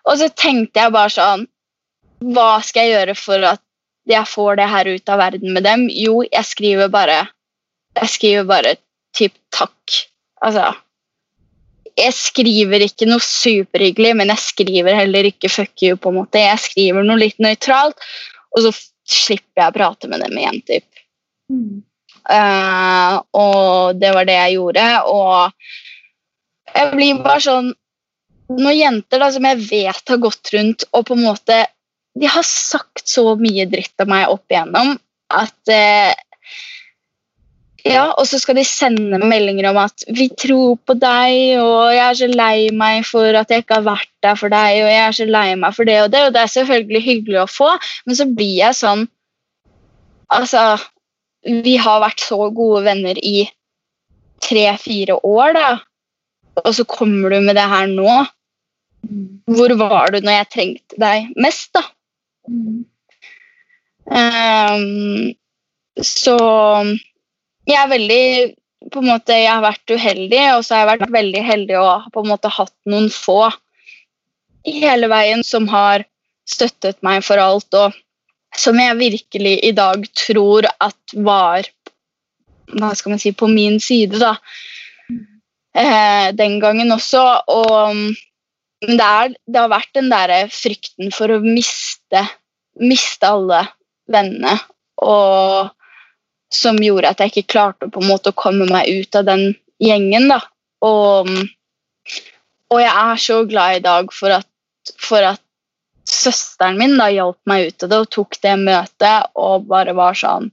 Og 0.08 0.20
så 0.20 0.28
tenkte 0.32 0.80
jeg 0.82 0.94
bare 0.94 1.12
sånn 1.12 1.46
hva 2.34 2.60
skal 2.64 2.84
jeg 2.84 2.92
gjøre 2.98 3.16
for 3.16 3.46
at 3.48 3.62
jeg 4.10 4.28
får 4.28 4.58
det 4.60 4.68
her 4.68 4.90
ut 4.90 5.12
av 5.12 5.20
verden 5.22 5.54
med 5.56 5.64
dem? 5.64 5.86
Jo, 5.88 6.20
jeg 6.26 6.44
skriver 6.48 6.90
bare 6.92 7.22
Jeg 7.96 8.12
skriver 8.12 8.46
bare 8.48 8.74
typ 9.16 9.34
takk. 9.52 9.96
Altså 10.44 10.70
Jeg 11.96 12.14
skriver 12.16 12.84
ikke 12.84 13.08
noe 13.08 13.24
superhyggelig, 13.24 14.14
men 14.20 14.32
jeg 14.32 14.44
skriver 14.44 15.00
heller 15.00 15.26
ikke 15.28 15.50
fuck 15.52 15.82
you, 15.82 15.96
på 15.96 16.12
en 16.12 16.20
måte. 16.20 16.40
Jeg 16.40 16.60
skriver 16.62 17.04
noe 17.04 17.20
litt 17.20 17.40
nøytralt, 17.42 17.98
og 18.54 18.64
så 18.64 18.72
slipper 19.10 19.64
jeg 19.64 19.72
å 19.72 19.74
prate 19.74 20.08
med 20.08 20.22
dem 20.22 20.38
igjen, 20.38 20.60
typ. 20.68 21.02
Mm. 21.50 21.82
Uh, 22.30 23.18
og 23.34 23.98
det 23.98 24.12
var 24.14 24.26
det 24.28 24.36
jeg 24.36 24.56
gjorde, 24.58 24.86
og 25.10 26.76
jeg 26.76 26.90
blir 26.94 27.22
bare 27.24 27.42
sånn 27.42 27.70
Noen 28.50 28.74
jenter 28.74 29.20
da, 29.22 29.28
som 29.30 29.44
jeg 29.46 29.60
vet 29.62 30.10
har 30.10 30.18
gått 30.18 30.50
rundt 30.50 30.82
og 30.90 31.04
på 31.06 31.14
en 31.14 31.22
måte 31.22 31.56
de 32.18 32.26
har 32.26 32.42
sagt 32.42 33.06
så 33.06 33.36
mye 33.38 33.62
dritt 33.70 34.02
om 34.02 34.10
meg 34.10 34.32
opp 34.32 34.50
igjennom 34.50 34.96
at 35.30 35.70
eh, 35.70 36.10
ja, 37.86 38.10
og 38.10 38.26
så 38.28 38.40
skal 38.42 38.58
de 38.58 38.64
sende 38.66 39.20
meldinger 39.22 39.70
om 39.70 39.78
at 39.80 40.04
'vi 40.08 40.28
tror 40.36 40.76
på 40.84 40.96
deg', 41.00 41.60
og 41.62 41.94
'jeg 41.94 42.04
er 42.08 42.18
så 42.18 42.28
lei 42.28 42.68
meg 42.74 43.06
for 43.08 43.24
at 43.24 43.48
jeg 43.48 43.64
ikke 43.64 43.78
har 43.78 43.86
vært 43.86 44.10
der 44.22 44.34
for 44.34 44.52
deg', 44.52 44.82
og 44.82 44.90
'jeg 44.90 45.06
er 45.06 45.16
så 45.16 45.24
lei 45.24 45.54
meg 45.54 45.74
for 45.74 45.84
det 45.84 46.02
og 46.02 46.10
det', 46.12 46.26
og 46.26 46.34
det 46.34 46.42
er 46.42 46.54
selvfølgelig 46.56 47.02
hyggelig 47.06 47.40
å 47.40 47.48
få, 47.48 47.70
men 48.06 48.16
så 48.16 48.26
blir 48.26 48.56
jeg 48.66 48.74
sånn 48.74 49.08
Altså, 50.30 50.78
vi 51.44 51.76
har 51.80 52.02
vært 52.02 52.22
så 52.22 52.38
gode 52.52 52.84
venner 52.84 53.18
i 53.24 53.48
tre-fire 54.44 55.16
år, 55.26 55.56
da, 55.56 55.70
og 56.60 56.72
så 56.76 56.84
kommer 56.88 57.32
du 57.32 57.40
med 57.44 57.56
det 57.56 57.66
her 57.70 57.88
nå. 57.90 58.20
Hvor 59.50 59.74
var 59.80 60.12
du 60.12 60.20
når 60.20 60.40
jeg 60.40 60.50
trengte 60.54 61.00
deg 61.00 61.30
mest, 61.40 61.72
da? 61.76 61.84
Um, 64.10 65.30
så 66.00 66.36
jeg 67.68 67.78
er 67.78 67.92
veldig 67.92 68.24
på 68.90 69.02
en 69.02 69.10
måte, 69.10 69.36
Jeg 69.36 69.52
har 69.52 69.62
vært 69.62 69.92
uheldig, 69.92 70.44
og 70.56 70.64
så 70.64 70.74
har 70.74 70.84
jeg 70.84 70.90
vært 70.94 71.12
veldig 71.12 71.42
heldig 71.44 71.76
og 71.78 72.06
på 72.14 72.22
en 72.22 72.30
måte 72.32 72.52
hatt 72.52 72.74
noen 72.88 73.10
få 73.12 73.50
hele 74.64 75.08
veien 75.12 75.44
som 75.44 75.68
har 75.68 76.06
støttet 76.48 76.98
meg 77.04 77.22
for 77.24 77.40
alt, 77.40 77.68
og 77.76 77.96
som 78.56 78.78
jeg 78.80 78.98
virkelig 78.98 79.54
i 79.66 79.72
dag 79.76 80.06
tror 80.16 80.66
at 80.80 81.14
var 81.14 81.68
hva 82.70 82.92
skal 82.94 83.14
man 83.14 83.20
si, 83.22 83.32
på 83.34 83.48
min 83.50 83.80
side, 83.82 84.20
da. 84.22 84.36
Eh, 85.74 86.30
den 86.38 86.58
gangen 86.62 86.92
også. 86.94 87.22
Og 87.50 87.96
men 88.80 88.96
det, 88.96 89.06
er, 89.06 89.34
det, 89.44 89.58
har 89.60 89.72
vært 89.72 89.96
den 89.96 90.08
der 90.12 90.32
frykten 90.52 91.10
for 91.12 91.32
å 91.34 91.40
miste, 91.44 92.22
miste 92.80 93.28
alle 93.28 93.64
vennene. 94.10 94.54
Og 95.04 95.68
som 96.50 96.80
gjorde 96.82 97.12
at 97.12 97.20
jeg 97.20 97.34
ikke 97.34 97.52
klarte 97.54 97.90
på 97.92 98.00
en 98.00 98.08
måte 98.10 98.32
å 98.32 98.38
komme 98.38 98.66
meg 98.70 98.88
ut 98.88 99.18
av 99.20 99.28
den 99.28 99.52
gjengen. 99.82 100.30
da. 100.32 100.40
Og, 100.86 101.28
og 102.72 102.80
jeg 102.80 102.94
er 102.94 103.20
så 103.20 103.42
glad 103.48 103.76
i 103.76 103.84
dag 103.84 104.14
for 104.16 104.38
at, 104.40 104.48
for 104.96 105.28
at 105.34 105.44
søsteren 106.10 106.78
min 106.80 106.96
da 106.98 107.08
hjalp 107.12 107.38
meg 107.50 107.70
ut 107.70 107.84
av 107.86 107.92
det 107.92 108.00
og 108.04 108.10
tok 108.16 108.40
det 108.44 108.56
møtet 108.60 109.30
og 109.38 109.68
bare 109.70 109.94
var 109.96 110.18
sånn 110.18 110.50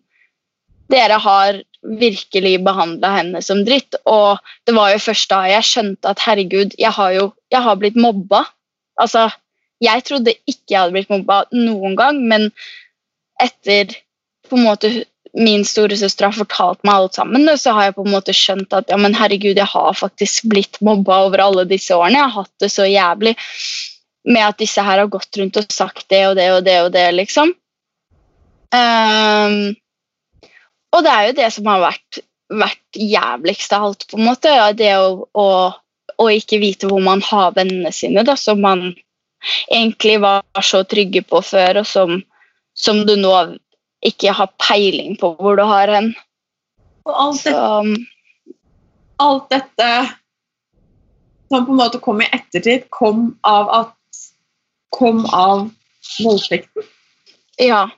Dere 0.88 1.18
har 1.20 1.58
virkelig 1.84 2.62
behandla 2.64 3.10
henne 3.18 3.42
som 3.44 3.66
dritt. 3.68 3.98
Og 4.08 4.40
det 4.64 4.76
var 4.78 4.94
jo 4.94 5.02
først 5.04 5.28
da 5.34 5.42
jeg 5.52 5.68
skjønte 5.68 6.14
at 6.14 6.24
herregud, 6.24 6.78
jeg 6.80 6.94
har 6.96 7.12
jo 7.12 7.26
jeg 7.52 7.64
har 7.66 7.76
blitt 7.82 8.00
mobba. 8.00 8.46
Altså, 8.96 9.28
jeg 9.84 10.06
trodde 10.08 10.36
ikke 10.48 10.74
jeg 10.74 10.80
hadde 10.80 10.96
blitt 10.96 11.12
mobba 11.12 11.42
noen 11.52 12.00
gang, 12.00 12.24
men 12.32 12.50
etter 13.44 13.94
på 14.48 14.58
en 14.58 14.66
måte 14.66 14.94
min 15.38 15.66
storesøster 15.68 16.30
har 16.30 16.38
fortalt 16.38 16.80
meg 16.88 16.96
alt 16.98 17.18
sammen, 17.20 17.50
så 17.60 17.76
har 17.76 17.90
jeg 17.90 17.98
på 17.98 18.06
en 18.08 18.14
måte 18.16 18.34
skjønt 18.34 18.74
at 18.74 18.90
ja, 18.90 18.98
men 18.98 19.16
herregud, 19.18 19.60
jeg 19.60 19.70
har 19.70 19.98
faktisk 19.98 20.48
blitt 20.50 20.80
mobba 20.82 21.20
over 21.28 21.44
alle 21.44 21.68
disse 21.70 21.94
årene. 21.94 22.18
Jeg 22.18 22.32
har 22.32 22.46
hatt 22.48 22.64
det 22.64 22.72
så 22.74 22.88
jævlig 22.88 23.36
med 24.28 24.44
at 24.44 24.60
disse 24.60 24.84
her 24.84 25.02
har 25.02 25.12
gått 25.12 25.40
rundt 25.40 25.58
og 25.60 25.74
sagt 25.74 26.08
det 26.12 26.24
og 26.30 26.36
det 26.40 26.48
og 26.54 26.64
det 26.66 26.78
og 26.84 26.92
det, 26.94 27.06
liksom. 27.16 27.54
Um, 28.76 29.76
og 30.96 31.04
det 31.06 31.14
er 31.14 31.28
jo 31.28 31.36
det 31.38 31.50
som 31.56 31.70
har 31.72 31.84
vært, 31.86 32.20
vært 32.52 33.00
jævligst 33.00 33.76
av 33.76 33.88
alt, 33.90 34.08
på 34.10 34.20
en 34.20 34.28
måte. 34.28 34.52
Ja, 34.52 34.72
det 34.76 34.92
å, 35.00 35.28
å, 35.32 35.48
å, 36.18 36.30
ikke 36.34 36.60
vite 36.64 36.92
hvor 36.92 37.04
man 37.04 37.24
har 37.24 37.56
vennene 37.56 37.94
sine, 37.96 38.26
da, 38.28 38.36
som 38.40 38.62
man 38.64 38.90
egentlig 39.72 40.18
var 40.24 40.44
så 40.66 40.84
trygge 40.90 41.24
på 41.28 41.42
før, 41.46 41.84
og 41.84 41.88
som, 41.88 42.22
som 42.76 43.04
du 43.08 43.16
nå 43.20 43.34
ikke 44.06 44.36
har 44.36 44.54
peiling 44.62 45.16
på 45.20 45.34
hvor 45.40 45.58
du 45.60 45.66
har 45.68 45.92
hen. 45.96 46.14
Og 47.08 47.20
alt 47.24 47.44
Så, 47.46 47.60
alt 49.24 49.48
dette 49.50 49.92
som 51.48 51.64
på 51.66 51.72
en 51.72 51.80
måte 51.80 52.00
kom 52.04 52.20
i 52.22 52.28
ettertid, 52.28 52.90
kom 52.94 53.32
av 53.48 53.70
at 53.72 53.97
kom 54.96 55.26
av 55.26 55.70
voldtekten. 56.24 56.84
ja, 57.60 57.90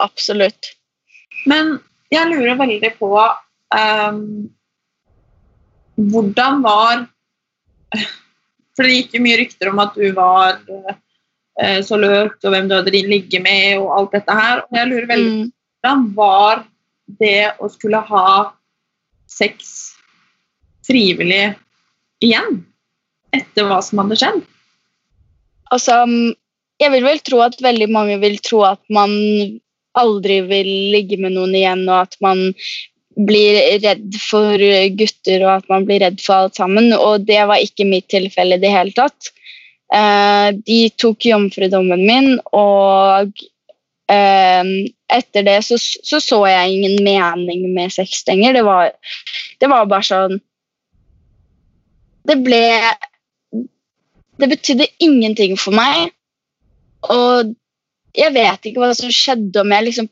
absolutt. 0.00 0.72
Men 1.46 1.78
jeg 2.12 2.28
lurer 2.30 2.58
veldig 2.58 2.92
på 2.98 3.10
um, 3.16 4.20
hvordan 5.96 6.62
var 6.64 7.06
For 8.76 8.84
det 8.84 8.92
gikk 8.92 9.14
jo 9.16 9.22
mye 9.24 9.36
rykter 9.40 9.70
om 9.70 9.78
at 9.80 9.94
du 9.96 10.10
var 10.12 10.58
uh, 10.68 11.78
så 11.80 11.96
løpt, 11.96 12.42
og 12.44 12.52
hvem 12.52 12.66
du 12.68 12.74
hadde 12.76 12.92
ligget 12.92 13.40
med, 13.40 13.78
og 13.80 13.94
alt 13.96 14.16
dette 14.18 14.34
her. 14.36 14.58
Og 14.66 14.76
jeg 14.76 14.90
lurer 14.90 15.06
veldig 15.08 15.30
på 15.30 15.46
Mm. 15.46 15.52
hvordan 15.80 16.02
var 16.18 16.64
det 17.20 17.54
å 17.62 17.70
skulle 17.72 18.02
ha 18.04 18.52
sex 19.30 19.94
frivillig 20.84 21.54
igjen? 22.20 22.66
Etter 23.32 23.64
hva 23.64 23.80
som 23.80 24.02
hadde 24.02 24.18
skjedd? 24.20 24.44
Altså, 25.74 26.02
jeg 26.80 26.92
vil 26.92 27.06
vel 27.06 27.22
tro 27.24 27.40
at 27.44 27.56
veldig 27.62 27.88
mange 27.92 28.18
vil 28.22 28.36
tro 28.44 28.62
at 28.68 28.82
man 28.92 29.14
aldri 29.96 30.42
vil 30.44 30.68
ligge 30.92 31.18
med 31.20 31.34
noen 31.36 31.56
igjen, 31.56 31.86
og 31.88 32.04
at 32.04 32.18
man 32.24 32.50
blir 33.16 33.56
redd 33.80 34.18
for 34.20 34.60
gutter, 34.98 35.44
og 35.46 35.52
at 35.54 35.70
man 35.72 35.86
blir 35.88 36.02
redd 36.04 36.20
for 36.20 36.46
alt 36.46 36.58
sammen. 36.60 36.92
Og 36.92 37.24
det 37.28 37.40
var 37.48 37.62
ikke 37.64 37.88
mitt 37.88 38.08
tilfelle 38.12 38.58
i 38.58 38.62
det 38.62 38.72
hele 38.74 38.92
tatt. 38.96 39.32
Eh, 39.94 40.48
de 40.66 40.80
tok 41.00 41.28
jomfrudommen 41.28 42.02
min, 42.04 42.32
og 42.52 43.32
eh, 44.12 44.72
etter 45.16 45.46
det 45.46 45.60
så, 45.64 45.78
så 45.78 46.20
så 46.20 46.42
jeg 46.50 46.76
ingen 46.76 47.00
mening 47.06 47.68
med 47.74 47.94
sex 47.94 48.24
lenger. 48.28 48.58
Det 48.58 48.64
var, 48.66 48.92
det 49.62 49.72
var 49.72 49.90
bare 49.90 50.10
sånn 50.10 50.40
Det 52.26 52.34
ble 52.42 52.58
Det 54.36 54.48
betydde 54.52 54.88
ingenting 55.00 55.56
for 55.60 55.76
meg. 55.76 56.10
Og 57.12 57.54
jeg 58.16 58.32
vet 58.34 58.68
ikke 58.68 58.82
hva 58.82 58.92
som 58.96 59.12
skjedde 59.12 59.62
om 59.62 59.72
jeg 59.72 59.88
liksom 59.88 60.10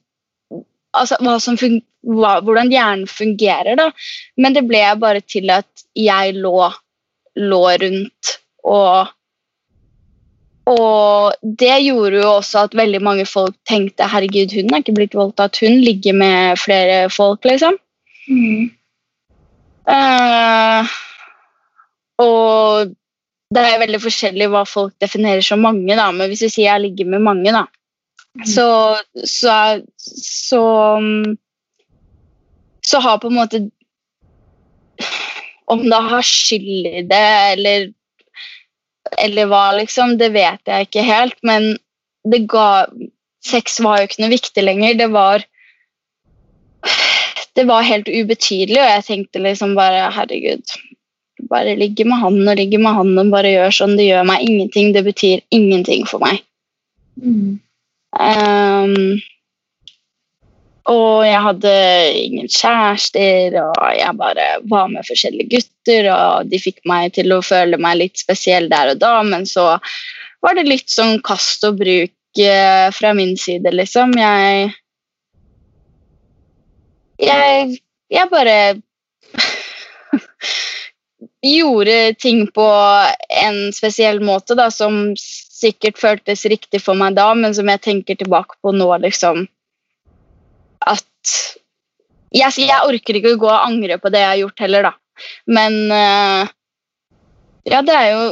altså, 0.94 1.18
hva 1.24 1.36
som 1.42 1.58
fun 1.60 1.80
hva, 2.04 2.38
Hvordan 2.44 2.72
hjernen 2.72 3.08
fungerer, 3.08 3.78
da. 3.80 3.88
Men 4.36 4.56
det 4.56 4.66
ble 4.68 4.82
bare 5.00 5.22
til 5.24 5.48
at 5.54 5.84
jeg 5.96 6.34
lå, 6.36 6.70
lå 7.40 7.66
rundt 7.84 8.38
og 8.64 9.12
Og 10.64 11.34
det 11.60 11.74
gjorde 11.84 12.22
jo 12.22 12.28
også 12.38 12.62
at 12.64 12.76
veldig 12.78 13.00
mange 13.04 13.26
folk 13.28 13.52
tenkte 13.68 14.06
herregud, 14.08 14.54
hun 14.56 14.72
er 14.72 14.80
ikke 14.80 14.94
blitt 14.96 15.16
voldtatt, 15.18 15.58
hun 15.60 15.76
ligger 15.84 16.16
med 16.16 16.56
flere 16.56 17.10
folk, 17.12 17.44
liksom. 17.44 17.76
Eh, 19.92 20.94
og 22.24 22.94
det 23.54 23.62
er 23.62 23.80
veldig 23.82 24.00
forskjellig 24.02 24.50
hva 24.52 24.64
folk 24.68 24.94
definerer 25.02 25.44
som 25.44 25.62
mange, 25.64 25.96
da, 25.96 26.10
men 26.14 26.30
hvis 26.30 26.44
vi 26.46 26.52
sier 26.56 26.70
jeg 26.72 26.84
ligger 26.88 27.10
med 27.14 27.24
mange, 27.26 27.54
da, 27.54 27.64
så, 28.50 28.66
så, 29.22 29.56
så, 30.00 30.62
mm, 31.00 31.36
så 32.84 33.00
har 33.04 33.20
på 33.22 33.30
en 33.30 33.38
måte 33.38 33.60
Om 35.70 35.84
det 35.86 36.00
har 36.10 36.26
skyld 36.26 36.86
i 36.90 37.02
det, 37.08 37.26
eller, 37.54 37.86
eller 39.22 39.46
hva, 39.48 39.62
liksom, 39.78 40.18
det 40.20 40.28
vet 40.34 40.60
jeg 40.68 40.88
ikke 40.88 41.04
helt, 41.06 41.38
men 41.46 41.70
det 42.28 42.42
ga 42.52 42.84
Sex 43.44 43.78
var 43.84 44.00
jo 44.00 44.08
ikke 44.08 44.22
noe 44.22 44.32
viktig 44.32 44.62
lenger. 44.64 44.94
Det 44.96 45.08
var 45.12 45.44
det 47.54 47.64
var 47.68 47.86
helt 47.86 48.08
ubetydelig, 48.08 48.80
og 48.80 48.90
jeg 48.90 49.04
tenkte 49.06 49.42
liksom 49.44 49.74
bare 49.78 50.08
herregud, 50.14 50.74
bare 51.54 51.76
ligge 51.78 52.06
med 52.08 52.20
han 52.20 52.40
og 52.42 52.58
ligge 52.58 52.80
med 52.82 52.98
han 52.98 53.12
og 53.20 53.30
bare 53.34 53.54
gjør 53.54 53.78
sånn. 53.78 53.94
Det 53.98 54.08
gjør 54.08 54.26
meg 54.28 54.42
ingenting. 54.46 54.90
Det 54.96 55.04
betyr 55.06 55.44
ingenting 55.54 56.04
for 56.10 56.24
meg. 56.24 56.42
Um, 58.14 59.22
og 60.90 61.24
jeg 61.24 61.40
hadde 61.46 61.70
ingen 62.20 62.50
kjærester, 62.52 63.56
og 63.62 63.86
jeg 63.96 64.18
bare 64.20 64.48
var 64.68 64.90
med 64.92 65.06
forskjellige 65.08 65.48
gutter, 65.54 66.10
og 66.12 66.50
de 66.50 66.60
fikk 66.60 66.82
meg 66.88 67.14
til 67.16 67.32
å 67.32 67.40
føle 67.44 67.80
meg 67.80 68.02
litt 68.02 68.20
spesiell 68.20 68.68
der 68.72 68.92
og 68.92 69.00
da, 69.00 69.14
men 69.24 69.48
så 69.48 69.78
var 70.44 70.58
det 70.58 70.66
litt 70.68 70.92
sånn 70.92 71.22
kast 71.24 71.64
og 71.64 71.78
bruk 71.80 72.42
eh, 72.44 72.88
fra 72.92 73.14
min 73.16 73.32
side, 73.40 73.72
liksom. 73.72 74.12
Jeg 74.20 74.74
jeg, 77.22 77.78
jeg 78.10 78.28
bare 78.30 78.56
gjorde 81.44 82.14
ting 82.20 82.46
på 82.54 82.66
en 83.42 83.58
spesiell 83.76 84.20
måte 84.24 84.56
da, 84.58 84.70
som 84.72 85.12
sikkert 85.18 86.00
føltes 86.00 86.44
riktig 86.50 86.80
for 86.82 86.98
meg 86.98 87.16
da, 87.18 87.30
men 87.36 87.54
som 87.56 87.68
jeg 87.68 87.82
tenker 87.84 88.18
tilbake 88.20 88.58
på 88.62 88.74
nå, 88.74 88.88
liksom 89.04 89.46
At 90.84 91.32
Jeg, 92.34 92.50
jeg 92.58 92.88
orker 92.88 93.16
ikke 93.16 93.36
å 93.36 93.40
gå 93.40 93.48
og 93.48 93.62
angre 93.62 94.00
på 94.02 94.10
det 94.10 94.24
jeg 94.24 94.30
har 94.32 94.40
gjort 94.40 94.62
heller, 94.64 94.88
da. 94.88 94.92
Men 95.46 95.76
uh, 95.94 96.48
ja, 97.70 97.80
det 97.86 97.94
er 97.94 98.08
jo 98.10 98.24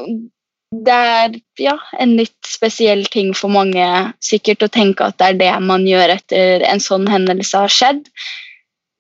det 0.72 0.94
er 0.96 1.34
ja, 1.60 1.74
en 2.00 2.14
litt 2.16 2.48
spesiell 2.48 3.04
ting 3.12 3.34
for 3.36 3.52
mange 3.52 3.84
sikkert 4.24 4.64
å 4.64 4.70
tenke 4.72 5.04
at 5.04 5.18
det 5.20 5.26
er 5.26 5.38
det 5.42 5.50
man 5.68 5.84
gjør 5.84 6.14
etter 6.14 6.64
en 6.64 6.80
sånn 6.80 7.04
hendelse 7.12 7.60
har 7.60 7.72
skjedd. 7.72 8.06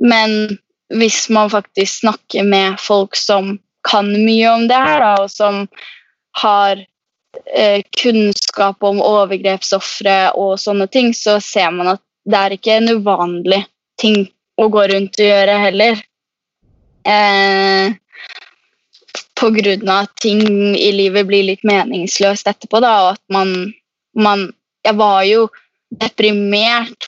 Men 0.04 0.58
hvis 0.92 1.30
man 1.32 1.48
faktisk 1.52 2.02
snakker 2.02 2.44
med 2.44 2.76
folk 2.80 3.16
som 3.16 3.54
kan 3.82 4.08
mye 4.12 4.50
om 4.50 4.68
det 4.70 4.78
her, 4.78 5.02
da, 5.02 5.12
og 5.24 5.30
som 5.30 5.66
har 6.42 6.84
eh, 7.54 7.82
kunnskap 8.02 8.82
om 8.86 9.02
overgrepsofre 9.02 10.32
og 10.38 10.54
sånne 10.60 10.86
ting, 10.92 11.12
så 11.14 11.38
ser 11.42 11.72
man 11.74 11.94
at 11.96 12.02
det 12.28 12.38
er 12.38 12.54
ikke 12.56 12.78
en 12.78 12.92
uvanlig 13.00 13.64
ting 14.00 14.24
å 14.60 14.68
gå 14.72 14.86
rundt 14.92 15.18
og 15.18 15.28
gjøre 15.28 15.58
heller. 15.64 16.02
Eh, 17.02 17.94
på 19.42 19.50
grunn 19.56 19.88
av 19.90 20.06
at 20.06 20.14
ting 20.22 20.42
i 20.78 20.90
livet 20.94 21.26
blir 21.26 21.48
litt 21.48 21.64
meningsløst 21.66 22.46
etterpå, 22.46 22.78
da, 22.84 22.92
og 23.02 23.08
at 23.16 23.24
man, 23.34 23.72
man 24.14 24.50
Jeg 24.82 24.96
var 24.98 25.20
jo 25.22 25.44
deprimert, 25.94 27.04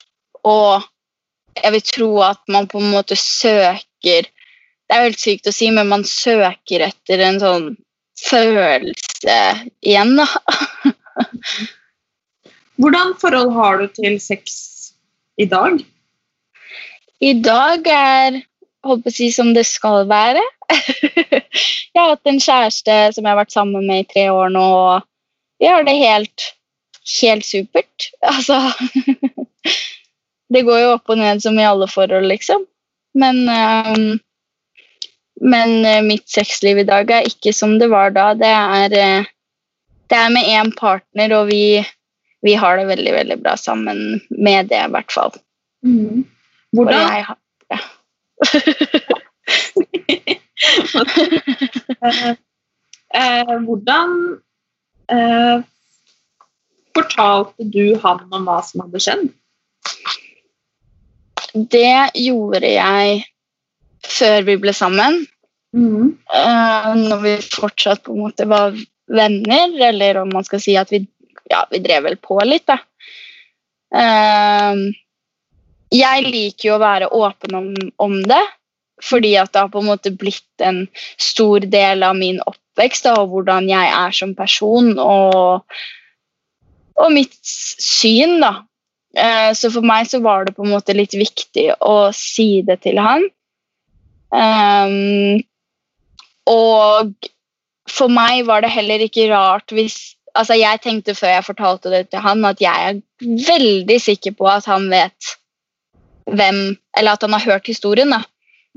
og 0.46 0.84
jeg 1.58 1.72
vil 1.74 1.82
tro 1.88 2.10
at 2.22 2.38
man 2.46 2.68
på 2.70 2.78
en 2.78 2.92
måte 2.92 3.16
søker 3.18 4.28
Det 4.84 4.96
er 4.96 5.02
jo 5.02 5.10
helt 5.10 5.22
sykt 5.22 5.48
å 5.48 5.54
si, 5.54 5.70
men 5.72 5.88
man 5.90 6.04
søker 6.08 6.84
etter 6.88 7.22
en 7.24 7.40
sånn 7.42 7.68
følelse 8.20 9.38
igjen, 9.84 10.16
da. 10.20 10.26
Hvordan 12.80 13.14
forhold 13.20 13.52
har 13.54 13.78
du 13.80 13.86
til 13.94 14.18
sex 14.22 14.56
i 15.40 15.46
dag? 15.50 15.78
I 17.22 17.32
dag 17.38 17.86
er 17.88 18.40
holdt 18.84 19.04
på 19.06 19.12
å 19.12 19.14
si 19.14 19.30
som 19.32 19.52
det 19.56 19.64
skal 19.68 20.04
være. 20.10 20.42
jeg 20.74 22.00
har 22.00 22.10
hatt 22.10 22.30
en 22.30 22.42
kjæreste 22.42 22.98
som 23.14 23.24
jeg 23.24 23.30
har 23.30 23.40
vært 23.40 23.54
sammen 23.54 23.86
med 23.88 24.04
i 24.04 24.08
tre 24.10 24.26
år 24.32 24.52
nå, 24.52 24.64
og 24.64 25.62
vi 25.62 25.70
har 25.70 25.86
det 25.86 25.96
helt, 26.00 26.50
helt 27.20 27.46
supert. 27.46 28.10
Altså 28.34 28.60
Det 30.52 30.60
går 30.66 30.78
jo 30.82 30.90
opp 30.94 31.10
og 31.10 31.18
ned 31.18 31.40
som 31.42 31.56
i 31.58 31.66
alle 31.66 31.86
forhold, 31.90 32.28
liksom. 32.30 32.66
Men, 33.18 33.40
ehm, 33.48 34.18
men 35.40 35.84
eh, 35.84 36.02
mitt 36.02 36.28
sexliv 36.30 36.78
i 36.78 36.86
dag 36.86 37.10
er 37.10 37.26
ikke 37.28 37.52
som 37.54 37.78
det 37.80 37.88
var 37.92 38.10
da. 38.14 38.34
Det 38.38 38.50
er, 38.50 38.92
eh, 38.92 39.24
det 40.10 40.16
er 40.18 40.30
med 40.34 40.44
én 40.50 40.70
partner, 40.78 41.32
og 41.38 41.48
vi, 41.50 41.82
vi 42.46 42.54
har 42.58 42.76
det 42.78 42.86
veldig, 42.92 43.12
veldig 43.18 43.38
bra 43.42 43.56
sammen 43.58 44.20
med 44.30 44.68
det, 44.70 44.80
i 44.84 44.92
hvert 44.94 45.12
fall. 45.12 45.32
Mm. 45.84 46.24
Hvordan, 46.74 47.00
jeg 47.00 47.24
har 47.28 47.38
det. 47.70 47.80
eh, 53.14 53.54
hvordan 53.66 54.10
eh, 55.12 55.58
fortalte 56.94 57.62
du 57.74 57.98
han 58.02 58.18
om 58.30 58.42
hva 58.46 58.58
som 58.66 58.80
hadde 58.86 59.00
skjedd? 59.02 59.24
Det 61.54 62.10
gjorde 62.18 62.66
jeg 62.66 63.22
før 64.08 64.42
vi 64.46 64.56
ble 64.60 64.74
sammen. 64.76 65.22
Eh, 65.74 66.90
når 66.94 67.22
vi 67.24 67.36
fortsatt 67.42 68.04
på 68.04 68.14
en 68.14 68.24
måte 68.26 68.46
var 68.50 68.76
venner, 69.10 69.72
eller 69.88 70.22
om 70.22 70.30
man 70.32 70.46
skal 70.46 70.62
si 70.62 70.76
at 70.78 70.92
vi, 70.94 71.02
ja, 71.50 71.64
vi 71.70 71.82
drev 71.84 72.06
vel 72.08 72.18
på 72.22 72.38
litt, 72.46 72.66
da. 72.70 72.78
Eh, 73.94 74.84
jeg 75.94 76.26
liker 76.26 76.68
jo 76.68 76.76
å 76.76 76.82
være 76.82 77.10
åpen 77.14 77.58
om, 77.58 77.72
om 78.02 78.20
det, 78.26 78.42
fordi 79.04 79.34
at 79.38 79.52
det 79.52 79.64
har 79.64 79.72
på 79.72 79.82
en 79.82 79.90
måte 79.90 80.14
blitt 80.14 80.62
en 80.64 80.84
stor 81.20 81.66
del 81.70 82.06
av 82.06 82.16
min 82.18 82.40
oppvekst 82.46 83.06
da, 83.08 83.18
og 83.20 83.34
hvordan 83.34 83.68
jeg 83.70 83.90
er 83.90 84.14
som 84.14 84.34
person. 84.38 84.94
Og, 85.02 85.76
og 86.94 87.12
mitt 87.14 87.36
syn, 87.42 88.38
da. 88.42 88.56
Eh, 89.14 89.50
så 89.54 89.70
for 89.70 89.86
meg 89.86 90.08
så 90.10 90.22
var 90.24 90.46
det 90.46 90.56
på 90.56 90.64
en 90.64 90.74
måte 90.74 90.96
litt 90.96 91.14
viktig 91.14 91.68
å 91.82 92.10
si 92.16 92.64
det 92.66 92.80
til 92.86 92.98
han. 93.02 93.26
Um, 94.34 95.38
og 96.50 97.14
for 97.90 98.10
meg 98.10 98.42
var 98.48 98.64
det 98.64 98.72
heller 98.74 99.04
ikke 99.04 99.28
rart 99.30 99.70
hvis 99.74 100.16
altså 100.34 100.56
Jeg 100.58 100.80
tenkte 100.82 101.14
før 101.14 101.36
jeg 101.36 101.46
fortalte 101.46 101.92
det 101.92 102.08
til 102.10 102.18
han, 102.24 102.42
at 102.44 102.58
jeg 102.60 102.88
er 102.88 102.96
veldig 103.22 104.00
sikker 104.02 104.34
på 104.34 104.48
at 104.50 104.66
han 104.66 104.88
vet 104.90 105.34
hvem 106.26 106.74
Eller 106.98 107.14
at 107.14 107.22
han 107.22 107.36
har 107.36 107.44
hørt 107.44 107.68
historien, 107.70 108.10
da. 108.10 108.24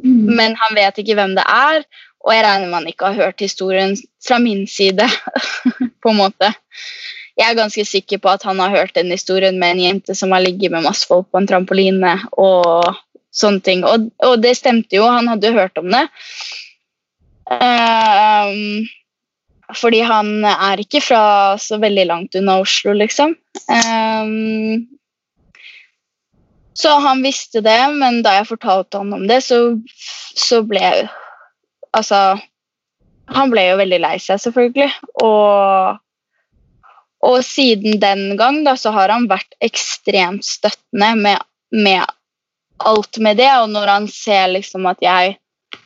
Mm. 0.03 0.27
Men 0.37 0.57
han 0.59 0.77
vet 0.77 0.99
ikke 1.01 1.15
hvem 1.17 1.33
det 1.37 1.45
er, 1.49 1.81
og 2.21 2.33
jeg 2.35 2.43
regner 2.43 2.67
med 2.67 2.75
han 2.75 2.89
ikke 2.91 3.09
har 3.09 3.23
hørt 3.23 3.39
historien 3.41 3.95
fra 4.27 4.37
min 4.37 4.67
side. 4.67 5.07
på 6.03 6.11
en 6.11 6.19
måte. 6.19 6.51
Jeg 7.37 7.51
er 7.51 7.57
ganske 7.57 7.85
sikker 7.85 8.21
på 8.21 8.31
at 8.33 8.43
han 8.47 8.59
har 8.59 8.73
hørt 8.73 8.95
den 8.97 9.11
historien 9.13 9.59
med 9.61 9.75
en 9.75 9.83
jente 9.83 10.15
som 10.17 10.33
har 10.33 10.41
ligget 10.41 10.73
med 10.73 10.85
masse 10.85 11.07
folk 11.07 11.27
på 11.31 11.41
en 11.41 11.47
trampoline. 11.47 12.13
og 12.31 12.95
sånne 13.37 13.63
ting. 13.65 13.85
Og, 13.87 14.09
og 14.25 14.39
det 14.43 14.55
stemte 14.59 14.97
jo, 14.97 15.07
han 15.09 15.29
hadde 15.31 15.51
jo 15.51 15.57
hørt 15.57 15.79
om 15.81 15.89
det. 15.93 16.05
Ehm, 17.53 18.87
fordi 19.75 20.01
han 20.07 20.45
er 20.47 20.81
ikke 20.81 21.01
fra 21.03 21.23
så 21.61 21.79
veldig 21.81 22.05
langt 22.09 22.37
unna 22.39 22.59
Oslo, 22.63 22.95
liksom. 22.97 23.35
Ehm, 23.71 24.87
så 26.77 26.97
han 27.01 27.23
visste 27.25 27.63
det, 27.65 27.79
men 27.97 28.21
da 28.25 28.37
jeg 28.37 28.51
fortalte 28.51 29.01
han 29.01 29.13
om 29.15 29.25
det, 29.29 29.41
så, 29.47 29.61
så 30.37 30.61
ble 30.65 31.07
Altså 31.95 32.37
Han 33.33 33.49
ble 33.49 33.63
jo 33.65 33.79
veldig 33.79 33.97
lei 34.03 34.17
seg, 34.21 34.37
selvfølgelig. 34.43 34.91
Og, 35.25 35.97
og 37.25 37.37
siden 37.43 37.97
den 37.99 38.37
gang 38.39 38.61
da, 38.67 38.75
så 38.79 38.93
har 38.95 39.11
han 39.11 39.25
vært 39.31 39.57
ekstremt 39.65 40.45
støttende 40.45 41.09
med, 41.17 41.41
med 41.73 42.05
alt 42.79 43.17
med 43.23 43.37
det. 43.41 43.51
Og 43.61 43.69
når 43.73 43.93
han 43.93 44.07
ser 44.11 44.47
liksom 44.53 44.85
at 44.89 45.01
jeg 45.03 45.37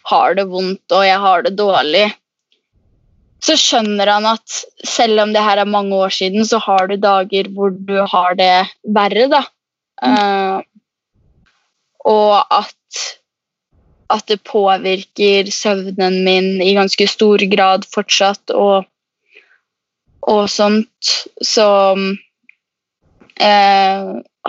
har 0.10 0.36
det 0.38 0.48
vondt 0.50 0.96
og 0.96 1.06
jeg 1.06 1.20
har 1.24 1.46
det 1.46 1.56
dårlig, 1.60 2.08
så 3.42 3.56
skjønner 3.58 4.10
han 4.12 4.28
at 4.30 4.58
selv 4.86 5.24
om 5.24 5.32
det 5.34 5.42
her 5.42 5.58
er 5.64 5.70
mange 5.70 5.98
år 5.98 6.14
siden, 6.14 6.46
så 6.46 6.60
har 6.62 6.88
du 6.89 6.96
dager 7.02 7.50
hvor 7.56 7.74
du 7.74 7.98
har 8.06 8.38
det 8.38 8.68
verre, 8.86 9.26
da. 9.32 9.42
Uh, 10.02 10.62
og 12.06 12.46
at, 12.54 13.02
at 14.14 14.28
det 14.30 14.44
påvirker 14.46 15.50
søvnen 15.54 16.24
min 16.26 16.62
i 16.62 16.74
ganske 16.78 17.08
stor 17.10 17.42
grad 17.50 17.86
fortsatt, 17.89 18.54
og, 18.54 18.86
og 20.22 20.44
sånt. 20.50 21.26
Så 21.42 21.68
uh, 21.98 22.22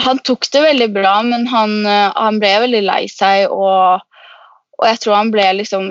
han 0.01 0.19
tok 0.25 0.49
det 0.53 0.63
veldig 0.65 0.89
bra, 0.95 1.15
men 1.27 1.47
han, 1.51 1.83
uh, 1.87 2.13
han 2.17 2.39
ble 2.41 2.53
veldig 2.65 2.83
lei 2.87 3.03
seg, 3.13 3.51
og, 3.53 4.05
og 4.79 4.89
jeg 4.89 5.03
tror 5.03 5.19
han 5.19 5.33
ble 5.35 5.49
liksom 5.61 5.91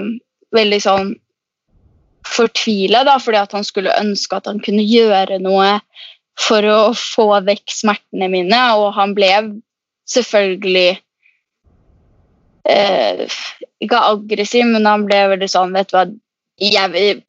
veldig 0.55 0.79
sånn 0.83 1.13
fortvila, 2.27 3.03
fordi 3.19 3.39
at 3.41 3.53
han 3.55 3.65
skulle 3.65 3.97
ønske 3.99 4.37
at 4.37 4.49
han 4.49 4.61
kunne 4.63 4.83
gjøre 4.85 5.39
noe 5.41 5.79
for 6.39 6.65
å 6.65 6.79
få 6.97 7.27
vekk 7.45 7.73
smertene 7.73 8.29
mine, 8.31 8.61
og 8.77 8.93
han 8.97 9.15
ble 9.17 9.31
selvfølgelig 10.09 10.89
eh, 12.69 13.25
Ikke 13.81 13.99
aggressiv, 14.11 14.65
men 14.69 14.87
han 14.89 15.05
ble 15.07 15.19
veldig 15.33 15.49
sånn 15.49 15.75
Vet 15.75 15.91
du 15.91 15.97
hva, 15.97 16.05
jeg 16.61 17.21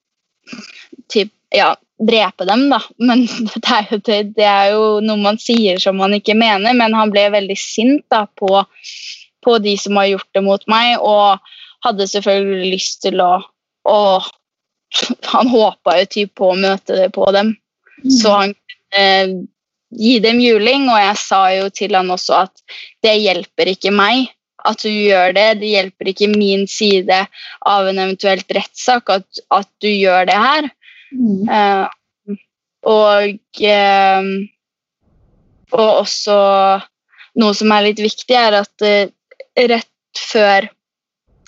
typ, 1.12 1.30
ja, 1.54 1.72
drepe 2.08 2.46
dem, 2.48 2.66
da. 2.72 2.80
Men 3.02 3.24
det 3.54 3.62
er, 3.62 3.88
jo, 3.90 4.00
det, 4.06 4.46
er, 4.46 4.72
jo, 4.74 4.84
noe 5.04 5.20
man 5.22 5.40
sier 5.42 5.80
som 5.82 5.98
man 6.00 6.16
ikke 6.18 6.36
mener, 6.38 6.76
men 6.78 6.96
han 6.98 7.12
ble 7.14 7.28
veldig 7.34 7.58
sint 7.58 8.04
da, 8.12 8.24
på, 8.26 8.64
på 9.44 9.56
de 9.64 9.76
som 9.80 9.98
har 10.00 10.12
gjort 10.12 10.30
det 10.36 10.44
mot 10.46 10.68
meg, 10.70 10.96
og 11.00 11.38
hadde 11.86 12.10
selvfølgelig 12.10 12.74
lyst 12.76 13.02
til 13.06 13.22
å, 13.24 13.32
å 13.88 13.98
han 15.32 15.50
håpa 15.50 15.98
jo 16.02 16.10
typ 16.18 16.36
på 16.38 16.52
å 16.52 16.58
møte 16.58 16.98
det 16.98 17.08
på 17.14 17.26
dem, 17.34 17.56
mm. 18.02 18.12
så 18.20 18.36
han 18.42 18.54
kunne 18.58 19.06
eh, 19.06 19.34
gi 19.92 20.18
dem 20.24 20.40
juling. 20.40 20.88
Og 20.90 21.00
jeg 21.00 21.18
sa 21.20 21.42
jo 21.54 21.66
til 21.74 21.96
han 21.96 22.12
også 22.12 22.44
at 22.46 22.78
det 23.04 23.18
hjelper 23.20 23.72
ikke 23.74 23.92
meg 23.94 24.30
at 24.68 24.82
du 24.84 24.90
gjør 24.90 25.34
det. 25.36 25.48
Det 25.62 25.72
hjelper 25.72 26.12
ikke 26.12 26.30
min 26.32 26.66
side 26.70 27.24
av 27.68 27.88
en 27.88 28.00
eventuelt 28.04 28.54
rettssak 28.54 29.10
at, 29.12 29.42
at, 29.54 29.68
du 29.82 29.90
gjør 29.90 30.28
det 30.30 30.38
her. 30.38 30.70
Mm. 31.12 31.48
Uh, 31.48 32.36
og 32.88 33.62
eh, 33.62 34.30
og 35.72 35.88
også 36.02 36.36
noe 37.40 37.56
som 37.56 37.72
er 37.72 37.86
litt 37.86 38.00
viktig, 38.02 38.34
er 38.36 38.58
at 38.58 38.84
uh, 38.84 39.10
rett 39.70 40.22
før 40.32 40.66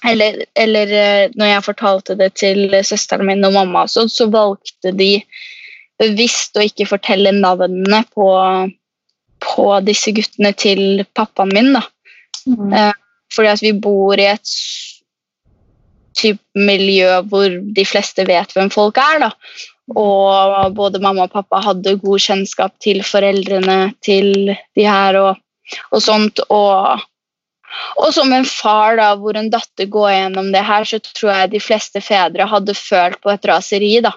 eller, 0.05 0.45
eller 0.55 0.93
eh, 0.93 1.31
når 1.35 1.51
jeg 1.51 1.65
fortalte 1.65 2.17
det 2.19 2.31
til 2.37 2.75
søsteren 2.85 3.27
min 3.29 3.45
og 3.47 3.55
mamma, 3.57 3.87
så, 3.89 4.05
så 4.09 4.27
valgte 4.33 4.93
de 4.93 5.17
bevisst 6.01 6.57
å 6.59 6.65
ikke 6.65 6.89
fortelle 6.91 7.33
navnene 7.33 8.03
på, 8.13 8.29
på 9.45 9.67
disse 9.87 10.13
guttene 10.17 10.53
til 10.61 11.05
pappaen 11.17 11.55
min. 11.57 11.73
da. 11.79 11.85
Mm. 12.45 12.75
Eh, 12.77 12.93
fordi 13.33 13.53
at 13.55 13.65
vi 13.65 13.73
bor 13.87 14.21
i 14.21 14.29
et 14.35 14.57
miljø 16.55 17.21
hvor 17.31 17.57
de 17.77 17.87
fleste 17.89 18.27
vet 18.29 18.53
hvem 18.55 18.71
folk 18.73 18.99
er. 19.03 19.27
da. 19.27 19.31
Og 19.95 20.75
både 20.77 21.03
mamma 21.03 21.27
og 21.27 21.35
pappa 21.35 21.61
hadde 21.65 21.99
god 22.01 22.23
kjennskap 22.27 22.77
til 22.83 23.03
foreldrene 23.05 23.95
til 24.05 24.55
de 24.55 24.87
her 24.87 25.19
og, 25.21 25.43
og 25.91 26.05
sånt. 26.05 26.41
Og 26.49 27.03
og 27.99 28.13
som 28.15 28.33
en 28.33 28.45
far 28.47 28.99
da, 28.99 29.09
hvor 29.19 29.37
en 29.39 29.51
datter 29.51 29.89
går 29.91 30.13
gjennom 30.13 30.53
det 30.55 30.63
her, 30.67 30.85
så 30.87 31.01
tror 31.03 31.33
jeg 31.33 31.51
de 31.55 31.63
fleste 31.63 32.03
fedre 32.05 32.47
hadde 32.47 32.77
følt 32.79 33.21
på 33.23 33.33
et 33.33 33.49
raseri. 33.51 33.97
da. 34.05 34.13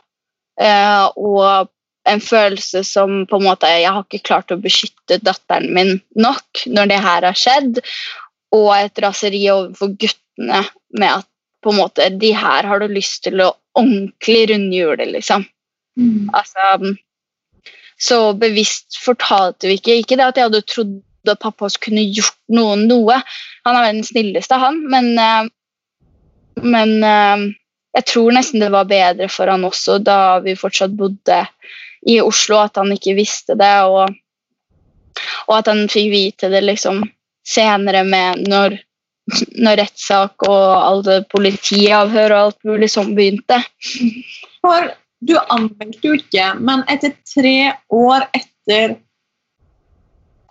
Eh, 0.61 1.05
og 1.17 1.71
en 2.07 2.21
følelse 2.23 2.83
som 2.87 3.25
på 3.29 3.37
en 3.37 3.43
måte 3.43 3.67
Jeg 3.67 3.91
har 3.91 4.05
ikke 4.05 4.25
klart 4.29 4.53
å 4.53 4.59
beskytte 4.61 5.19
datteren 5.21 5.67
min 5.75 5.97
nok 6.15 6.63
når 6.65 6.91
det 6.93 7.01
her 7.03 7.27
har 7.29 7.37
skjedd. 7.37 7.81
Og 8.55 8.69
et 8.77 9.03
raseri 9.03 9.43
overfor 9.51 9.91
guttene 9.99 10.63
med 10.97 11.09
at 11.19 11.27
på 11.63 11.73
en 11.73 11.79
måte, 11.81 12.09
de 12.21 12.31
her 12.37 12.67
har 12.67 12.81
du 12.81 12.87
lyst 12.91 13.23
til 13.25 13.41
å 13.43 13.51
ordentlig 13.77 14.47
rundhjule, 14.51 15.05
liksom. 15.17 15.45
Mm. 15.99 16.29
Altså, 16.37 16.93
så 17.97 18.17
bevisst 18.37 18.99
fortalte 19.01 19.65
vi 19.65 19.79
ikke 19.79 19.95
Ikke 20.03 20.17
det 20.19 20.27
at 20.27 20.37
jeg 20.37 20.45
hadde 20.51 20.65
trodd 20.69 20.99
at 21.31 21.41
pappa 21.41 21.65
også 21.65 21.81
kunne 21.87 22.05
gjort 22.05 22.37
noen 22.53 22.85
noe. 22.87 23.17
Han 23.65 23.75
er 23.75 23.89
den 23.89 24.05
snilleste, 24.05 24.59
han, 24.61 24.79
men, 24.91 25.09
eh, 25.19 25.49
men 26.63 26.93
eh, 27.03 27.47
jeg 27.97 28.07
tror 28.13 28.37
nesten 28.37 28.63
det 28.63 28.71
var 28.71 28.87
bedre 28.87 29.27
for 29.31 29.51
han 29.51 29.65
også 29.67 29.97
da 30.05 30.37
vi 30.45 30.55
fortsatt 30.55 30.95
bodde 30.95 31.41
i 32.07 32.19
Oslo, 32.21 32.61
at 32.61 32.77
han 32.79 32.93
ikke 32.93 33.17
visste 33.17 33.57
det, 33.59 33.73
og, 33.89 34.13
og 35.49 35.53
at 35.57 35.67
han 35.67 35.87
fikk 35.91 36.11
vite 36.13 36.51
det 36.53 36.63
liksom 36.63 37.01
senere 37.47 38.05
med 38.07 38.45
når, 38.47 38.77
når 39.59 39.81
rettssak 39.81 40.45
og 40.47 40.67
alle 40.75 41.19
politiavhør 41.31 42.33
og 42.33 42.43
alt 42.45 42.69
mulig 42.69 42.89
sånn 42.93 43.13
begynte. 43.17 43.59
For 44.63 44.91
du 45.27 45.35
anmeldte 45.39 46.07
jo 46.07 46.15
ikke, 46.19 46.53
men 46.61 46.85
etter 46.91 47.15
tre 47.27 47.57
år 47.93 48.27
etter 48.37 48.97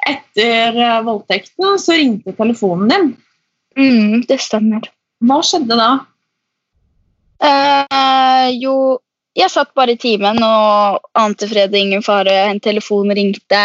etter 0.07 0.77
eh, 0.79 1.01
voldtekten 1.03 1.81
så 1.83 1.97
ringte 1.97 2.35
telefonen 2.37 2.93
din. 2.93 3.09
Mm, 3.77 4.23
det 4.29 4.39
stemmer. 4.43 4.87
Hva 5.27 5.41
skjedde 5.45 5.79
da? 5.79 5.89
Eh, 7.43 8.49
jo, 8.61 8.77
jeg 9.37 9.53
satt 9.53 9.75
bare 9.77 9.97
i 9.97 10.01
timen 10.01 10.39
og 10.45 11.11
ante 11.19 11.49
fred 11.51 11.75
og 11.75 11.81
ingen 11.81 12.05
fare. 12.07 12.37
En 12.53 12.63
telefon 12.63 13.13
ringte. 13.17 13.65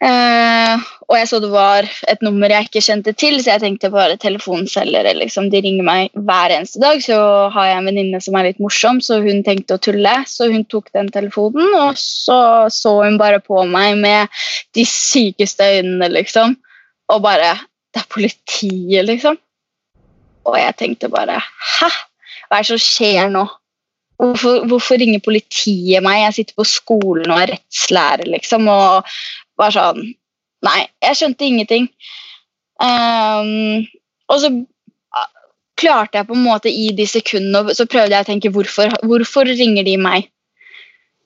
Uh, 0.00 0.80
og 1.10 1.16
jeg 1.18 1.26
så 1.28 1.38
det 1.42 1.50
var 1.52 1.84
et 2.08 2.22
nummer 2.24 2.48
jeg 2.48 2.68
ikke 2.68 2.82
kjente 2.86 3.12
til, 3.18 3.34
så 3.42 3.52
jeg 3.52 3.62
tenkte 3.64 3.90
bare 3.92 4.16
telefonselgere. 4.20 5.12
Liksom. 5.18 5.50
De 5.52 5.60
ringer 5.60 5.84
meg 5.84 6.14
hver 6.14 6.54
eneste 6.54 6.80
dag. 6.80 7.02
Så 7.04 7.18
har 7.52 7.68
jeg 7.68 7.80
en 7.80 7.90
venninne 7.90 8.20
som 8.24 8.38
er 8.38 8.48
litt 8.48 8.62
morsom, 8.62 9.02
så 9.04 9.18
hun 9.24 9.42
tenkte 9.46 9.76
å 9.76 9.82
tulle. 9.82 10.14
Så 10.30 10.48
hun 10.52 10.64
tok 10.70 10.88
den 10.96 11.10
telefonen, 11.12 11.74
og 11.82 11.98
så 12.00 12.40
så 12.72 12.94
hun 13.02 13.18
bare 13.20 13.42
på 13.44 13.64
meg 13.68 13.98
med 14.00 14.42
de 14.78 14.86
sykeste 14.88 15.66
øynene, 15.80 16.12
liksom. 16.14 16.56
Og 17.10 17.22
bare 17.26 17.58
Det 17.90 18.04
er 18.04 18.12
politiet, 18.14 19.02
liksom. 19.04 19.34
Og 20.46 20.54
jeg 20.54 20.76
tenkte 20.78 21.08
bare 21.10 21.40
Hæ? 21.42 21.88
Hva 22.46 22.60
er 22.60 22.62
det 22.62 22.70
som 22.70 22.78
skjer 22.78 23.32
nå? 23.34 23.42
Hvorfor, 24.20 24.66
hvorfor, 24.68 24.98
ringer 25.00 25.22
politiet 25.24 26.04
meg? 26.04 26.20
Jeg 26.26 26.36
sitter 26.36 26.58
på 26.60 26.66
skolen 26.68 27.30
og 27.32 27.40
er 27.40 27.54
rettslærer, 27.54 28.28
liksom. 28.28 28.68
Og 28.68 29.08
var 29.60 29.76
sånn 29.76 30.02
Nei, 30.60 30.80
jeg 31.00 31.16
skjønte 31.16 31.46
ingenting. 31.46 31.86
Um, 32.84 33.86
og 34.28 34.42
så 34.42 34.50
klarte 35.80 36.18
jeg 36.18 36.28
på 36.28 36.36
en 36.36 36.44
måte 36.44 36.68
i 36.68 36.90
de 36.96 37.06
sekundene 37.08 37.74
så 37.76 37.86
prøvde 37.88 38.12
jeg 38.12 38.26
å 38.26 38.28
tenke 38.28 38.52
hvorfor, 38.52 38.92
hvorfor 39.08 39.48
ringer 39.48 39.86
de 39.86 39.96
meg? 40.00 40.28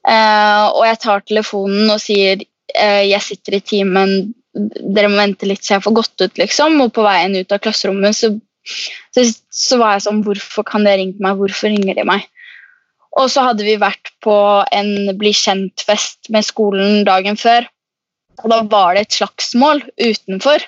Uh, 0.05 0.69
og 0.77 0.85
jeg 0.87 1.01
tar 1.03 1.25
telefonen 1.25 1.91
og 1.91 2.01
sier 2.03 2.43
uh, 2.45 3.03
jeg 3.03 3.23
sitter 3.25 3.59
i 3.59 3.63
timen, 3.65 4.13
dere 4.55 5.11
må 5.11 5.19
vente 5.19 5.49
litt 5.49 5.65
så 5.65 5.79
jeg 5.79 5.87
får 5.87 5.97
gått 5.99 6.27
ut, 6.27 6.39
liksom. 6.39 6.79
Og 6.85 6.93
på 6.95 7.07
veien 7.07 7.35
ut 7.35 7.55
av 7.57 7.63
klasserommet 7.65 8.19
så, 8.19 8.31
så, 9.17 9.27
så 9.51 9.81
var 9.81 9.97
jeg 9.97 10.07
sånn 10.07 10.23
Hvorfor 10.27 10.67
kan 10.69 10.87
dere 10.87 11.01
ringe 11.03 11.25
meg? 11.25 11.41
Hvorfor 11.41 11.73
ringer 11.73 11.99
de 11.99 12.07
meg? 12.07 12.29
Og 13.19 13.31
så 13.31 13.47
hadde 13.47 13.67
vi 13.67 13.77
vært 13.79 14.11
på 14.25 14.37
en 14.75 15.13
bli 15.19 15.31
kjent-fest 15.39 16.31
med 16.35 16.47
skolen 16.47 17.05
dagen 17.07 17.39
før. 17.39 17.67
Og 18.43 18.51
da 18.51 18.63
var 18.71 18.95
det 18.95 19.07
et 19.07 19.19
slagsmål 19.19 19.83
utenfor. 20.01 20.65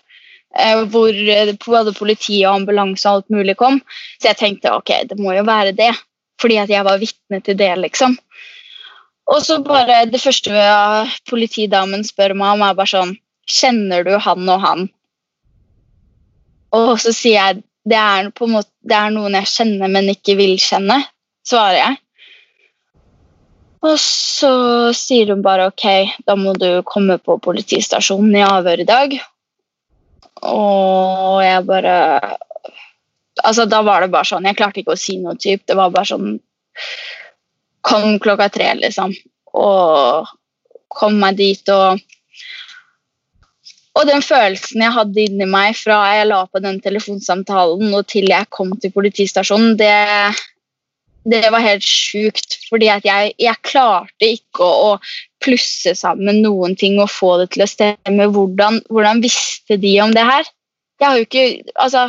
eh, 0.59 0.85
Hvor 0.93 1.11
eh, 1.13 1.55
både 1.67 1.93
politi 1.97 2.45
og 2.47 2.63
ambulanse 2.63 3.09
og 3.09 3.15
alt 3.21 3.31
mulig 3.31 3.57
kom. 3.57 3.81
Så 4.21 4.31
jeg 4.31 4.41
tenkte 4.41 4.73
ok, 4.73 4.93
det 5.11 5.19
må 5.19 5.35
jo 5.37 5.45
være 5.45 5.73
det. 5.77 5.93
Fordi 6.41 6.57
at 6.61 6.71
jeg 6.71 6.85
var 6.85 6.99
vitne 7.01 7.41
til 7.43 7.57
det, 7.57 7.73
liksom. 7.81 8.19
Og 9.27 9.43
så 9.43 9.59
bare 9.65 10.05
Det 10.07 10.21
første 10.21 10.53
politidamen 11.29 12.05
spør 12.05 12.35
meg 12.35 12.55
om, 12.55 12.63
er 12.63 12.75
bare 12.75 12.93
sånn 12.93 13.17
Kjenner 13.47 14.03
du 14.05 14.17
han 14.19 14.49
og 14.51 14.61
han? 14.61 14.89
Og 16.75 16.97
så 16.99 17.13
sier 17.15 17.37
jeg 17.39 17.63
det 17.87 17.95
er, 17.95 18.31
på 18.35 18.49
en 18.49 18.57
måte, 18.57 18.73
det 18.83 18.97
er 18.99 19.13
noen 19.15 19.37
jeg 19.39 19.47
kjenner, 19.47 19.87
men 19.95 20.09
ikke 20.11 20.35
vil 20.35 20.57
kjenne, 20.59 20.97
svarer 21.47 21.77
jeg. 21.79 21.99
Og 23.85 23.97
så 24.01 24.53
sier 24.97 25.33
hun 25.33 25.43
bare 25.45 25.69
ok, 25.71 25.87
da 26.27 26.37
må 26.39 26.55
du 26.57 26.83
komme 26.89 27.19
på 27.21 27.37
politistasjonen 27.45 28.39
i 28.39 28.45
avhør 28.47 28.83
i 28.83 28.89
dag. 28.89 29.17
Og 30.47 31.41
jeg 31.45 31.65
bare 31.69 31.97
Altså, 33.45 33.67
da 33.69 33.83
var 33.85 34.01
det 34.01 34.13
bare 34.13 34.29
sånn 34.29 34.47
Jeg 34.49 34.57
klarte 34.57 34.81
ikke 34.81 34.95
å 34.95 35.01
si 35.01 35.19
noe 35.21 35.37
typ. 35.41 35.63
Det 35.69 35.77
var 35.77 35.93
bare 35.93 36.09
sånn 36.09 36.39
Kom 37.87 38.17
klokka 38.21 38.49
tre, 38.53 38.73
liksom. 38.81 39.13
Og 39.57 40.29
kom 40.93 41.19
meg 41.21 41.39
dit 41.41 41.73
og 41.73 42.01
og 43.97 44.05
den 44.05 44.21
følelsen 44.21 44.83
jeg 44.85 44.93
hadde 44.93 45.23
inni 45.23 45.47
meg 45.49 45.77
fra 45.79 46.03
jeg 46.13 46.27
la 46.29 46.43
på 46.53 46.61
den 46.61 46.83
telefonsamtalen 46.85 47.95
og 47.97 48.05
til 48.13 48.29
jeg 48.29 48.45
kom 48.53 48.75
til 48.77 48.93
politistasjonen, 48.93 49.73
det, 49.81 49.89
det 51.31 51.43
var 51.53 51.65
helt 51.65 51.87
sjukt. 51.87 52.59
Fordi 52.71 52.91
at 52.93 53.07
jeg, 53.07 53.33
jeg 53.43 53.63
klarte 53.67 54.31
ikke 54.37 54.67
å, 54.67 54.93
å 54.93 55.43
plusse 55.45 55.95
sammen 55.99 56.43
noen 56.45 56.77
ting 56.79 57.01
og 57.03 57.13
få 57.13 57.37
det 57.43 57.51
til 57.55 57.67
å 57.67 57.71
stemme. 57.71 58.31
Hvordan, 58.35 58.81
hvordan 58.93 59.25
visste 59.25 59.79
de 59.83 59.97
om 60.05 60.15
det 60.17 60.27
her? 60.27 60.47
Jeg 61.01 61.09
har 61.09 61.19
jo 61.19 61.27
ikke, 61.27 61.47
altså, 61.83 62.07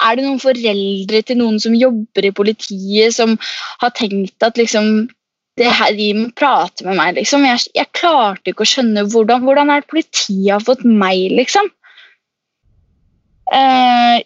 er 0.00 0.16
det 0.16 0.26
noen 0.26 0.42
foreldre 0.42 1.22
til 1.26 1.40
noen 1.40 1.56
som 1.62 1.76
jobber 1.76 2.28
i 2.28 2.34
politiet, 2.36 3.16
som 3.16 3.36
har 3.80 3.94
tenkt 3.96 4.44
at 4.44 4.60
liksom 4.60 5.08
det 5.58 5.68
her, 5.76 5.92
De 5.92 6.06
må 6.16 6.28
prate 6.38 6.86
med 6.86 6.96
meg, 6.96 7.18
liksom. 7.18 7.42
Jeg, 7.44 7.66
jeg 7.76 7.92
klarte 7.92 8.52
ikke 8.52 8.64
å 8.64 8.68
skjønne 8.70 9.02
hvordan, 9.12 9.42
hvordan 9.44 9.72
er 9.74 9.82
det 9.82 9.90
politiet 9.90 10.54
har 10.54 10.62
fått 10.64 10.86
meg, 10.86 11.34
liksom. 11.36 11.68
Eh, 13.52 14.22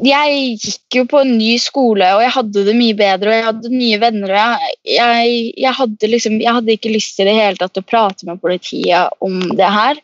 jeg 0.00 0.56
gikk 0.56 0.96
jo 0.96 1.02
på 1.10 1.20
en 1.20 1.34
ny 1.36 1.52
skole, 1.60 2.06
og 2.16 2.22
jeg 2.24 2.32
hadde 2.32 2.64
det 2.64 2.74
mye 2.78 2.96
bedre, 2.96 3.28
og 3.28 3.36
jeg 3.36 3.44
hadde 3.44 3.72
nye 3.74 3.98
venner. 4.00 4.32
og 4.32 4.38
Jeg, 4.38 4.76
jeg, 4.96 5.34
jeg, 5.60 5.74
hadde, 5.78 6.08
liksom, 6.08 6.38
jeg 6.40 6.56
hadde 6.56 6.76
ikke 6.76 6.94
lyst 6.94 7.18
til 7.18 7.28
det 7.28 7.36
hele 7.36 7.60
tatt 7.60 7.76
å 7.76 7.84
prate 7.84 8.28
med 8.28 8.40
politiet 8.40 9.12
om 9.20 9.36
det 9.58 9.68
her. 9.76 10.00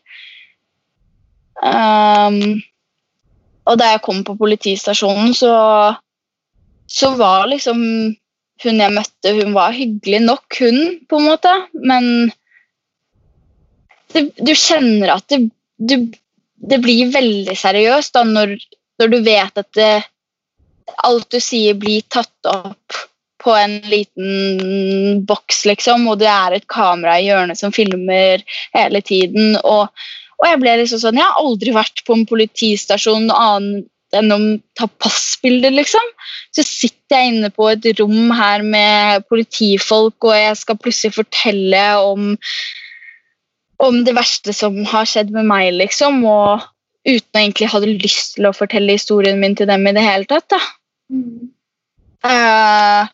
Um, 1.65 2.61
og 3.69 3.81
da 3.81 3.95
jeg 3.95 4.05
kom 4.05 4.21
på 4.29 4.37
politistasjonen, 4.39 5.33
så, 5.37 5.53
så 6.89 7.13
var 7.17 7.49
liksom 7.51 7.81
hun 8.65 8.81
jeg 8.83 8.95
møtte, 8.95 9.35
hun 9.39 9.55
var 9.57 9.77
hyggelig 9.77 10.21
nok, 10.25 10.61
hun, 10.61 10.81
på 11.09 11.21
en 11.21 11.29
måte. 11.31 11.53
Men 11.81 12.31
det, 14.13 14.29
du 14.37 14.53
kjenner 14.53 15.15
at 15.17 15.29
det, 15.33 15.47
du, 15.79 16.11
det 16.59 16.81
blir 16.85 17.13
veldig 17.15 17.57
seriøst 17.57 18.17
da, 18.19 18.25
når, 18.27 18.57
når 18.99 19.13
du 19.13 19.19
vet 19.27 19.61
at 19.63 19.69
det, 19.79 19.93
alt 21.07 21.29
du 21.31 21.39
sier, 21.43 21.77
blir 21.79 22.05
tatt 22.11 22.51
opp 22.51 22.99
på 23.39 23.55
en 23.55 23.77
liten 23.87 25.23
boks, 25.27 25.63
liksom, 25.69 26.09
og 26.11 26.19
det 26.23 26.31
er 26.31 26.57
et 26.57 26.67
kamera 26.71 27.19
i 27.21 27.29
hjørnet 27.29 27.61
som 27.61 27.75
filmer 27.75 28.43
hele 28.75 29.03
tiden. 29.07 29.55
Og, 29.63 29.93
og 30.41 30.49
jeg 30.49 30.59
ble 30.63 30.75
liksom 30.81 31.03
sånn 31.05 31.21
Jeg 31.21 31.27
har 31.29 31.45
aldri 31.45 31.75
vært 31.77 32.03
på 32.07 32.17
en 32.17 32.27
politistasjon 32.29 33.31
annet 33.31 33.87
enn 34.17 34.33
å 34.33 34.39
ta 34.79 34.89
passbilder, 35.05 35.75
liksom. 35.77 36.05
Så 36.57 36.65
sitter 36.65 37.19
jeg 37.19 37.35
inne 37.35 37.51
på 37.53 37.69
et 37.71 37.85
rom 38.01 38.33
her 38.33 38.65
med 38.65 39.27
politifolk, 39.29 40.17
og 40.25 40.35
jeg 40.37 40.57
skal 40.63 40.81
plutselig 40.81 41.19
fortelle 41.19 41.83
om, 42.01 42.31
om 43.85 44.01
det 44.07 44.17
verste 44.17 44.55
som 44.57 44.81
har 44.89 45.09
skjedd 45.09 45.35
med 45.37 45.49
meg, 45.51 45.75
liksom. 45.77 46.25
Og 46.25 46.65
uten 47.09 47.39
å 47.39 47.43
egentlig 47.43 47.71
hadde 47.73 47.95
lyst 48.05 48.37
til 48.37 48.49
å 48.49 48.57
fortelle 48.57 48.97
historien 48.97 49.39
min 49.41 49.57
til 49.59 49.69
dem 49.71 49.87
i 49.89 49.95
det 49.97 50.05
hele 50.05 50.29
tatt. 50.29 50.49
da. 50.55 50.61
Mm. 51.13 51.49
Uh, 52.19 53.07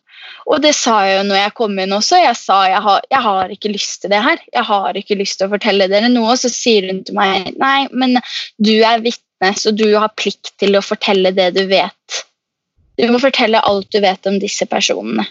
og 0.49 0.61
det 0.61 0.73
sa 0.77 0.99
jeg 1.05 1.19
jo 1.19 1.23
når 1.29 1.39
jeg 1.39 1.53
kom 1.57 1.79
inn 1.81 1.95
også. 1.95 2.19
Jeg 2.21 2.37
sa 2.37 2.59
jeg 2.69 2.81
har, 2.85 3.05
jeg 3.09 3.21
har 3.25 3.53
ikke 3.53 3.71
lyst 3.73 4.03
til 4.03 4.13
det 4.13 4.21
her. 4.25 4.41
Jeg 4.53 4.65
har 4.67 4.99
ikke 4.99 5.17
lyst 5.17 5.39
til 5.39 5.47
å 5.47 5.53
fortelle 5.55 5.87
dere 5.91 6.09
noe. 6.11 6.35
Og 6.35 6.41
så 6.41 6.51
sier 6.53 6.89
hun 6.91 7.01
til 7.05 7.17
meg 7.17 7.55
nei, 7.61 7.87
men 7.93 8.19
du 8.61 8.75
er 8.77 9.01
vitne, 9.05 9.53
så 9.57 9.73
du 9.73 9.87
har 9.95 10.13
plikt 10.17 10.53
til 10.61 10.77
å 10.77 10.83
fortelle 10.85 11.33
det 11.35 11.51
du 11.57 11.63
vet. 11.71 12.21
Du 12.99 13.07
må 13.11 13.19
fortelle 13.19 13.63
alt 13.67 13.89
du 13.91 13.99
vet 14.03 14.29
om 14.29 14.37
disse 14.41 14.67
personene. 14.69 15.25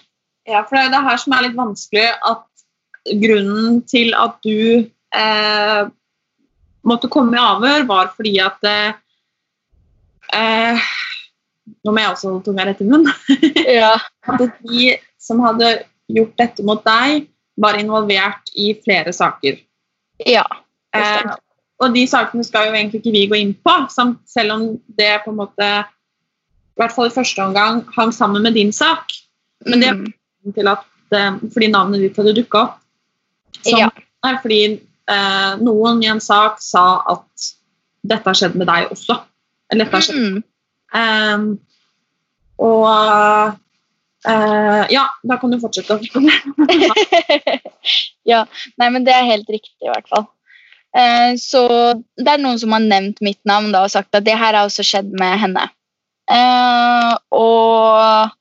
Ja, 0.51 0.65
for 0.67 0.77
det 0.77 0.89
er 0.89 0.93
det 0.93 1.05
her 1.07 1.21
som 1.23 1.33
er 1.33 1.47
litt 1.47 1.57
vanskelig, 1.57 2.09
at 2.29 3.15
grunnen 3.23 3.79
til 3.89 4.13
at 4.19 4.37
du 4.45 4.85
eh, 5.17 5.83
måtte 6.85 7.09
komme 7.13 7.37
i 7.37 7.41
avhør, 7.43 7.87
var 7.89 8.13
fordi 8.17 8.35
at 8.45 8.61
eh, 8.65 8.93
Nå 11.85 11.93
må 11.93 12.01
jeg 12.03 12.13
også 12.13 12.29
holde 12.31 12.45
tunga 12.45 12.67
rett 12.69 12.81
i 12.85 12.89
munnen. 12.89 13.13
Ja. 13.79 13.95
at 14.29 14.41
de 14.69 14.91
som 15.21 15.41
hadde 15.45 15.71
gjort 16.13 16.35
dette 16.41 16.65
mot 16.67 16.83
deg, 16.85 17.27
var 17.57 17.79
involvert 17.81 18.51
i 18.59 18.73
flere 18.85 19.13
saker. 19.15 19.57
Ja. 20.27 20.45
Eh, 20.97 21.31
og 21.81 21.95
de 21.95 22.03
sakene 22.11 22.45
skal 22.45 22.69
jo 22.69 22.75
egentlig 22.77 23.01
ikke 23.01 23.15
vi 23.15 23.23
gå 23.31 23.39
inn 23.41 23.55
på, 23.65 23.75
selv 23.95 24.53
om 24.57 24.65
det 24.99 25.23
på 25.25 25.33
en 25.33 25.39
måte 25.41 25.69
i 25.85 26.81
hvert 26.83 26.93
fall 26.95 27.09
i 27.09 27.15
første 27.15 27.41
omgang 27.45 27.85
hang 27.97 28.13
sammen 28.13 28.43
med 28.45 28.57
din 28.59 28.73
sak. 28.75 29.13
Men 29.65 29.81
det 29.81 29.89
er 29.89 29.95
Mm. 29.95 30.53
til 30.55 30.69
at, 30.69 30.85
eh, 31.17 31.39
fordi 31.55 31.69
navnet 31.73 32.01
ditt 32.05 32.17
hadde 32.21 32.35
dukka 32.37 32.59
opp. 32.67 32.81
Som 33.63 33.79
Ja. 33.79 33.89
er 34.27 34.37
fordi 34.43 34.81
eh, 35.11 35.53
noen 35.61 36.03
i 36.05 36.11
en 36.13 36.23
sak 36.23 36.63
sa 36.63 37.03
at 37.15 37.51
dette 38.05 38.29
har 38.29 38.39
skjedd 38.39 38.57
med 38.61 38.69
deg 38.71 38.93
også. 38.95 39.19
Eller 39.73 39.87
dette 39.87 39.99
har 39.99 40.07
skjedd. 40.07 40.25
Mm. 40.25 40.43
Um, 40.95 41.47
og 42.63 43.61
Uh, 44.29 44.87
Ja, 44.89 45.05
da 45.23 45.37
kan 45.37 45.51
du 45.53 45.59
fortsette. 45.61 45.99
ja, 48.33 48.45
nei, 48.81 48.89
men 48.89 49.05
det 49.05 49.13
er 49.13 49.29
helt 49.29 49.51
riktig, 49.53 49.77
i 49.85 49.91
hvert 49.91 50.09
fall. 50.09 50.25
Uh, 50.97 51.35
så 51.41 51.67
det 52.17 52.31
er 52.33 52.41
noen 52.41 52.61
som 52.61 52.73
har 52.73 52.85
nevnt 52.85 53.21
mitt 53.25 53.41
navn 53.49 53.73
da, 53.75 53.85
og 53.85 53.93
sagt 53.93 54.17
at 54.17 54.25
det 54.25 54.37
her 54.39 54.57
har 54.57 54.65
også 54.65 54.87
skjedd 54.87 55.13
med 55.21 55.37
henne. 55.43 55.67
Uh, 56.31 57.13
og, 57.37 58.33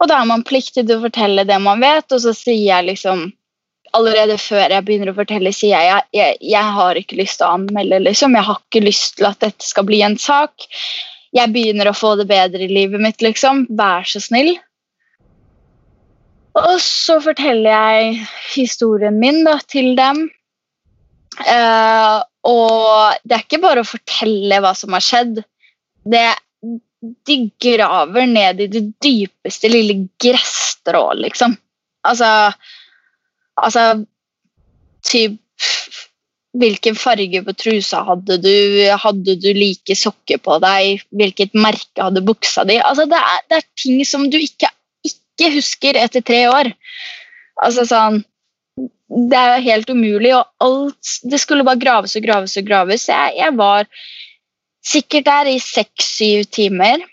og 0.00 0.10
da 0.10 0.18
er 0.18 0.30
man 0.32 0.42
pliktig 0.46 0.82
til 0.82 0.96
å 0.98 1.04
fortelle 1.06 1.46
det 1.46 1.60
man 1.62 1.84
vet, 1.84 2.10
og 2.10 2.24
så 2.24 2.34
sier 2.34 2.64
jeg 2.64 2.90
liksom 2.90 3.28
Allerede 3.96 4.36
før 4.40 4.72
jeg 4.74 4.84
begynner 4.84 5.12
å 5.12 5.16
fortelle, 5.16 5.52
sier 5.54 5.80
jeg 5.80 5.92
at 5.96 6.08
jeg, 6.16 6.36
jeg 6.44 6.76
har 6.78 6.98
ikke 7.00 7.18
lyst 7.20 7.40
til 7.40 7.48
å 7.48 7.56
anmelde. 7.56 8.02
liksom. 8.04 8.36
Jeg 8.36 8.48
har 8.48 8.60
ikke 8.60 8.84
lyst 8.84 9.18
til 9.18 9.28
at 9.30 9.40
dette 9.44 9.64
skal 9.66 9.86
bli 9.88 10.02
en 10.04 10.18
sak. 10.20 10.68
Jeg 11.36 11.52
begynner 11.52 11.90
å 11.90 11.96
få 11.96 12.14
det 12.20 12.28
bedre 12.30 12.64
i 12.64 12.70
livet 12.70 13.02
mitt, 13.02 13.24
liksom. 13.24 13.66
Vær 13.76 14.06
så 14.08 14.22
snill. 14.22 14.54
Og 16.56 16.78
så 16.80 17.18
forteller 17.20 17.68
jeg 17.68 18.22
historien 18.54 19.18
min 19.20 19.42
da, 19.44 19.58
til 19.68 19.92
dem. 19.98 20.24
Uh, 21.36 22.22
og 22.48 23.18
det 23.28 23.36
er 23.36 23.44
ikke 23.44 23.60
bare 23.60 23.82
å 23.84 23.88
fortelle 23.88 24.62
hva 24.64 24.72
som 24.78 24.96
har 24.96 25.04
skjedd. 25.04 25.42
Det, 26.06 26.24
de 27.28 27.36
graver 27.60 28.30
ned 28.30 28.62
i 28.64 28.70
det 28.72 28.84
dypeste 29.04 29.70
lille 29.72 30.06
gresstrå, 30.22 31.10
liksom. 31.20 31.58
Altså 32.06 32.30
Altså 33.56 34.04
typ 35.06 35.40
Hvilken 36.56 36.96
farge 36.96 37.42
på 37.44 37.52
trusa 37.52 37.98
hadde 38.06 38.38
du? 38.40 38.54
Hadde 39.02 39.34
du 39.42 39.50
like 39.52 39.92
sokker 39.98 40.38
på 40.40 40.56
deg? 40.64 41.02
Hvilket 41.12 41.52
merke 41.52 42.00
hadde 42.00 42.22
buksa 42.24 42.64
di? 42.64 42.78
Altså, 42.80 43.04
det, 43.10 43.18
er, 43.18 43.42
det 43.50 43.58
er 43.58 43.66
ting 43.76 43.98
som 44.08 44.24
du 44.32 44.38
ikke, 44.40 44.70
ikke 45.04 45.50
husker 45.58 45.98
etter 46.00 46.24
tre 46.24 46.46
år. 46.48 46.70
Altså 47.64 47.84
sånn 47.88 48.22
Det 49.06 49.36
er 49.36 49.64
helt 49.64 49.92
umulig, 49.92 50.32
og 50.36 50.48
alt 50.64 51.12
Det 51.28 51.40
skulle 51.40 51.64
bare 51.64 51.80
graves 51.80 52.16
og 52.16 52.24
graves 52.24 52.56
og 52.56 52.66
graves. 52.68 53.04
Jeg, 53.12 53.36
jeg 53.36 53.56
var 53.60 53.84
sikkert 54.86 55.28
der 55.28 55.52
i 55.52 55.58
seks-syv 55.60 56.48
timer. 56.56 57.04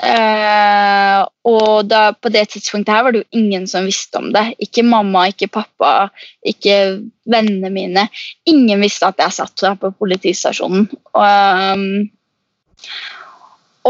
Eh, 0.00 1.20
og 1.46 1.86
da, 1.86 2.00
på 2.16 2.30
det 2.32 2.46
tidspunktet 2.54 2.94
her 2.94 3.04
var 3.06 3.14
det 3.14 3.22
jo 3.22 3.40
ingen 3.42 3.66
som 3.70 3.86
visste 3.86 4.18
om 4.18 4.30
det. 4.34 4.44
Ikke 4.62 4.84
mamma, 4.86 5.26
ikke 5.30 5.50
pappa, 5.52 6.08
ikke 6.46 6.76
vennene 7.30 7.70
mine. 7.74 8.06
Ingen 8.50 8.82
visste 8.82 9.10
at 9.10 9.20
jeg 9.22 9.36
satt 9.38 9.56
der 9.62 9.76
på 9.78 9.92
politistasjonen. 9.98 10.88
Og, 11.12 11.26
um, 11.74 12.08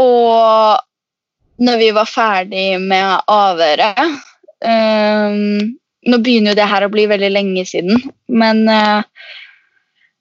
og 0.01 1.63
når 1.63 1.79
vi 1.81 1.93
var 1.95 2.09
ferdig 2.09 2.67
med 2.81 3.29
avhøret 3.29 4.03
um, 4.65 5.79
Nå 6.03 6.17
begynner 6.19 6.51
jo 6.51 6.57
det 6.59 6.65
her 6.67 6.83
å 6.83 6.91
bli 6.91 7.05
veldig 7.07 7.29
lenge 7.31 7.61
siden, 7.63 8.01
men 8.27 8.57
uh, 8.67 9.05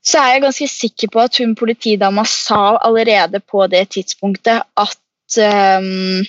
så 0.06 0.20
er 0.20 0.36
jeg 0.36 0.42
ganske 0.44 0.68
sikker 0.70 1.10
på 1.10 1.22
at 1.24 1.40
hun 1.42 1.56
politidama 1.58 2.22
sa 2.28 2.76
allerede 2.86 3.40
på 3.42 3.64
det 3.72 3.88
tidspunktet 3.96 4.62
at 4.78 4.98
um, 5.40 6.22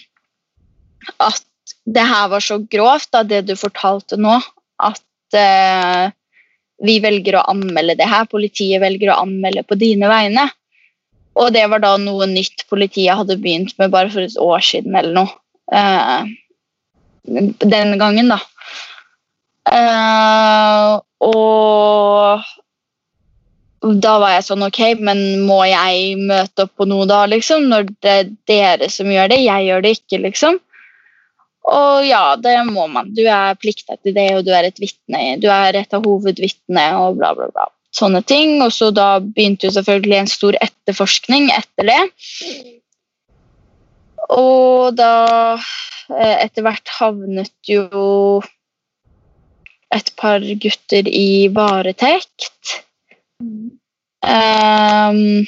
at 1.20 1.44
det 1.84 2.04
her 2.08 2.28
var 2.32 2.44
så 2.44 2.60
grovt, 2.72 3.10
da, 3.16 3.24
det 3.28 3.44
du 3.50 3.56
fortalte 3.60 4.20
nå, 4.20 4.38
at 4.84 5.38
uh, 5.38 6.12
vi 6.84 6.98
velger 7.04 7.38
å 7.40 7.46
anmelde 7.52 7.98
det 8.00 8.10
her. 8.10 8.28
Politiet 8.32 8.82
velger 8.84 9.14
å 9.14 9.22
anmelde 9.24 9.64
på 9.68 9.78
dine 9.80 10.10
vegne. 10.12 10.48
Og 11.40 11.50
det 11.56 11.66
var 11.72 11.82
da 11.82 11.96
noe 11.98 12.28
nytt 12.30 12.66
politiet 12.70 13.18
hadde 13.18 13.40
begynt 13.42 13.74
med 13.82 13.94
bare 13.94 14.12
for 14.14 14.26
et 14.26 14.38
år 14.40 14.64
siden 14.64 14.96
eller 15.00 15.16
noe. 15.18 15.38
Uh, 15.74 16.28
den 17.24 17.96
gangen, 18.02 18.34
da. 18.34 18.40
Uh, 19.64 21.00
og 21.24 22.44
da 23.84 24.14
var 24.22 24.38
jeg 24.38 24.46
sånn 24.48 24.64
Ok, 24.64 24.80
men 25.04 25.20
må 25.48 25.60
jeg 25.68 26.16
møte 26.22 26.66
opp 26.66 26.76
på 26.80 26.88
noe 26.88 27.08
da, 27.10 27.24
liksom? 27.28 27.68
Når 27.72 27.90
det 28.04 28.14
er 28.14 28.30
dere 28.48 28.90
som 28.92 29.10
gjør 29.12 29.34
det, 29.34 29.42
jeg 29.44 29.68
gjør 29.68 29.84
det 29.84 29.96
ikke, 29.98 30.22
liksom. 30.28 30.60
Og 31.74 32.04
ja, 32.08 32.36
det 32.40 32.58
må 32.68 32.88
man. 32.92 33.12
Du 33.16 33.24
er 33.24 33.56
plikta 33.60 33.96
til 34.00 34.16
det, 34.16 34.28
og 34.38 34.48
du 34.48 34.52
er 34.56 34.68
et 34.68 34.80
vitne. 34.82 35.38
Du 35.40 35.48
er 35.52 35.78
et 35.80 35.96
av 35.96 36.04
hovedvitnene, 36.04 36.88
og 37.00 37.20
bla, 37.20 37.32
bla, 37.38 37.48
bla. 37.56 37.68
Sånne 37.96 38.24
ting. 38.28 38.58
Og 38.66 38.74
så 38.76 38.92
da 38.96 39.18
begynte 39.24 39.70
jo 39.70 39.76
selvfølgelig 39.78 40.20
en 40.20 40.32
stor 40.32 40.58
etterforskning 40.64 41.52
etter 41.56 41.88
det. 41.92 42.02
Og 44.34 44.96
da 44.98 45.14
eh, 45.56 46.36
etter 46.44 46.66
hvert 46.66 46.96
havnet 47.00 47.54
jo 47.68 48.42
et 49.94 50.10
par 50.20 50.44
gutter 50.64 51.08
i 51.08 51.48
varetekt. 51.54 52.80
Um, 54.24 55.44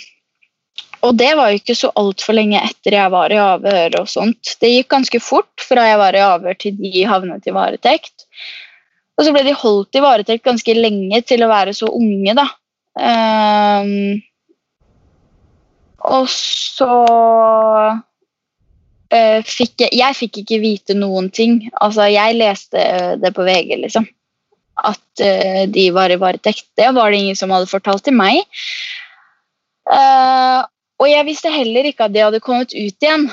og 1.06 1.14
det 1.20 1.32
var 1.38 1.52
jo 1.52 1.60
ikke 1.60 1.76
så 1.78 1.92
altfor 2.00 2.36
lenge 2.38 2.60
etter 2.66 2.98
jeg 2.98 3.14
var 3.14 3.34
i 3.34 3.40
avhør. 3.42 4.00
og 4.02 4.10
sånt. 4.10 4.56
Det 4.62 4.72
gikk 4.72 4.90
ganske 4.96 5.20
fort 5.22 5.62
fra 5.62 5.86
jeg 5.90 6.00
var 6.02 6.18
i 6.18 6.24
avhør 6.26 6.58
til 6.60 6.78
de 6.80 7.06
havnet 7.08 7.46
i 7.48 7.56
varetekt. 7.56 8.26
Og 9.16 9.28
så 9.28 9.34
ble 9.36 9.46
de 9.46 9.54
holdt 9.56 9.96
i 9.96 10.04
varetekt 10.04 10.48
ganske 10.48 10.74
lenge 10.76 11.22
til 11.28 11.46
å 11.46 11.52
være 11.52 11.76
så 11.78 11.88
unge, 11.94 12.36
da. 12.36 12.48
Um, 12.96 14.22
og 16.06 16.28
så 16.32 16.88
uh, 19.12 19.40
fikk 19.44 19.82
jeg 19.84 19.98
Jeg 20.00 20.16
fikk 20.16 20.38
ikke 20.44 20.62
vite 20.64 20.96
noen 20.98 21.30
ting. 21.30 21.70
Altså, 21.82 22.10
jeg 22.12 22.40
leste 22.40 22.82
det 23.22 23.34
på 23.36 23.46
VG, 23.48 23.78
liksom 23.86 24.08
at 24.84 25.24
uh, 25.24 25.64
de 25.72 25.86
var 25.96 26.12
i 26.12 26.20
varetekt. 26.20 26.68
Det 26.78 26.92
var 26.96 27.12
det 27.12 27.24
ingen 27.24 27.40
som 27.40 27.54
hadde 27.56 27.72
fortalt 27.72 28.06
til 28.08 28.18
meg. 28.18 28.44
Uh, 29.86 30.66
og 31.02 31.10
jeg 31.12 31.28
visste 31.28 31.52
heller 31.54 31.88
ikke 31.88 32.08
at 32.08 32.16
de 32.16 32.24
hadde 32.24 32.44
kommet 32.44 32.76
ut 32.76 33.08
igjen. 33.08 33.30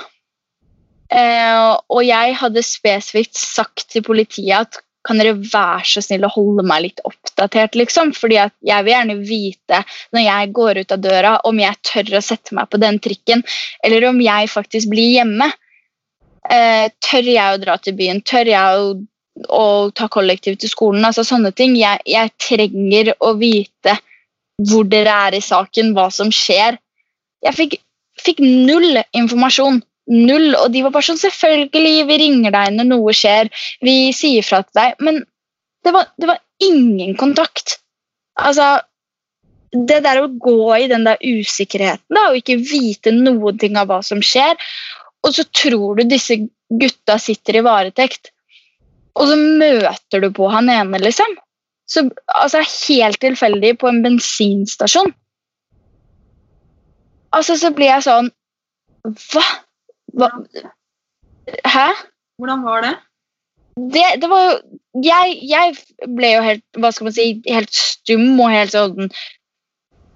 Uh, 1.12 1.76
og 1.92 2.00
jeg 2.06 2.38
hadde 2.40 2.64
spesifikt 2.64 3.36
sagt 3.36 3.90
til 3.92 4.04
politiet 4.06 4.66
at 4.66 4.80
kan 5.02 5.18
dere 5.18 5.34
være 5.34 5.82
så 5.88 6.02
snill 6.04 6.24
å 6.26 6.30
holde 6.30 6.62
meg 6.66 6.84
litt 6.84 7.00
oppdatert, 7.08 7.74
liksom? 7.78 8.12
Fordi 8.14 8.38
jeg 8.38 8.84
vil 8.86 8.92
gjerne 8.92 9.16
vite 9.26 9.80
når 10.14 10.24
jeg 10.28 10.52
går 10.54 10.82
ut 10.82 10.94
av 10.94 11.02
døra, 11.02 11.32
om 11.48 11.58
jeg 11.58 11.80
tør 11.88 12.18
å 12.18 12.22
sette 12.22 12.54
meg 12.54 12.70
på 12.70 12.78
den 12.82 13.00
trikken, 13.02 13.42
eller 13.82 14.06
om 14.12 14.20
jeg 14.22 14.50
faktisk 14.52 14.92
blir 14.92 15.16
hjemme. 15.18 15.50
Uh, 16.46 16.86
tør 17.02 17.26
jeg 17.26 17.54
å 17.54 17.60
dra 17.62 17.76
til 17.82 17.98
byen? 17.98 18.22
Tør 18.26 18.50
jeg 18.50 18.78
å 18.78 18.94
å 19.48 19.90
ta 19.96 20.08
kollektiv 20.12 20.58
til 20.60 20.70
skolen. 20.70 21.04
altså 21.04 21.24
sånne 21.24 21.52
ting. 21.56 21.76
Jeg, 21.80 22.02
jeg, 22.06 22.32
trenger 22.40 23.14
å 23.20 23.34
vite 23.40 23.96
hvor 24.68 24.84
dere 24.88 25.14
er 25.28 25.38
i 25.38 25.44
saken, 25.44 25.94
hva 25.96 26.08
som 26.12 26.30
skjer. 26.34 26.78
Jeg 27.42 27.58
fikk, 27.58 27.78
fikk, 28.20 28.42
null 28.42 29.00
informasjon. 29.16 29.82
Null. 30.12 30.52
Og 30.58 30.70
de 30.74 30.82
var 30.84 30.94
bare 30.94 31.06
sånn 31.06 31.20
Selvfølgelig, 31.22 32.06
vi 32.10 32.20
ringer 32.26 32.54
deg 32.54 32.76
når 32.76 32.90
noe 32.90 33.16
skjer. 33.16 33.50
Vi 33.80 34.12
sier 34.16 34.44
fra 34.46 34.62
til 34.66 34.80
deg. 34.80 34.96
Men 35.00 35.22
det 35.82 35.94
var, 35.94 36.10
det 36.20 36.30
var 36.30 36.42
ingen 36.62 37.16
kontakt. 37.18 37.78
Altså 38.38 38.82
Det 39.72 40.02
der 40.04 40.20
å 40.20 40.28
gå 40.28 40.74
i 40.76 40.88
den 40.90 41.06
der 41.06 41.16
usikkerheten 41.24 42.12
da, 42.12 42.26
og 42.28 42.42
ikke 42.42 42.58
vite 42.60 43.08
noen 43.16 43.56
ting 43.56 43.78
av 43.80 43.88
hva 43.88 44.02
som 44.04 44.20
skjer, 44.20 44.52
og 45.24 45.32
så 45.32 45.46
tror 45.48 45.96
du 45.96 46.10
disse 46.10 46.36
gutta 46.68 47.16
sitter 47.16 47.56
i 47.56 47.62
varetekt 47.64 48.28
og 49.18 49.28
så 49.28 49.36
møter 49.38 50.22
du 50.22 50.30
på 50.34 50.48
han 50.52 50.70
ene, 50.72 51.00
liksom. 51.02 51.36
Så, 51.92 52.06
altså 52.32 52.62
Helt 52.64 53.20
tilfeldig 53.20 53.74
på 53.82 53.90
en 53.90 54.00
bensinstasjon. 54.04 55.12
Altså, 57.32 57.56
så 57.60 57.72
blir 57.74 57.90
jeg 57.90 58.04
sånn 58.06 58.30
Hva? 59.32 59.44
Hva? 60.16 60.28
Hæ? 61.66 61.88
Hvordan 62.40 62.64
var 62.64 62.84
det? 62.86 62.92
Det, 63.92 64.04
det 64.20 64.28
var 64.30 64.42
jo 64.46 64.56
jeg, 65.02 65.38
jeg, 65.48 65.76
ble 66.12 66.34
jo 66.34 66.42
helt 66.44 66.80
hva 66.80 66.90
skal 66.92 67.08
man 67.08 67.14
si, 67.16 67.24
helt 67.48 67.72
stum 67.72 68.26
og 68.36 68.52
helt 68.52 68.74
sånn 68.74 69.08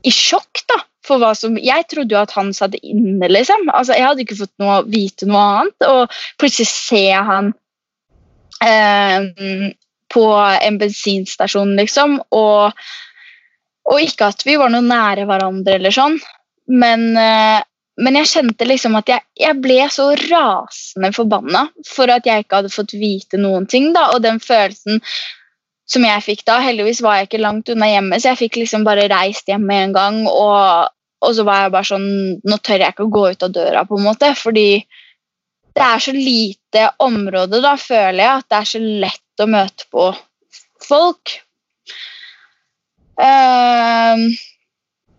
i 0.06 0.12
sjokk, 0.12 0.60
da. 0.70 0.76
For 1.06 1.22
hva 1.22 1.32
som, 1.38 1.56
jeg 1.58 1.86
trodde 1.90 2.14
jo 2.14 2.20
at 2.20 2.34
han 2.36 2.52
satt 2.54 2.76
inne, 2.82 3.30
liksom. 3.30 3.68
Altså, 3.72 3.94
Jeg 3.96 4.06
hadde 4.06 4.24
ikke 4.26 4.38
fått 4.42 4.52
noe, 4.62 4.80
vite 4.90 5.26
noe 5.30 5.42
annet. 5.60 5.86
Og 5.88 6.18
plutselig 6.40 6.68
ser 6.70 7.08
jeg 7.08 7.24
han 7.30 7.52
eh, 8.64 9.72
på 10.14 10.26
en 10.62 10.78
bensinstasjon, 10.78 11.76
liksom. 11.76 12.18
Og, 12.34 12.84
og, 13.86 14.02
ikke 14.02 14.30
at 14.32 14.44
vi 14.46 14.58
var 14.60 14.72
noe 14.72 14.84
nære 14.86 15.26
hverandre 15.28 15.78
eller 15.78 15.94
sånn, 15.94 16.18
men, 16.66 17.08
eh, 17.20 17.62
men 18.02 18.18
jeg 18.20 18.32
kjente 18.34 18.68
liksom 18.68 18.98
at 18.98 19.08
jeg, 19.10 19.24
jeg, 19.40 19.58
ble 19.62 19.78
så 19.92 20.10
rasende 20.26 21.12
forbanna 21.16 21.66
for 21.88 22.12
at 22.12 22.26
jeg 22.28 22.44
ikke 22.44 22.60
hadde 22.60 22.74
fått 22.74 22.96
vite 22.98 23.40
noen 23.40 23.68
ting. 23.70 23.92
da, 23.96 24.10
Og 24.14 24.22
den 24.24 24.40
følelsen 24.42 25.00
som 25.86 26.02
jeg 26.02 26.24
fikk 26.24 26.42
da 26.48 26.58
Heldigvis 26.64 27.00
var 27.04 27.20
jeg 27.20 27.28
ikke 27.28 27.42
langt 27.44 27.70
unna 27.70 27.88
hjemme, 27.88 28.18
så 28.18 28.32
jeg 28.32 28.42
fikk 28.42 28.60
liksom 28.60 28.84
bare 28.86 29.06
reist 29.12 29.48
hjem 29.48 29.64
med 29.68 29.84
en 29.84 29.96
gang. 29.96 30.20
Og, 30.28 30.90
og 31.22 31.34
så 31.38 31.46
var 31.46 31.64
jeg 31.64 31.74
bare 31.76 31.90
sånn 31.92 32.08
Nå 32.44 32.60
tør 32.60 32.82
jeg 32.82 32.94
ikke 32.94 33.06
å 33.06 33.14
gå 33.16 33.24
ut 33.32 33.46
av 33.46 33.54
døra, 33.54 33.84
på 33.88 33.98
en 33.98 34.08
måte, 34.10 34.32
fordi 34.38 34.68
det 35.76 35.84
er 35.84 36.00
så 36.00 36.12
lite 36.16 36.88
område, 37.04 37.60
da 37.60 37.74
føler 37.76 38.22
jeg 38.22 38.40
at 38.40 38.48
det 38.48 38.58
er 38.58 38.68
så 38.70 38.80
lett 39.04 39.42
å 39.44 39.48
møte 39.52 39.88
på 39.92 40.06
folk. 40.86 41.34
Uh, 43.20 44.24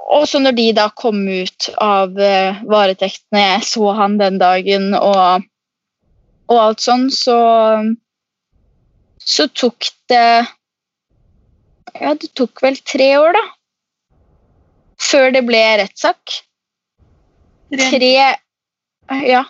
og 0.07 0.25
så 0.29 0.41
når 0.41 0.55
de 0.57 0.65
da 0.77 0.87
kom 0.97 1.19
ut 1.27 1.69
av 1.83 2.17
uh, 2.17 2.61
varetektene, 2.69 3.43
jeg 3.43 3.67
så 3.69 3.93
han 3.97 4.17
den 4.21 4.39
dagen 4.41 4.95
og, 4.97 5.45
og 6.49 6.61
alt 6.63 6.81
sånn, 6.85 7.09
så 7.13 7.37
så 9.27 9.49
tok 9.51 9.89
det 10.07 10.47
Ja, 11.97 12.13
det 12.13 12.29
tok 12.37 12.61
vel 12.63 12.77
tre 12.85 13.09
år, 13.19 13.35
da. 13.35 13.43
Før 15.01 15.29
det 15.35 15.43
ble 15.45 15.61
rettssak. 15.81 16.39
Tre 17.73 18.11
Ja 19.27 19.43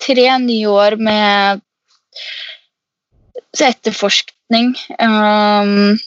tre 0.00 0.26
nye 0.42 0.70
år 0.70 0.96
med 1.00 1.60
etterforskning. 3.60 4.74
Um, 4.98 5.98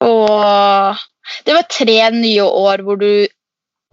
og 0.00 0.96
det 1.46 1.56
var 1.56 1.70
tre 1.70 1.98
nye 2.14 2.44
år 2.46 2.84
hvor 2.86 3.00
du 3.00 3.26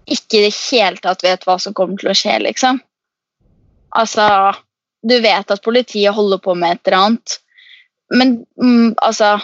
ikke 0.04 0.40
i 0.40 0.44
det 0.48 0.56
hele 0.56 1.00
tatt 1.02 1.24
vet 1.24 1.46
hva 1.48 1.58
som 1.62 1.76
kommer 1.76 2.00
til 2.00 2.12
å 2.12 2.18
skje, 2.18 2.40
liksom. 2.44 2.82
Altså 3.94 4.28
Du 5.04 5.18
vet 5.20 5.50
at 5.52 5.64
politiet 5.64 6.16
holder 6.16 6.40
på 6.40 6.54
med 6.56 6.78
et 6.78 6.88
eller 6.88 6.98
annet, 6.98 7.34
men 8.16 8.30
mm, 8.56 8.94
altså 9.04 9.36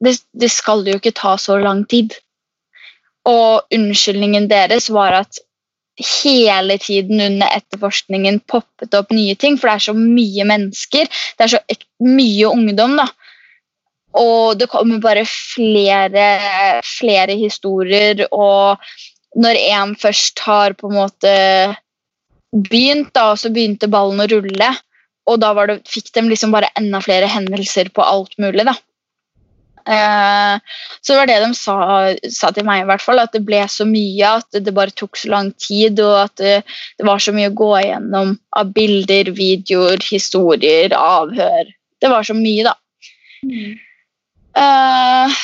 det, 0.00 0.14
det 0.32 0.48
skal 0.48 0.80
jo 0.88 0.96
ikke 0.96 1.12
ta 1.12 1.34
så 1.40 1.58
lang 1.60 1.82
tid. 1.84 2.14
Og 3.28 3.68
unnskyldningen 3.72 4.48
deres 4.48 4.88
var 4.92 5.12
at 5.18 5.40
hele 6.00 6.78
tiden 6.82 7.20
under 7.20 7.52
etterforskningen 7.54 8.40
poppet 8.50 8.94
opp 8.98 9.12
nye 9.14 9.36
ting, 9.38 9.58
for 9.58 9.70
det 9.70 9.74
er 9.76 9.86
så 9.88 9.94
mye 9.98 10.46
mennesker. 10.48 11.10
Det 11.10 11.46
er 11.46 11.52
så 11.54 11.60
mye 12.02 12.50
ungdom, 12.50 12.96
da. 12.98 13.08
Og 14.18 14.58
det 14.58 14.70
kommer 14.70 15.02
bare 15.02 15.24
flere, 15.26 16.26
flere 16.86 17.34
historier, 17.38 18.26
og 18.30 18.82
når 19.34 19.58
én 19.58 19.94
først 19.98 20.38
har 20.46 20.76
på 20.78 20.90
en 20.90 20.98
måte 21.00 21.32
begynt, 22.54 23.10
da, 23.14 23.32
så 23.34 23.50
begynte 23.50 23.90
ballen 23.90 24.22
å 24.22 24.28
rulle. 24.30 24.70
Og 25.30 25.40
da 25.42 25.50
det, 25.66 25.80
fikk 25.88 26.12
de 26.14 26.26
liksom 26.28 26.54
bare 26.54 26.70
enda 26.78 27.00
flere 27.02 27.30
hendelser 27.30 27.90
på 27.94 28.04
alt 28.04 28.36
mulig. 28.38 28.66
da. 28.68 28.76
Eh, 29.84 30.54
så 31.00 31.12
det 31.12 31.18
var 31.18 31.28
det 31.28 31.38
de 31.42 31.50
sa, 31.58 31.76
sa 32.32 32.50
til 32.54 32.66
meg, 32.66 32.82
i 32.82 32.88
hvert 32.88 33.04
fall, 33.04 33.20
at 33.20 33.34
det 33.36 33.44
ble 33.46 33.60
så 33.70 33.86
mye 33.88 34.32
at 34.40 34.60
det 34.64 34.74
bare 34.76 34.94
tok 34.96 35.20
så 35.20 35.32
lang 35.34 35.52
tid, 35.60 36.00
og 36.04 36.16
at 36.24 36.34
det, 36.40 36.56
det 36.98 37.08
var 37.08 37.22
så 37.22 37.34
mye 37.36 37.52
å 37.52 37.56
gå 37.58 37.70
igjennom 37.82 38.34
av 38.56 38.72
bilder, 38.76 39.32
videoer, 39.36 40.00
historier, 40.08 40.96
avhør. 40.96 41.72
Det 42.00 42.12
var 42.12 42.26
så 42.26 42.36
mye, 42.38 42.70
da. 42.70 42.76
Eh, 44.64 45.40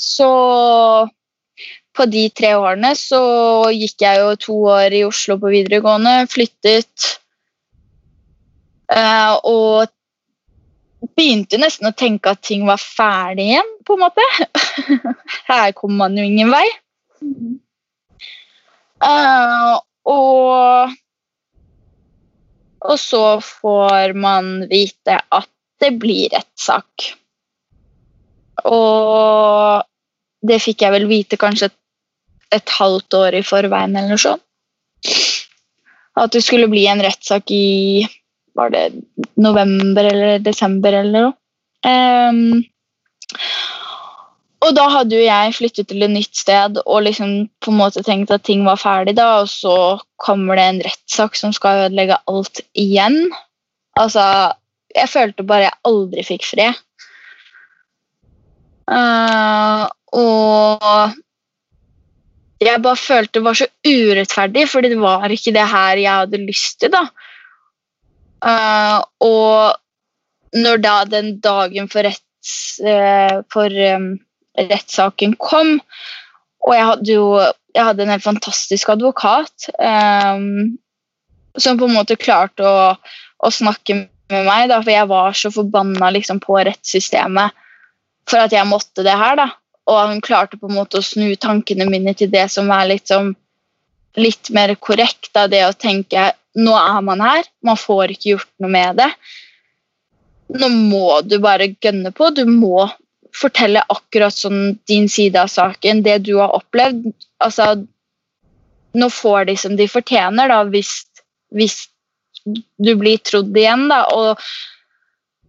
så 0.00 0.32
på 1.96 2.06
de 2.08 2.28
tre 2.32 2.54
årene 2.56 2.94
så 2.96 3.22
gikk 3.74 4.06
jeg 4.06 4.20
jo 4.22 4.36
to 4.40 4.60
år 4.72 4.94
i 4.94 5.02
Oslo 5.04 5.36
på 5.40 5.50
videregående, 5.52 6.22
flyttet 6.30 7.18
Uh, 8.90 9.38
og 9.46 9.90
begynte 11.16 11.60
nesten 11.60 11.88
å 11.88 11.96
tenke 11.96 12.32
at 12.32 12.42
ting 12.44 12.66
var 12.68 12.80
ferdig 12.80 13.50
igjen, 13.52 13.70
på 13.86 13.96
en 13.96 14.04
måte. 14.04 14.24
Her 15.50 15.72
kom 15.76 15.96
man 16.00 16.16
jo 16.18 16.24
ingen 16.26 16.52
vei. 16.52 16.66
Uh, 19.00 19.80
og 20.08 20.92
og 22.80 22.96
så 23.00 23.24
får 23.44 24.14
man 24.16 24.64
vite 24.70 25.18
at 25.20 25.48
det 25.80 25.92
blir 26.00 26.32
rettssak. 26.32 27.10
Og 28.68 29.84
det 30.40 30.60
fikk 30.64 30.84
jeg 30.84 30.94
vel 30.94 31.06
vite 31.10 31.38
kanskje 31.40 31.68
et, 31.70 31.76
et 32.56 32.76
halvt 32.78 33.16
år 33.20 33.36
i 33.40 33.44
forveien 33.44 33.96
eller 33.96 34.14
noe 34.14 34.22
sånt. 34.22 34.44
At 36.20 36.32
det 36.34 36.42
skulle 36.44 36.68
bli 36.72 36.86
en 36.90 37.02
rettssak 37.04 37.52
i 37.54 38.04
Var 38.60 38.72
det 38.74 38.84
november 39.40 40.10
eller 40.10 40.42
desember 40.44 40.92
eller 41.00 41.30
noe? 41.30 41.36
Um, 41.80 42.60
og 44.60 44.74
da 44.76 44.84
hadde 44.92 45.16
jo 45.16 45.24
jeg 45.24 45.54
flyttet 45.56 45.88
til 45.88 46.04
et 46.04 46.12
nytt 46.12 46.36
sted 46.36 46.76
og 46.82 47.04
liksom 47.06 47.30
på 47.64 47.72
en 47.72 47.78
måte 47.78 48.02
tenkt 48.04 48.32
at 48.34 48.44
ting 48.44 48.66
var 48.66 48.80
ferdig, 48.80 49.16
da, 49.16 49.40
og 49.40 49.48
så 49.48 49.76
kommer 50.20 50.60
det 50.60 50.66
en 50.66 50.82
rettssak 50.84 51.38
som 51.40 51.54
skal 51.56 51.86
ødelegge 51.86 52.20
alt 52.28 52.60
igjen. 52.76 53.22
Altså, 53.96 54.22
jeg 54.92 55.08
følte 55.08 55.46
bare 55.48 55.70
jeg 55.70 55.80
aldri 55.88 56.26
fikk 56.26 56.44
fred. 56.50 56.84
Uh, 58.90 59.86
og 60.12 61.16
jeg 62.60 62.82
bare 62.84 63.00
følte 63.00 63.38
det 63.38 63.44
var 63.46 63.56
så 63.56 63.70
urettferdig, 63.86 64.68
fordi 64.68 64.92
det 64.92 65.00
var 65.00 65.32
ikke 65.32 65.54
det 65.56 65.66
her 65.72 66.04
jeg 66.04 66.12
hadde 66.12 66.44
lyst 66.44 66.80
til. 66.82 66.92
da. 66.92 67.06
Eh, 68.46 68.98
og 69.26 70.60
når 70.60 70.82
da 70.82 70.96
den 71.06 71.36
dagen 71.44 71.88
for, 71.90 72.06
retts, 72.06 72.80
uh, 72.82 73.42
for 73.52 73.70
um, 73.94 74.12
rettssaken 74.58 75.36
kom, 75.38 75.76
og 76.66 76.74
jeg 76.74 76.86
hadde 76.88 77.14
jo 77.14 77.26
jeg 77.74 77.86
hadde 77.86 78.02
en 78.02 78.10
helt 78.10 78.24
fantastisk 78.24 78.90
advokat 78.90 79.68
um, 79.78 80.72
som 81.54 81.78
på 81.78 81.86
en 81.86 81.94
måte 81.94 82.18
klarte 82.18 82.66
å, 82.66 82.94
å 83.38 83.50
snakke 83.54 83.96
med 84.30 84.46
meg, 84.46 84.68
da, 84.70 84.80
for 84.82 84.92
jeg 84.92 85.10
var 85.10 85.36
så 85.38 85.52
forbanna 85.54 86.10
liksom, 86.14 86.40
på 86.42 86.58
rettssystemet 86.66 87.56
for 88.30 88.42
at 88.42 88.54
jeg 88.54 88.68
måtte 88.68 89.04
det 89.06 89.16
her. 89.18 89.38
da. 89.38 89.48
Og 89.90 90.12
hun 90.12 90.22
klarte 90.22 90.58
på 90.58 90.70
en 90.70 90.76
måte 90.78 91.00
å 91.00 91.04
snu 91.04 91.32
tankene 91.40 91.88
mine 91.90 92.14
til 92.18 92.30
det 92.30 92.46
som 92.52 92.70
er 92.74 92.92
litt, 92.92 93.10
litt 94.18 94.50
mer 94.54 94.74
korrekt. 94.78 95.32
Da, 95.34 95.48
det 95.50 95.64
å 95.66 95.74
tenke 95.74 96.30
nå 96.58 96.74
er 96.74 97.02
man 97.06 97.22
her, 97.22 97.46
man 97.66 97.78
får 97.78 98.14
ikke 98.14 98.34
gjort 98.34 98.50
noe 98.62 98.72
med 98.72 98.98
det. 98.98 99.10
Nå 100.60 100.70
må 100.90 101.20
du 101.22 101.38
bare 101.42 101.70
gønne 101.78 102.10
på. 102.14 102.32
Du 102.34 102.42
må 102.48 102.88
fortelle 103.36 103.84
akkurat 103.92 104.34
sånn 104.34 104.80
din 104.90 105.06
side 105.08 105.38
av 105.38 105.50
saken, 105.52 106.02
det 106.02 106.18
du 106.26 106.34
har 106.40 106.56
opplevd. 106.56 107.12
Altså, 107.44 107.84
nå 108.98 109.10
får 109.14 109.46
de 109.50 109.56
som 109.60 109.76
de 109.78 109.86
fortjener, 109.90 110.50
da, 110.50 110.64
hvis, 110.72 111.04
hvis 111.54 111.84
du 112.44 112.94
blir 112.98 113.22
trodd 113.22 113.54
igjen. 113.56 113.86
Da. 113.92 114.02
Og, 114.16 114.42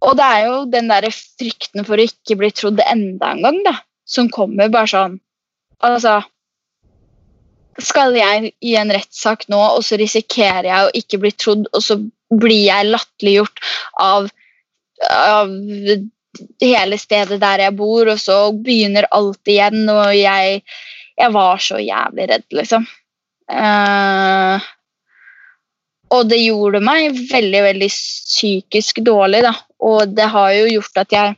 og 0.06 0.18
det 0.20 0.28
er 0.28 0.46
jo 0.46 0.60
den 0.70 0.92
der 0.92 1.08
frykten 1.10 1.88
for 1.88 1.98
å 1.98 2.06
ikke 2.06 2.38
bli 2.38 2.52
trodd 2.54 2.82
enda 2.86 3.34
en 3.34 3.42
gang, 3.48 3.60
da, 3.66 3.76
som 4.06 4.30
kommer 4.32 4.72
bare 4.72 4.90
sånn 4.94 5.20
Altså 5.82 6.20
Skal 7.80 8.16
jeg 8.18 8.52
i 8.60 8.74
en 8.76 8.92
rettssak 8.92 9.46
nå, 9.52 9.60
og 9.76 9.84
så 9.86 9.96
risikerer 10.00 10.68
jeg 10.68 10.86
å 10.88 10.96
ikke 10.98 11.20
bli 11.22 11.32
trodd, 11.32 11.68
og 11.72 11.84
så 11.84 11.96
blir 12.32 12.66
jeg 12.66 12.90
latterliggjort 12.90 13.62
av, 14.02 14.28
av 15.08 15.54
hele 16.62 16.98
stedet 17.00 17.40
der 17.40 17.64
jeg 17.66 17.76
bor, 17.78 18.10
og 18.12 18.20
så 18.20 18.38
begynner 18.52 19.08
alt 19.14 19.48
igjen, 19.48 19.86
og 19.88 20.12
jeg, 20.16 20.60
jeg 21.20 21.34
var 21.34 21.64
så 21.64 21.80
jævlig 21.80 22.28
redd, 22.32 22.46
liksom. 22.60 22.86
Uh, 23.52 24.60
og 26.12 26.28
det 26.28 26.42
gjorde 26.42 26.82
meg 26.84 27.16
veldig, 27.30 27.62
veldig 27.68 27.88
psykisk 27.92 29.00
dårlig, 29.04 29.42
da. 29.46 29.54
Og 29.82 30.12
det 30.12 30.28
har 30.34 30.52
jo 30.58 30.68
gjort 30.76 31.02
at 31.04 31.16
jeg 31.16 31.36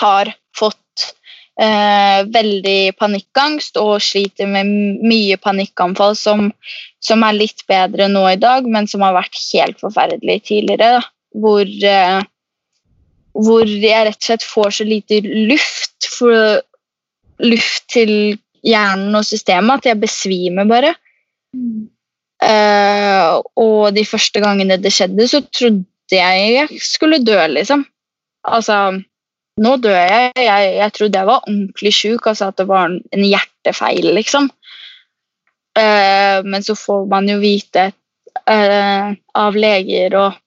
har 0.00 0.32
fått 0.56 0.78
uh, 1.60 2.20
veldig 2.32 2.96
panikkangst 3.00 3.78
og 3.80 4.00
sliter 4.04 4.48
med 4.50 4.70
mye 5.04 5.38
panikkanfall 5.40 6.16
som, 6.18 6.50
som, 7.04 7.24
er 7.26 7.38
litt 7.38 7.64
bedre 7.70 8.08
nå 8.10 8.24
i 8.32 8.40
dag, 8.40 8.66
men 8.66 8.88
som 8.90 9.04
har 9.06 9.16
vært 9.18 9.38
helt 9.52 9.80
forferdelig 9.82 10.40
tidligere. 10.48 10.98
da. 10.98 11.08
Hvor 11.40 11.62
eh, 11.62 12.22
hvor 13.36 13.68
jeg 13.68 14.06
rett 14.06 14.18
og 14.18 14.26
slett 14.26 14.46
får 14.46 14.72
så 14.80 14.86
lite 14.86 15.20
luft, 15.24 16.08
for, 16.10 16.60
luft 17.38 17.86
til 17.92 18.12
hjernen 18.66 19.14
og 19.16 19.26
systemet 19.28 19.80
at 19.80 19.92
jeg 19.92 20.02
besvimer 20.02 20.68
bare. 20.68 20.94
Uh, 22.40 23.40
og 23.60 23.92
de 23.94 24.04
første 24.08 24.40
gangene 24.42 24.80
det 24.80 24.92
skjedde, 24.96 25.28
så 25.28 25.42
trodde 25.52 25.86
jeg 26.16 26.52
jeg 26.56 26.82
skulle 26.82 27.20
dø, 27.22 27.38
liksom. 27.52 27.84
Altså, 28.48 29.02
nå 29.60 29.76
dør 29.82 29.96
jeg. 29.96 30.32
Jeg, 30.40 30.74
jeg 30.78 30.94
trodde 30.96 31.20
jeg 31.20 31.28
var 31.28 31.46
ordentlig 31.46 31.94
sjuk, 31.94 32.26
altså 32.26 32.50
at 32.50 32.60
det 32.60 32.68
var 32.70 32.90
en 32.90 33.24
hjertefeil, 33.26 34.12
liksom. 34.16 34.50
Uh, 35.78 36.40
men 36.44 36.64
så 36.66 36.74
får 36.74 37.04
man 37.10 37.28
jo 37.30 37.38
vite 37.42 37.90
uh, 38.50 39.10
av 39.38 39.58
leger 39.58 40.16
og 40.18 40.38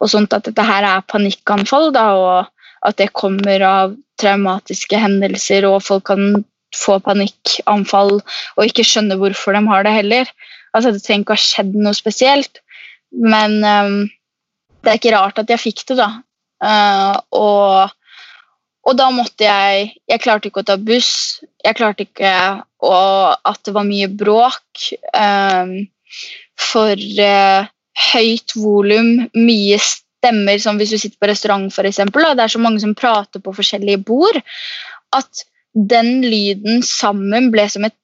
og 0.00 0.10
sånt 0.12 0.34
at 0.36 0.46
dette 0.48 0.64
her 0.64 0.86
er 0.88 1.04
panikkanfall, 1.10 1.90
da, 1.92 2.06
og 2.16 2.88
at 2.88 2.96
det 3.00 3.10
kommer 3.16 3.64
av 3.66 3.92
traumatiske 4.20 5.00
hendelser, 5.00 5.66
og 5.68 5.82
folk 5.84 6.06
kan 6.10 6.42
få 6.76 7.00
panikkanfall 7.02 8.20
og 8.20 8.64
ikke 8.64 8.86
skjønne 8.86 9.18
hvorfor 9.20 9.56
de 9.56 9.64
har 9.66 9.84
det 9.86 9.94
heller. 9.96 10.32
Altså, 10.72 10.92
Det 10.94 11.02
trenger 11.02 11.26
ikke 11.26 11.36
å 11.36 11.40
ha 11.40 11.44
skjedd 11.44 11.76
noe 11.76 11.96
spesielt, 11.98 12.62
men 13.10 13.58
um, 13.64 13.96
det 14.80 14.92
er 14.92 15.00
ikke 15.00 15.16
rart 15.16 15.40
at 15.42 15.50
jeg 15.50 15.60
fikk 15.60 15.84
det, 15.90 15.98
da. 16.00 16.10
Uh, 16.60 17.16
og, 17.36 17.96
og, 18.86 18.96
da 18.96 19.10
måtte 19.12 19.44
jeg 19.44 19.90
Jeg 20.08 20.22
klarte 20.24 20.48
ikke 20.48 20.62
å 20.62 20.68
ta 20.70 20.76
buss. 20.80 21.40
Jeg 21.64 21.76
klarte 21.78 22.06
ikke 22.06 22.32
å, 22.80 22.94
at 23.36 23.60
det 23.66 23.74
var 23.76 23.86
mye 23.88 24.08
bråk. 24.08 24.86
Um, 25.14 25.74
for 26.60 26.96
uh, 26.96 27.68
høyt 28.10 28.56
volum, 28.56 29.12
mye 29.36 29.78
stemmer, 29.84 30.58
som 30.62 30.80
hvis 30.80 30.94
du 30.94 30.98
sitter 31.00 31.20
på 31.20 31.30
restaurant 31.30 31.70
og 31.70 31.84
det 31.84 32.44
er 32.44 32.52
så 32.52 32.60
mange 32.60 32.80
som 32.82 32.96
prater 32.96 33.42
på 33.42 33.54
forskjellige 33.56 34.02
bord, 34.08 34.40
at 35.16 35.44
den 35.72 36.20
lyden 36.26 36.82
sammen 36.82 37.50
ble 37.52 37.68
som 37.70 37.86
et 37.86 37.96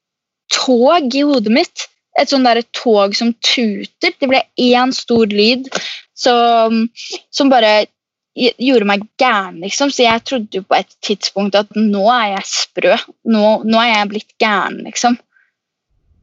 tog 0.52 1.14
i 1.14 1.24
hodet 1.26 1.52
mitt. 1.52 1.88
Et 2.16 2.30
sånn 2.30 2.46
der 2.46 2.62
tog 2.72 3.14
som 3.16 3.34
tuter. 3.44 4.14
Det 4.16 4.28
ble 4.30 4.40
én 4.56 4.94
stor 4.94 5.26
lyd 5.28 5.68
som, 6.16 6.86
som 7.34 7.52
bare 7.52 7.88
gjorde 8.36 8.88
meg 8.88 9.04
gæren, 9.20 9.60
liksom. 9.64 9.90
Så 9.90 10.04
jeg 10.04 10.24
trodde 10.24 10.60
jo 10.60 10.64
på 10.68 10.78
et 10.78 10.96
tidspunkt 11.04 11.56
at 11.58 11.70
nå 11.76 12.04
er 12.12 12.34
jeg 12.34 12.48
sprø. 12.50 12.96
Nå, 13.32 13.44
nå 13.64 13.80
er 13.80 13.92
jeg 13.92 14.10
blitt 14.12 14.32
gæren, 14.42 14.82
liksom. 14.84 15.16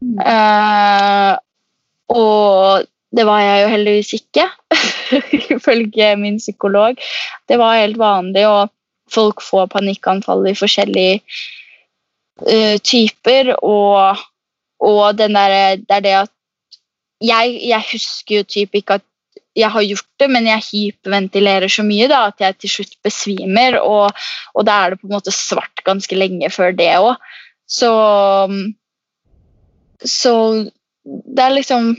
Mm. 0.04 0.20
Uh, 0.20 1.34
og 2.14 2.86
det 3.16 3.26
var 3.30 3.42
jeg 3.42 3.64
jo 3.64 3.72
heldigvis 3.72 4.14
ikke, 4.20 4.46
ifølge 5.56 6.14
min 6.20 6.38
psykolog. 6.42 7.02
Det 7.50 7.60
var 7.62 7.80
helt 7.80 7.98
vanlig, 8.02 8.46
og 8.48 8.70
folk 9.14 9.42
får 9.46 9.72
panikkanfall 9.74 10.46
i 10.50 10.58
forskjellige 10.58 11.22
uh, 12.46 12.78
typer. 12.84 13.56
Og, 13.62 14.22
og 14.80 15.18
der, 15.18 15.28
det 15.82 15.98
er 15.98 16.06
det 16.06 16.16
at 16.26 16.32
jeg, 17.24 17.60
jeg 17.64 17.90
husker 17.94 18.42
jo 18.42 18.44
typ 18.44 18.76
ikke 18.76 19.00
at 19.00 19.06
jeg 19.58 19.70
har 19.70 19.86
gjort 19.86 20.10
det, 20.22 20.30
men 20.34 20.48
jeg 20.50 20.66
hyperventilerer 20.68 21.72
så 21.72 21.86
mye 21.86 22.08
da, 22.10 22.24
at 22.32 22.42
jeg 22.42 22.58
til 22.62 22.74
slutt 22.78 22.96
besvimer. 23.06 23.80
Og, 23.82 24.24
og 24.58 24.66
da 24.68 24.80
er 24.82 24.94
det 24.94 25.02
på 25.02 25.10
en 25.10 25.16
måte 25.18 25.34
svart 25.36 25.84
ganske 25.86 26.18
lenge 26.18 26.50
før 26.54 26.74
det 26.78 26.90
òg. 26.98 27.14
Så, 27.70 27.92
så 30.02 30.34
det 31.04 31.46
er 31.46 31.56
liksom 31.58 31.94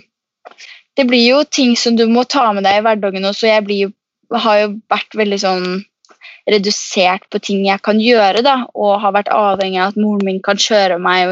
det 0.94 1.08
blir 1.10 1.24
jo 1.26 1.40
ting 1.50 1.74
som 1.78 1.96
du 1.98 2.04
må 2.06 2.22
ta 2.30 2.52
med 2.54 2.66
deg 2.66 2.78
i 2.78 2.84
hverdagen 2.86 3.26
også. 3.26 3.48
Jeg 3.50 3.66
blir 3.66 3.94
har 4.34 4.60
jo 4.60 4.68
vært 4.90 5.16
veldig 5.18 5.40
sånn 5.42 5.66
redusert 6.50 7.24
på 7.32 7.40
ting 7.40 7.62
jeg 7.64 7.80
kan 7.84 8.00
gjøre, 8.00 8.42
da, 8.44 8.56
og 8.76 8.98
har 9.00 9.14
vært 9.16 9.30
avhengig 9.32 9.80
av 9.80 9.92
at 9.92 10.00
moren 10.00 10.26
min 10.28 10.42
kan 10.44 10.60
kjøre 10.60 10.98
meg 11.00 11.30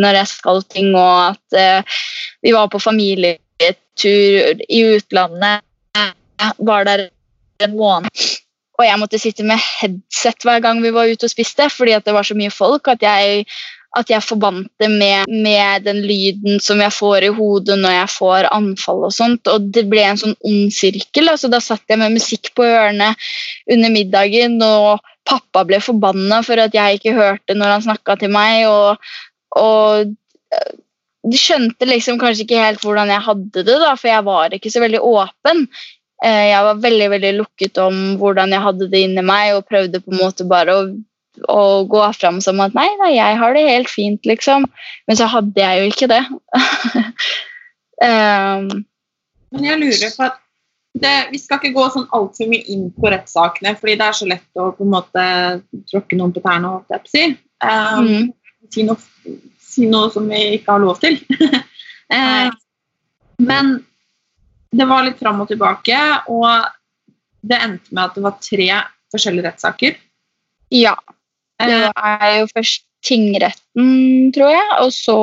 når 0.00 0.18
jeg 0.20 0.30
skal 0.34 0.60
ting, 0.68 0.90
og 0.92 1.32
at 1.32 1.56
uh, 1.56 2.00
vi 2.44 2.52
var 2.52 2.68
på 2.72 2.82
familietur 3.94 4.62
i 4.68 4.96
utlandet. 4.96 5.62
Var 6.58 6.84
der 6.84 7.08
en 7.62 7.76
måned, 7.76 8.10
og 8.78 8.84
jeg 8.84 8.98
måtte 8.98 9.18
sitte 9.18 9.44
med 9.44 9.58
headset 9.58 10.42
hver 10.42 10.60
gang 10.60 10.82
vi 10.82 10.90
var 10.90 11.06
ute 11.06 11.24
og 11.24 11.30
spiste, 11.30 11.70
fordi 11.70 11.94
det 12.04 12.12
var 12.12 12.22
så 12.22 12.34
mye 12.34 12.50
folk 12.50 12.88
at 12.88 13.02
jeg 13.02 13.44
at 13.96 14.10
jeg 14.10 14.22
forbandt 14.26 14.72
det 14.80 14.88
med, 14.90 15.24
med, 15.30 15.84
den 15.84 16.02
lyden 16.02 16.58
som 16.58 16.80
jeg 16.80 16.90
får 16.92 17.22
i 17.22 17.28
hodet 17.30 17.78
når 17.78 17.92
jeg 17.94 18.08
får 18.10 18.48
anfall. 18.50 19.04
og 19.04 19.12
sånt, 19.12 19.46
og 19.46 19.70
Det 19.70 19.84
ble 19.86 20.02
en 20.02 20.18
sånn 20.18 20.34
ond 20.42 20.72
sirkel. 20.74 21.28
altså 21.28 21.48
Da 21.48 21.60
satt 21.60 21.82
jeg 21.86 21.98
med 21.98 22.10
musikk 22.10 22.50
på 22.56 22.64
ørene 22.66 23.14
under 23.70 23.90
middagen, 23.94 24.60
og 24.62 24.98
pappa 25.24 25.62
ble 25.64 25.78
forbanna 25.78 26.42
for 26.42 26.58
at 26.58 26.74
jeg 26.74 26.98
ikke 26.98 27.14
hørte 27.14 27.54
når 27.54 27.76
han 27.76 27.86
snakka 27.86 28.18
til 28.18 28.34
meg. 28.34 28.66
og, 28.66 28.98
og 29.54 30.10
de 31.24 31.40
skjønte 31.40 31.88
liksom 31.88 32.18
kanskje 32.20 32.44
ikke 32.44 32.60
helt 32.60 32.84
hvordan 32.84 33.12
jeg 33.12 33.24
hadde 33.24 33.64
det, 33.64 33.78
da, 33.80 33.94
for 33.96 34.10
jeg 34.10 34.26
var 34.26 34.56
ikke 34.56 34.72
så 34.72 34.82
veldig 34.84 35.00
åpen. 35.08 35.64
Eh, 36.24 36.44
jeg 36.50 36.68
var 36.68 36.84
veldig 36.84 37.08
veldig 37.14 37.32
lukket 37.38 37.80
om 37.80 37.98
hvordan 38.20 38.52
jeg 38.52 38.64
hadde 38.66 38.90
det 38.92 39.02
inni 39.06 39.24
meg, 39.24 39.54
og 39.56 39.66
prøvde 39.70 40.02
på 40.04 40.12
en 40.12 40.20
måte 40.20 40.48
bare 40.48 40.76
å 40.76 40.86
å 41.50 41.84
gå 41.90 42.04
fram 42.14 42.40
som 42.44 42.60
at 42.62 42.74
nei, 42.76 42.86
nei, 43.00 43.14
jeg 43.16 43.38
har 43.40 43.56
det 43.56 43.66
helt 43.66 43.90
fint, 43.90 44.26
liksom. 44.28 44.66
Men 45.08 45.18
så 45.18 45.26
hadde 45.30 45.60
jeg 45.60 45.80
jo 45.80 45.90
ikke 45.90 46.10
det. 46.12 46.22
um, 48.04 48.68
Men 49.54 49.68
jeg 49.68 49.80
lurer 49.80 50.14
på 50.16 50.26
at 50.26 50.40
det, 50.94 51.12
Vi 51.32 51.40
skal 51.42 51.58
ikke 51.58 51.74
gå 51.74 51.84
sånn 51.90 52.06
altfor 52.14 52.46
mye 52.50 52.62
inn 52.70 52.86
på 52.94 53.10
rettssakene, 53.10 53.74
fordi 53.80 53.96
det 53.98 54.06
er 54.06 54.14
så 54.14 54.28
lett 54.30 54.62
å 54.62 54.68
på 54.76 54.86
en 54.86 54.92
måte 54.92 55.24
tråkke 55.90 56.18
noen 56.18 56.34
på 56.34 56.42
tærne. 56.44 56.76
Um, 57.64 58.06
mm. 58.06 58.28
si, 58.70 58.84
noe, 58.86 58.98
si, 59.74 59.88
noe, 59.90 60.10
som 60.14 60.28
vi 60.30 60.40
ikke 60.58 60.76
har 60.76 60.82
lov 60.82 61.00
til. 61.02 61.18
eh, 62.16 62.48
men 63.42 63.74
det 64.74 64.86
var 64.90 65.04
litt 65.06 65.20
fram 65.20 65.42
og 65.44 65.50
tilbake, 65.50 65.98
og 66.30 66.48
det 67.44 67.60
endte 67.60 67.94
med 67.94 68.04
at 68.06 68.16
det 68.16 68.24
var 68.24 68.40
tre 68.42 68.70
forskjellige 69.14 69.48
rettssaker. 69.48 69.98
Ja. 70.74 70.96
Det 71.60 71.76
eh. 71.86 71.90
er 71.94 72.38
jo 72.40 72.48
først 72.54 72.86
tingretten, 73.04 74.32
tror 74.34 74.54
jeg, 74.54 74.70
og 74.80 74.90
så 74.94 75.18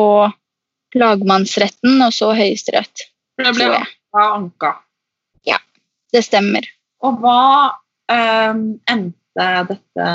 lagmannsretten, 0.95 2.01
og 2.03 2.13
så 2.15 2.31
Høyesterett. 2.37 3.07
Det 3.41 3.53
ble 3.57 3.71
anka. 4.21 4.75
Ja, 5.47 5.57
det 6.13 6.23
stemmer. 6.27 6.67
Og 7.01 7.19
hva 7.23 7.41
eh, 8.11 8.51
endte 8.91 9.47
dette 9.69 10.07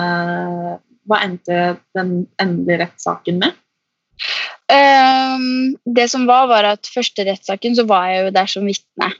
Hva 1.07 1.19
endte 1.25 1.61
den 1.97 2.11
endelige 2.43 2.85
rettssaken 2.85 3.41
med? 3.43 3.57
Um, 4.67 5.77
det 5.87 6.09
som 6.11 6.25
var, 6.27 6.49
var 6.51 6.67
at 6.67 6.89
første 6.91 7.23
rettssaken 7.29 7.77
så 7.79 7.85
var 7.87 8.09
jeg 8.11 8.25
jo 8.25 8.35
der 8.35 8.51
som 8.51 8.67
vitne. 8.67 9.13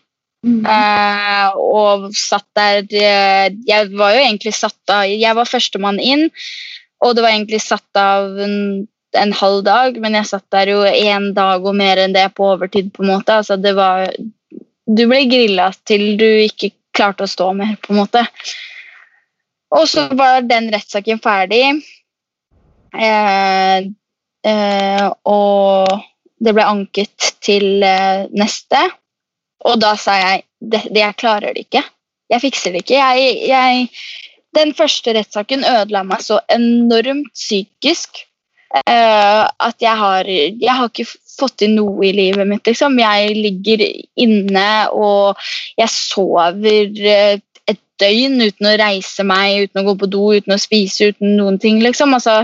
Mm. 0.47 0.63
Uh, 0.67 1.57
og 1.59 2.05
satt 2.15 2.47
der 2.55 2.85
Jeg 2.87 3.87
var 3.99 4.13
jo 4.15 4.21
egentlig 4.21 4.53
satt 4.55 4.93
av 4.93 5.07
Jeg 5.09 5.35
var 5.35 5.49
førstemann 5.49 5.99
inn. 6.03 6.29
Og 7.05 7.17
det 7.17 7.25
var 7.25 7.35
egentlig 7.35 7.61
satt 7.63 8.01
av 8.01 8.39
en, 8.41 8.87
en 9.17 9.35
halv 9.41 9.65
dag, 9.67 9.99
men 10.01 10.17
jeg 10.19 10.31
satt 10.31 10.47
der 10.55 10.73
jo 10.73 10.81
én 10.87 11.33
dag 11.37 11.65
og 11.67 11.77
mer 11.77 12.01
enn 12.03 12.15
det 12.17 12.29
på 12.37 12.49
overtid. 12.55 12.93
på 12.95 13.05
en 13.05 13.13
måte. 13.13 13.41
Altså, 13.43 13.59
det 13.61 13.75
var, 13.77 14.09
du 14.87 15.05
ble 15.05 15.27
grilla 15.31 15.71
til 15.85 16.17
du 16.21 16.27
ikke 16.47 16.73
klarte 16.97 17.27
å 17.27 17.31
stå 17.31 17.51
mer, 17.59 17.77
på 17.85 17.93
en 17.93 18.01
måte. 18.01 18.25
Og 19.77 19.85
så 19.91 20.07
var 20.17 20.47
den 20.47 20.71
rettssaken 20.73 21.21
ferdig. 21.23 21.63
Eh, 22.97 23.05
eh, 23.05 23.89
og 24.47 26.05
det 26.43 26.53
ble 26.57 26.67
anket 26.69 27.33
til 27.45 27.83
eh, 27.85 28.27
neste. 28.37 28.83
Og 29.67 29.81
da 29.83 29.95
sa 29.99 30.17
jeg 30.21 30.45
det, 30.61 30.85
jeg 30.95 31.19
klarer 31.19 31.57
det 31.57 31.67
ikke. 31.67 31.83
Jeg 32.33 32.43
fikser 32.43 32.75
det 32.75 32.85
ikke. 32.85 33.01
Jeg, 33.01 33.35
jeg, 33.49 33.89
den 34.57 34.73
første 34.77 35.15
rettssaken 35.17 35.67
ødela 35.69 36.03
meg 36.07 36.23
så 36.25 36.41
enormt 36.53 37.33
psykisk 37.35 38.23
uh, 38.75 39.45
at 39.47 39.83
jeg 39.83 39.95
har, 40.01 40.27
jeg 40.27 40.73
har 40.73 40.91
ikke 40.91 41.07
fått 41.07 41.59
til 41.63 41.75
noe 41.77 42.09
i 42.09 42.15
livet 42.17 42.49
mitt. 42.51 42.67
Liksom. 42.67 42.99
Jeg 42.99 43.37
ligger 43.37 43.85
inne 44.27 44.71
og 44.95 45.43
jeg 45.79 45.93
sover 45.93 46.91
et 47.67 47.83
døgn 48.01 48.43
uten 48.43 48.71
å 48.71 48.77
reise 48.81 49.27
meg, 49.27 49.69
uten 49.69 49.83
å 49.83 49.87
gå 49.91 49.97
på 50.03 50.11
do, 50.13 50.25
uten 50.37 50.57
å 50.57 50.61
spise, 50.61 51.13
uten 51.13 51.37
noen 51.39 51.61
ting. 51.63 51.79
Liksom. 51.85 52.15
Altså, 52.17 52.43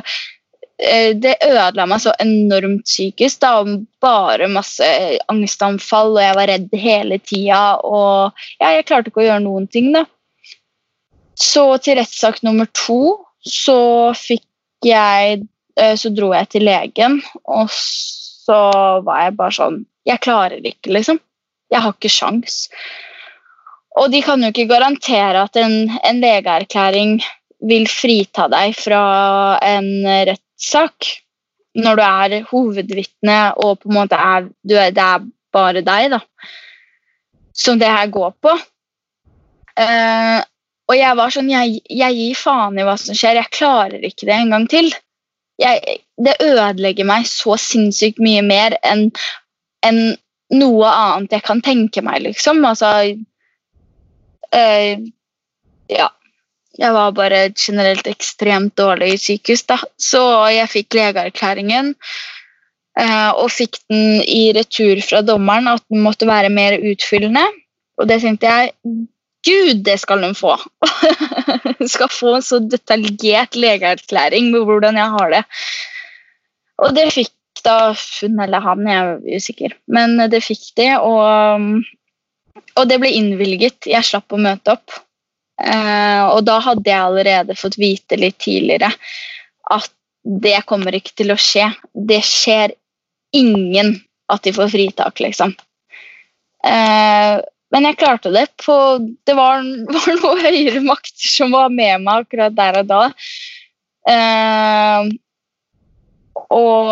det 1.22 1.36
ødela 1.46 1.84
meg 1.86 2.00
så 2.02 2.12
enormt 2.22 2.86
psykisk. 2.88 3.40
Da, 3.44 3.62
bare 4.02 4.48
masse 4.50 4.86
angstanfall, 5.30 6.16
og 6.16 6.24
jeg 6.24 6.38
var 6.38 6.50
redd 6.50 6.74
hele 6.84 7.18
tida. 7.22 7.62
Og 7.86 8.44
ja, 8.58 8.72
jeg 8.76 8.88
klarte 8.88 9.12
ikke 9.12 9.22
å 9.22 9.28
gjøre 9.28 9.44
noen 9.44 9.68
ting. 9.70 9.92
da. 9.94 10.06
Så 11.38 11.64
til 11.82 11.98
rettssak 12.00 12.42
nummer 12.46 12.68
to 12.76 13.18
så 13.42 14.12
fikk 14.14 14.46
jeg 14.86 15.40
eh, 15.78 15.94
Så 15.98 16.10
dro 16.14 16.32
jeg 16.34 16.48
til 16.52 16.66
legen, 16.66 17.20
og 17.46 17.70
så 17.72 18.58
var 19.06 19.24
jeg 19.24 19.36
bare 19.38 19.56
sånn 19.56 19.78
Jeg 20.06 20.22
klarer 20.22 20.62
ikke, 20.66 20.92
liksom. 20.94 21.20
Jeg 21.72 21.82
har 21.84 21.94
ikke 21.94 22.10
sjans. 22.12 22.66
Og 24.00 24.10
de 24.12 24.22
kan 24.24 24.42
jo 24.42 24.50
ikke 24.52 24.70
garantere 24.70 25.44
at 25.46 25.56
en, 25.60 25.86
en 26.02 26.20
legeerklæring 26.20 27.20
vil 27.68 27.86
frita 27.90 28.48
deg 28.50 28.74
fra 28.76 29.02
en 29.62 29.88
rettssak 30.62 31.22
når 31.74 31.96
du 31.96 32.02
er 32.02 32.44
hovedvitne 32.50 33.54
og 33.56 33.80
på 33.80 33.88
en 33.88 33.94
måte 33.94 34.14
er, 34.14 34.48
er, 34.68 34.90
Det 34.92 35.02
er 35.02 35.28
bare 35.52 35.82
deg, 35.82 36.10
da, 36.10 36.20
som 37.52 37.78
det 37.78 37.88
her 37.88 38.08
går 38.08 38.32
på. 38.40 38.52
Uh, 39.72 40.40
og 40.88 40.96
jeg 40.96 41.16
var 41.16 41.30
sånn 41.32 41.48
jeg, 41.48 41.80
jeg, 41.88 42.12
gir 42.14 42.36
faen 42.36 42.78
i 42.78 42.84
hva 42.84 42.96
som 42.96 43.14
skjer. 43.14 43.36
Jeg 43.40 43.52
klarer 43.52 44.04
ikke 44.04 44.26
det 44.26 44.34
en 44.34 44.50
gang 44.52 44.68
til. 44.68 44.92
Jeg, 45.60 46.00
det 46.16 46.36
ødelegger 46.40 47.04
meg 47.08 47.26
så 47.26 47.56
sinnssykt 47.56 48.20
mye 48.20 48.42
mer 48.44 48.76
enn 48.82 49.10
en 49.84 50.16
noe 50.52 50.88
annet 50.88 51.32
jeg 51.32 51.44
kan 51.46 51.62
tenke 51.64 52.02
meg, 52.04 52.22
liksom. 52.22 52.64
Altså 52.64 52.92
øh, 54.54 55.06
Ja. 55.88 56.08
Jeg 56.80 56.94
var 56.94 57.12
bare 57.12 57.50
generelt 57.52 58.06
ekstremt 58.08 58.76
dårlig 58.80 59.12
i 59.12 59.20
sykehus, 59.20 59.66
da. 59.68 59.76
Så 60.00 60.22
jeg 60.52 60.70
fikk 60.72 60.96
legeerklæringen. 60.96 61.92
Øh, 63.00 63.30
og 63.40 63.48
fikk 63.52 63.78
den 63.88 64.20
i 64.28 64.52
retur 64.56 65.00
fra 65.04 65.22
dommeren 65.24 65.68
at 65.72 65.84
den 65.88 66.02
måtte 66.04 66.28
være 66.28 66.52
mer 66.52 66.76
utfyllende. 66.76 67.44
Og 68.00 68.08
det 68.08 68.20
tenkte 68.22 68.48
jeg 68.48 68.72
Gud, 69.42 69.82
det 69.82 69.98
skal 69.98 70.22
hun 70.22 70.36
få! 70.38 70.54
Hun 71.80 71.88
skal 71.94 72.10
få 72.12 72.36
en 72.36 72.44
så 72.46 72.60
detaljert 72.62 73.56
legeerklæring 73.58 74.52
med 74.52 74.66
hvordan 74.68 75.00
jeg 75.00 75.14
har 75.16 75.32
det. 75.32 75.40
Og 76.78 76.94
det 76.94 77.08
fikk 77.14 77.32
da 77.66 77.92
hun 77.94 78.38
eller 78.42 78.62
han, 78.62 78.86
jeg 78.86 79.00
er 79.02 79.36
usikker, 79.36 79.74
men 79.86 80.14
det 80.30 80.44
fikk 80.46 80.62
de. 80.78 80.88
Og, 80.98 81.66
og 82.78 82.84
det 82.90 83.00
ble 83.02 83.10
innvilget. 83.18 83.90
Jeg 83.90 84.06
slapp 84.06 84.30
å 84.30 84.40
møte 84.40 84.76
opp. 84.76 85.02
Eh, 85.62 86.22
og 86.26 86.42
da 86.46 86.58
hadde 86.64 86.90
jeg 86.90 86.98
allerede 86.98 87.58
fått 87.58 87.78
vite 87.78 88.18
litt 88.18 88.40
tidligere 88.42 88.90
at 89.70 89.90
det 90.22 90.58
kommer 90.66 90.94
ikke 90.94 91.14
til 91.18 91.34
å 91.34 91.38
skje. 91.40 91.68
Det 91.92 92.20
skjer 92.26 92.74
ingen 93.36 93.96
at 94.32 94.42
de 94.46 94.52
får 94.54 94.72
fritak, 94.74 95.22
liksom. 95.22 95.54
Eh, 96.66 97.38
men 97.72 97.88
jeg 97.88 97.98
klarte 98.00 98.32
det. 98.34 98.46
På, 98.62 98.76
det 99.26 99.34
var, 99.38 99.64
var 99.96 100.20
noen 100.20 100.44
høyere 100.46 100.82
makter 100.84 101.30
som 101.30 101.54
var 101.54 101.72
med 101.72 102.04
meg 102.04 102.26
akkurat 102.26 102.56
der 102.56 102.82
og 102.82 102.90
da. 102.90 103.02
Uh, 104.02 105.06
og 106.50 106.88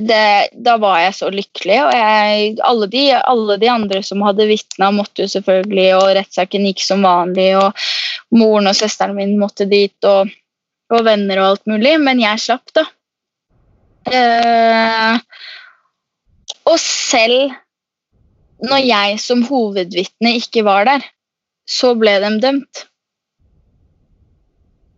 det, 0.00 0.48
da 0.66 0.76
var 0.82 1.00
jeg 1.02 1.14
så 1.16 1.30
lykkelig. 1.32 1.78
Og 1.86 1.92
jeg, 1.96 2.54
alle, 2.66 2.88
de, 2.90 3.04
alle, 3.18 3.58
de, 3.62 3.70
andre 3.72 4.02
som 4.06 4.22
hadde 4.26 4.48
vitna, 4.48 4.90
måtte 4.94 5.24
jo 5.24 5.32
selvfølgelig, 5.32 5.88
og 5.98 6.12
rettssaken 6.18 6.68
gikk 6.70 6.84
som 6.84 7.06
vanlig. 7.06 7.50
Og 7.60 8.36
moren 8.36 8.70
og 8.70 8.78
søsteren 8.78 9.16
min 9.18 9.36
måtte 9.40 9.68
dit, 9.70 9.96
og, 10.08 10.30
og 10.94 11.04
venner 11.06 11.42
og 11.42 11.50
alt 11.52 11.66
mulig. 11.70 11.96
Men 12.02 12.22
jeg 12.22 12.42
slapp, 12.44 12.74
da. 12.76 12.86
Eh, 14.04 15.20
og 16.68 16.80
selv 16.80 17.54
når 18.64 18.82
jeg 18.86 19.20
som 19.20 19.44
hovedvitne 19.44 20.36
ikke 20.38 20.64
var 20.66 20.86
der, 20.88 21.04
så 21.68 21.94
ble 21.98 22.16
de 22.22 22.32
dømt. 22.42 22.84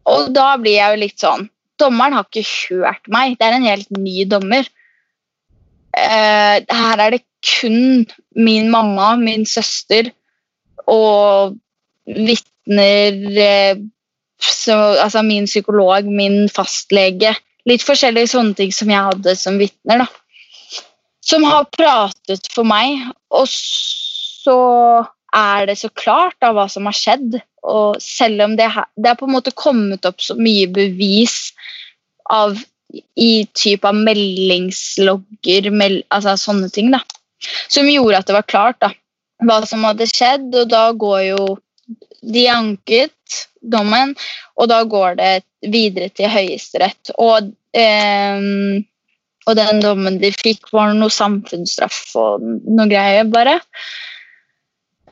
Og 0.06 0.30
da 0.34 0.52
blir 0.60 0.78
jeg 0.78 0.94
jo 0.94 1.02
litt 1.02 1.22
sånn 1.22 1.48
Dommeren 1.76 2.14
har 2.16 2.24
ikke 2.24 2.46
hørt 2.70 3.08
meg. 3.12 3.34
Det 3.36 3.44
er 3.44 3.54
en 3.58 3.66
helt 3.68 3.90
ny 3.92 4.22
dommer. 4.30 4.64
Eh, 5.96 6.60
her 6.60 7.02
er 7.02 7.16
det 7.16 7.24
kun 7.46 8.06
min 8.36 8.70
mamma, 8.70 9.14
min 9.16 9.46
søster 9.46 10.10
og 10.86 11.56
vitner 12.06 13.42
eh, 13.42 13.84
Altså 14.68 15.22
min 15.24 15.46
psykolog, 15.48 16.04
min 16.04 16.50
fastlege. 16.52 17.30
Litt 17.66 17.82
forskjellige 17.86 18.34
sånne 18.34 18.52
ting 18.58 18.72
som 18.74 18.90
jeg 18.92 19.08
hadde 19.08 19.32
som 19.38 19.56
vitner. 19.58 20.04
Som 21.24 21.46
har 21.48 21.64
pratet 21.72 22.50
for 22.52 22.68
meg. 22.68 23.00
Og 23.32 23.48
så 23.48 24.58
er 25.34 25.66
det 25.70 25.78
så 25.80 25.88
klart 25.96 26.36
da 26.44 26.52
hva 26.52 26.66
som 26.70 26.84
har 26.90 26.98
skjedd. 26.98 27.38
Og 27.66 27.96
selv 28.02 28.44
om 28.44 28.58
det, 28.60 28.68
her, 28.76 28.86
det 28.94 29.14
er 29.14 29.18
på 29.18 29.26
en 29.26 29.34
måte 29.38 29.56
kommet 29.56 30.06
opp 30.06 30.20
så 30.22 30.36
mye 30.38 30.68
bevis 30.68 31.54
av 32.28 32.60
i 33.16 33.46
type 33.56 33.88
av 33.88 33.96
meldingslogger, 33.98 35.70
mel 35.74 36.00
altså 36.14 36.36
sånne 36.40 36.70
ting, 36.72 36.90
da. 36.94 37.00
Som 37.68 37.88
gjorde 37.90 38.20
at 38.22 38.28
det 38.30 38.36
var 38.36 38.46
klart 38.48 38.80
da, 38.80 38.90
hva 39.44 39.60
som 39.68 39.84
hadde 39.84 40.08
skjedd, 40.08 40.48
og 40.54 40.70
da 40.72 40.88
går 40.96 41.22
jo 41.32 41.40
De 42.26 42.46
anket 42.50 43.12
dommen, 43.62 44.16
og 44.58 44.66
da 44.72 44.80
går 44.82 45.14
det 45.20 45.44
videre 45.70 46.08
til 46.10 46.26
Høyesterett. 46.32 47.12
Og, 47.22 47.52
eh, 47.76 48.40
og 49.46 49.54
den 49.54 49.78
dommen 49.84 50.16
de 50.18 50.32
fikk, 50.34 50.72
var 50.74 50.94
noe 50.96 51.12
samfunnsstraff 51.12 52.00
og 52.18 52.42
noe 52.42 52.88
greier, 52.90 53.28
bare. 53.30 53.60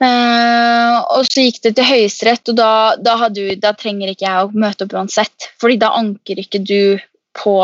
Uh, 0.02 0.98
og 1.14 1.22
så 1.30 1.44
gikk 1.46 1.60
det 1.68 1.76
til 1.78 1.86
Høyesterett, 1.86 2.50
og 2.50 2.56
da, 2.58 2.70
da, 2.98 3.14
jo- 3.30 3.54
da 3.62 3.70
trenger 3.78 4.10
ikke 4.10 4.26
jeg 4.26 4.48
å 4.48 4.50
møte 4.58 4.88
opp 4.88 4.96
uansett. 4.98 5.50
fordi 5.62 5.78
da 5.78 5.92
anker 5.94 6.40
ikke 6.42 6.60
du 6.66 6.98
på 7.38 7.56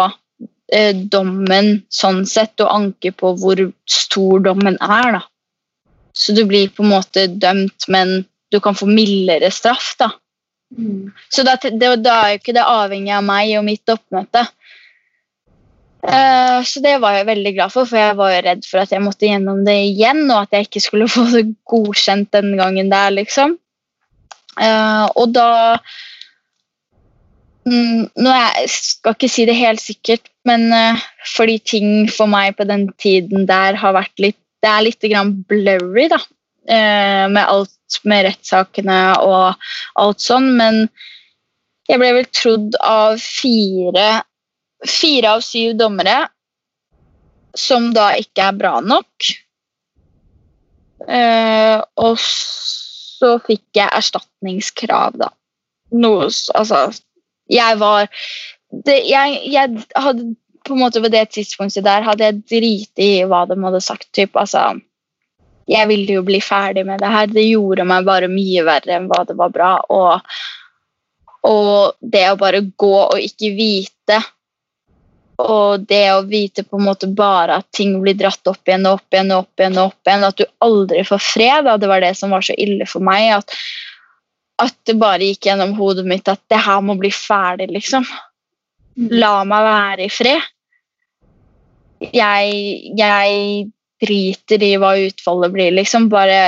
eh, 0.72 0.94
dommen 1.12 1.82
sånn 1.92 2.24
sett, 2.28 2.56
og 2.62 2.72
anker 2.74 3.14
på 3.16 3.34
hvor 3.40 3.62
stor 3.90 4.42
dommen 4.46 4.78
er. 4.80 5.18
da. 5.18 5.22
Så 6.12 6.34
du 6.36 6.44
blir 6.48 6.72
på 6.74 6.84
en 6.84 6.94
måte 6.94 7.26
dømt, 7.30 7.88
men 7.88 8.24
du 8.50 8.60
kan 8.60 8.74
få 8.74 8.88
mildere 8.90 9.50
straff. 9.54 9.94
da. 9.98 10.12
Så 11.28 11.42
da, 11.46 11.56
det, 11.62 11.96
da 12.04 12.16
er 12.22 12.34
jo 12.34 12.40
ikke 12.40 12.54
det 12.54 12.66
avhengig 12.66 13.14
av 13.14 13.26
meg 13.26 13.56
og 13.58 13.66
mitt 13.66 13.90
oppmøte. 13.90 14.44
Eh, 16.00 16.58
så 16.64 16.80
det 16.80 16.94
var 17.02 17.18
jeg 17.18 17.28
veldig 17.28 17.52
glad 17.56 17.72
for, 17.74 17.88
for 17.88 18.00
jeg 18.00 18.16
var 18.16 18.32
jo 18.32 18.44
redd 18.46 18.62
for 18.64 18.80
at 18.80 18.92
jeg 18.94 19.04
måtte 19.04 19.28
gjennom 19.28 19.64
det 19.66 19.76
igjen, 19.90 20.22
og 20.30 20.46
at 20.46 20.56
jeg 20.56 20.68
ikke 20.68 20.84
skulle 20.84 21.10
få 21.16 21.26
det 21.34 21.44
godkjent 21.68 22.30
den 22.36 22.54
gangen 22.60 22.92
der, 22.92 23.10
liksom. 23.16 23.58
Eh, 24.60 25.04
og 25.14 25.34
da 25.34 25.50
mm, 25.76 25.90
nå 27.68 28.30
er, 28.32 28.60
Jeg 28.62 28.70
skal 28.72 29.16
ikke 29.16 29.28
si 29.28 29.44
det 29.48 29.56
helt 29.58 29.82
sikkert, 29.82 30.30
men 30.48 30.70
eh, 30.72 31.00
fordi 31.36 31.58
ting 31.58 31.90
for 32.10 32.30
meg 32.30 32.56
på 32.56 32.64
den 32.68 32.88
tiden 33.00 33.46
der 33.48 33.76
har 33.76 33.96
vært 33.96 34.16
litt 34.22 34.38
Det 34.60 34.68
er 34.68 34.84
litt 34.84 35.04
blurry, 35.48 36.08
da, 36.12 36.18
eh, 36.68 37.26
med 37.28 37.44
alt 37.44 38.00
med 38.04 38.26
rettssakene 38.26 38.98
og 39.24 39.56
alt 39.96 40.20
sånn, 40.20 40.50
men 40.56 40.88
jeg 41.88 41.98
ble 41.98 42.10
vel 42.12 42.26
trodd 42.28 42.76
av 42.84 43.16
fire 43.18 44.20
fire 44.86 45.34
av 45.36 45.44
syv 45.44 45.74
dommere, 45.78 46.28
som 47.56 47.90
da 47.94 48.12
ikke 48.20 48.46
er 48.48 48.56
bra 48.56 48.74
nok. 48.84 49.30
Eh, 51.08 51.80
og 52.00 52.16
så 52.20 53.36
fikk 53.46 53.80
jeg 53.80 53.92
erstatningskrav, 53.96 55.18
da. 55.20 55.30
Noe 55.90 56.28
Altså, 56.54 56.90
jeg 57.50 57.80
var 57.80 58.08
det, 58.70 59.00
jeg, 59.10 59.40
jeg 59.50 59.82
hadde 59.98 60.28
på 60.66 60.76
en 60.76 60.82
måte 60.84 61.00
Ved 61.02 61.14
det 61.16 61.30
tidspunktet 61.34 61.86
der 61.86 62.04
hadde 62.06 62.26
jeg 62.26 62.42
driti 62.44 63.08
i 63.18 63.26
hva 63.26 63.46
de 63.48 63.56
hadde 63.64 63.80
sagt. 63.82 64.10
Typ, 64.14 64.36
altså, 64.38 64.76
jeg 65.70 65.88
ville 65.88 66.18
jo 66.18 66.24
bli 66.26 66.40
ferdig 66.44 66.84
med 66.86 67.00
det 67.02 67.10
her. 67.10 67.30
Det 67.32 67.46
gjorde 67.46 67.86
meg 67.88 68.06
bare 68.06 68.30
mye 68.30 68.66
verre 68.66 68.98
enn 68.98 69.08
hva 69.10 69.24
det 69.26 69.38
var 69.38 69.54
bra. 69.54 69.70
Og, 69.90 70.36
og 71.48 71.96
det 72.00 72.26
å 72.28 72.38
bare 72.38 72.60
gå 72.76 72.92
og 73.06 73.16
ikke 73.24 73.54
vite 73.56 74.20
og 75.40 75.86
det 75.88 76.04
å 76.12 76.22
vite 76.28 76.64
på 76.66 76.78
en 76.78 76.86
måte 76.90 77.08
bare 77.16 77.60
at 77.60 77.68
ting 77.72 77.94
blir 78.02 78.16
dratt 78.18 78.46
opp 78.50 78.68
igjen 78.68 78.86
og 78.88 78.98
opp 78.98 79.14
igjen 79.14 79.32
og 79.32 79.44
opp 79.44 79.62
igjen, 79.62 79.78
og 79.78 79.92
opp 79.92 80.10
igjen, 80.10 80.26
at 80.26 80.40
du 80.40 80.44
aldri 80.66 81.04
får 81.08 81.22
fred, 81.24 81.64
da. 81.64 81.76
det 81.80 81.90
var 81.90 82.04
det 82.04 82.12
som 82.18 82.34
var 82.34 82.44
så 82.44 82.56
ille 82.60 82.88
for 82.90 83.04
meg. 83.04 83.30
At, 83.38 83.56
at 84.60 84.76
det 84.88 84.96
bare 85.00 85.30
gikk 85.30 85.48
gjennom 85.48 85.74
hodet 85.78 86.06
mitt 86.08 86.28
at 86.28 86.42
det 86.52 86.60
her 86.60 86.80
må 86.84 86.96
bli 87.00 87.10
ferdig, 87.14 87.70
liksom. 87.72 88.06
La 89.12 89.40
meg 89.48 89.66
være 89.66 90.06
i 90.06 90.12
fred. 90.12 90.48
Jeg, 92.00 92.56
jeg 92.96 93.70
driter 94.00 94.64
i 94.64 94.74
hva 94.80 94.94
utfallet 95.06 95.54
blir, 95.54 95.72
liksom. 95.78 96.08
Bare, 96.12 96.40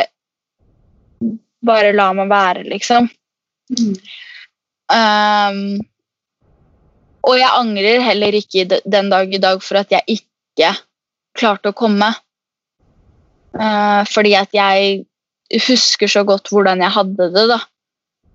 bare 1.64 1.94
la 1.97 2.10
meg 2.18 2.32
være, 2.32 2.66
liksom. 2.68 3.09
Um, 4.93 5.80
og 7.22 7.39
jeg 7.39 7.55
angrer 7.55 8.02
heller 8.05 8.36
ikke 8.36 8.66
den 8.68 9.09
dag 9.12 9.32
i 9.32 9.40
dag 9.40 9.62
for 9.64 9.80
at 9.80 9.94
jeg 9.94 10.18
ikke 10.18 10.74
klarte 11.39 11.72
å 11.72 11.76
komme. 11.76 12.10
Uh, 13.52 14.02
fordi 14.09 14.34
at 14.36 14.52
jeg 14.56 15.05
husker 15.68 16.09
så 16.09 16.24
godt 16.28 16.48
hvordan 16.52 16.80
jeg 16.84 16.97
hadde 16.97 17.28
det, 17.32 17.47
da. 17.52 17.60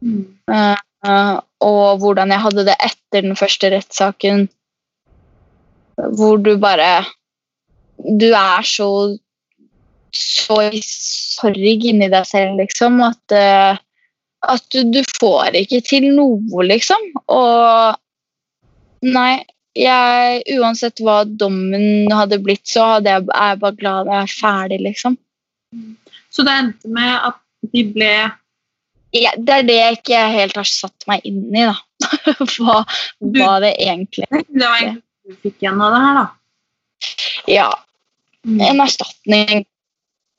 Eh, 0.04 1.38
og 1.68 2.02
hvordan 2.02 2.34
jeg 2.34 2.44
hadde 2.44 2.66
det 2.68 2.76
etter 2.84 3.26
den 3.26 3.38
første 3.40 3.72
rettssaken. 3.74 4.48
Hvor 6.18 6.38
du 6.38 6.58
bare 6.62 7.08
Du 7.98 8.30
er 8.30 8.62
så 8.62 9.18
så 10.14 10.60
i 10.72 10.82
sorg 10.86 11.86
inni 11.86 12.08
deg 12.10 12.26
selv, 12.28 12.58
liksom, 12.62 13.00
at, 13.06 13.34
uh, 13.36 13.78
at 14.54 14.66
du, 14.74 14.84
du 14.94 15.02
får 15.20 15.58
ikke 15.60 15.82
til 15.86 16.10
noe, 16.16 16.66
liksom. 16.66 17.12
Og 17.34 17.98
Nei, 19.06 19.44
jeg, 19.78 20.40
uansett 20.58 21.04
hva 21.06 21.20
dommen 21.28 22.10
hadde 22.10 22.40
blitt, 22.42 22.64
så 22.66 22.96
hadde 22.96 23.12
jeg, 23.14 23.28
jeg 23.30 23.60
bare 23.62 23.78
glad 23.78 24.10
jeg 24.10 24.24
er 24.24 24.32
ferdig, 24.40 24.80
liksom. 24.88 25.18
Så 26.34 26.46
det 26.48 26.56
endte 26.64 26.90
med 26.90 27.12
at 27.14 27.38
de 27.76 27.84
ble 27.94 28.10
Ja, 29.16 29.32
det 29.38 29.54
er 29.54 29.68
det 29.68 29.76
jeg 29.78 29.98
ikke 30.00 30.24
helt 30.34 30.58
har 30.60 30.68
satt 30.68 31.06
meg 31.08 31.24
inn 31.28 31.46
i, 31.56 31.64
da. 31.64 31.76
hva, 32.58 32.82
hva 33.34 33.54
det 33.64 33.72
egentlig 33.82 34.28
Det 34.30 34.62
var 34.62 34.76
egentlig 34.78 35.08
du 35.28 35.36
fikk 35.44 35.64
igjen 35.64 35.82
av 35.84 35.92
det 35.92 36.04
her, 36.04 36.18
da. 36.18 36.28
Ja. 37.52 37.70
En 38.48 38.80
erstatning. 38.80 39.66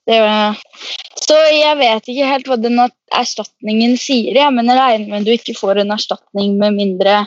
Det 0.08 0.20
var, 0.24 0.60
så 1.20 1.36
jeg 1.52 1.76
vet 1.76 2.08
ikke 2.08 2.28
helt 2.30 2.48
hva 2.48 2.56
den 2.56 2.78
erstatningen 3.12 3.98
sier, 4.00 4.38
ja, 4.40 4.46
men 4.54 4.70
jeg 4.70 4.78
regner 4.78 5.10
med 5.12 5.28
du 5.28 5.34
ikke 5.34 5.56
får 5.58 5.82
en 5.82 5.92
erstatning 5.92 6.56
med 6.60 6.78
mindre 6.78 7.18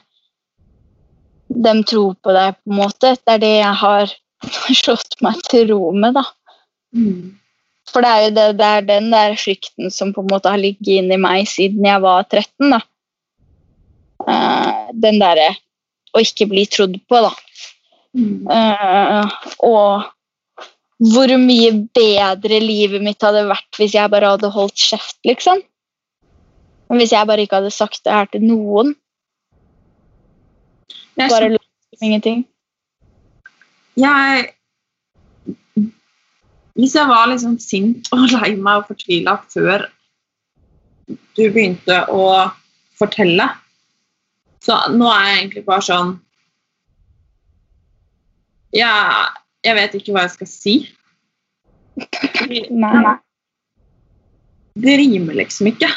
de 1.52 1.74
tror 1.84 2.16
på 2.24 2.34
deg, 2.34 2.58
på 2.64 2.72
en 2.72 2.80
måte. 2.80 3.14
Det 3.20 3.36
er 3.36 3.44
det 3.44 3.54
jeg 3.60 3.76
har 3.84 4.16
slått 4.82 5.18
meg 5.22 5.42
til 5.52 5.70
ro 5.74 5.92
med, 5.94 6.18
da. 6.18 6.26
For 7.92 8.04
det 8.04 8.12
er 8.12 8.24
jo 8.24 8.32
det, 8.36 8.46
det 8.60 8.68
er 8.68 8.88
den 8.88 9.10
der 9.12 9.36
frykten 9.40 9.92
som 9.92 10.14
på 10.16 10.24
en 10.24 10.32
måte 10.32 10.52
har 10.52 10.62
ligget 10.62 11.02
inni 11.02 11.18
meg 11.20 11.50
siden 11.52 11.86
jeg 11.86 12.04
var 12.04 12.24
13. 12.30 12.72
da. 12.72 12.82
Uh, 14.22 14.92
den 14.94 15.20
derre 15.20 15.50
å 16.16 16.22
ikke 16.24 16.48
bli 16.52 16.66
trodd 16.70 16.98
på, 17.10 17.22
da. 17.24 17.32
Eh, 18.12 19.36
og 19.64 20.10
hvor 21.12 21.34
mye 21.42 21.72
bedre 21.96 22.60
livet 22.62 23.04
mitt 23.04 23.24
hadde 23.24 23.46
vært 23.50 23.80
hvis 23.80 23.96
jeg 23.96 24.12
bare 24.12 24.34
hadde 24.36 24.52
holdt 24.54 24.78
kjeft, 24.78 25.18
liksom. 25.28 25.64
Hvis 26.92 27.14
jeg 27.16 27.28
bare 27.28 27.46
ikke 27.46 27.62
hadde 27.62 27.74
sagt 27.74 28.04
det 28.04 28.14
her 28.14 28.28
til 28.32 28.44
noen. 28.44 28.94
Bare 31.16 31.54
lot 31.54 31.64
som 31.96 32.08
ingenting. 32.08 32.44
jeg 33.96 34.52
Hvis 36.82 36.96
jeg 36.98 37.10
var 37.10 37.30
liksom 37.30 37.60
sint 37.62 38.10
og 38.16 38.26
lei 38.36 38.56
meg 38.58 38.82
og 38.82 38.88
fortvila 38.90 39.38
før 39.52 39.86
du 41.38 41.44
begynte 41.44 41.98
å 42.10 42.26
fortelle, 42.98 43.48
så 44.62 44.78
nå 44.94 45.08
er 45.10 45.26
jeg 45.26 45.38
egentlig 45.40 45.64
bare 45.66 45.86
sånn 45.86 46.12
Jeg, 48.72 49.24
jeg 49.66 49.76
vet 49.76 49.96
ikke 49.98 50.14
hva 50.16 50.22
jeg 50.24 50.34
skal 50.38 50.48
si. 50.48 50.76
Nei. 52.72 53.16
Det 54.80 54.94
rimer 55.02 55.36
liksom 55.42 55.68
ikke. 55.74 55.90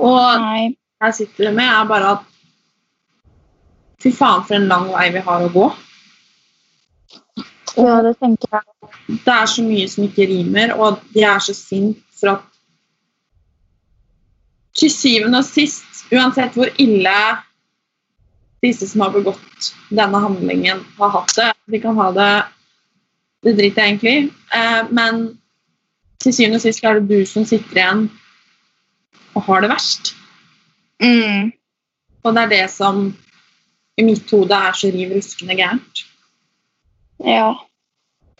Og 0.00 0.40
Nei. 0.40 0.70
jeg 1.04 1.16
sitter 1.18 1.52
med, 1.52 1.68
er 1.68 1.90
bare 1.90 2.14
at 2.16 2.30
Fy 4.00 4.10
faen, 4.12 4.42
for 4.44 4.56
en 4.56 4.66
lang 4.68 4.88
vei 4.92 5.06
vi 5.14 5.20
har 5.24 5.44
å 5.44 5.52
gå. 5.52 5.68
Ja, 7.74 7.98
det 8.04 8.14
tenker 8.20 8.48
jeg. 8.54 8.90
Det 9.08 9.32
er 9.34 9.48
så 9.50 9.62
mye 9.66 9.86
som 9.90 10.04
ikke 10.06 10.26
rimer, 10.30 10.74
og 10.78 11.00
jeg 11.14 11.26
er 11.30 11.42
så 11.42 11.54
sint 11.56 12.02
for 12.20 12.36
at 12.36 12.50
Til 14.74 14.90
syvende 14.90 15.38
og 15.38 15.46
sist, 15.46 15.84
uansett 16.10 16.56
hvor 16.58 16.66
ille 16.82 17.18
disse 18.64 18.88
som 18.90 19.04
har 19.04 19.12
begått 19.14 19.68
denne 19.94 20.18
handlingen, 20.18 20.80
har 20.98 21.12
hatt 21.14 21.30
det. 21.36 21.52
De 21.70 21.78
kan 21.78 21.94
ha 21.94 22.08
det 22.16 22.32
Det 23.44 23.52
driter 23.58 23.82
jeg 23.82 23.92
egentlig 23.92 24.12
i. 24.16 24.24
Eh, 24.56 24.90
men 24.90 25.38
til 26.18 26.34
syvende 26.34 26.56
og 26.56 26.64
sist 26.64 26.82
er 26.82 26.98
det 26.98 27.06
du 27.06 27.26
som 27.28 27.44
sitter 27.44 27.76
igjen 27.76 28.06
og 29.34 29.42
har 29.46 29.60
det 29.60 29.70
verst. 29.70 30.14
Mm. 31.02 31.52
Og 32.24 32.34
det 32.34 32.42
er 32.42 32.52
det 32.54 32.64
som 32.72 33.04
i 34.00 34.06
mitt 34.06 34.30
hode 34.32 34.56
er 34.56 34.72
så 34.72 34.90
riv 34.90 35.12
ruskende 35.12 35.58
gærent. 35.58 36.06
Ja. 37.24 37.50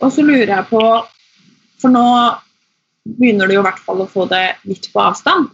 Og 0.02 0.12
så 0.12 0.24
lurer 0.24 0.50
jeg 0.50 0.66
på 0.68 0.80
For 1.80 1.92
nå 1.92 2.06
begynner 3.04 3.48
du 3.48 3.56
jo 3.56 3.62
i 3.62 3.66
hvert 3.66 3.82
fall 3.84 4.00
å 4.00 4.08
få 4.08 4.24
det 4.30 4.56
litt 4.64 4.86
på 4.92 5.02
avstand. 5.02 5.50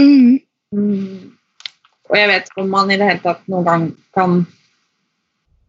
Mm. 0.00 0.40
Mm. 0.74 1.34
Og 2.10 2.16
jeg 2.18 2.30
vet 2.30 2.48
ikke 2.50 2.64
om 2.64 2.72
man 2.74 2.90
i 2.90 2.98
det 2.98 3.06
hele 3.06 3.22
tatt 3.22 3.44
noen 3.52 3.68
gang 3.68 3.84
kan 4.16 4.40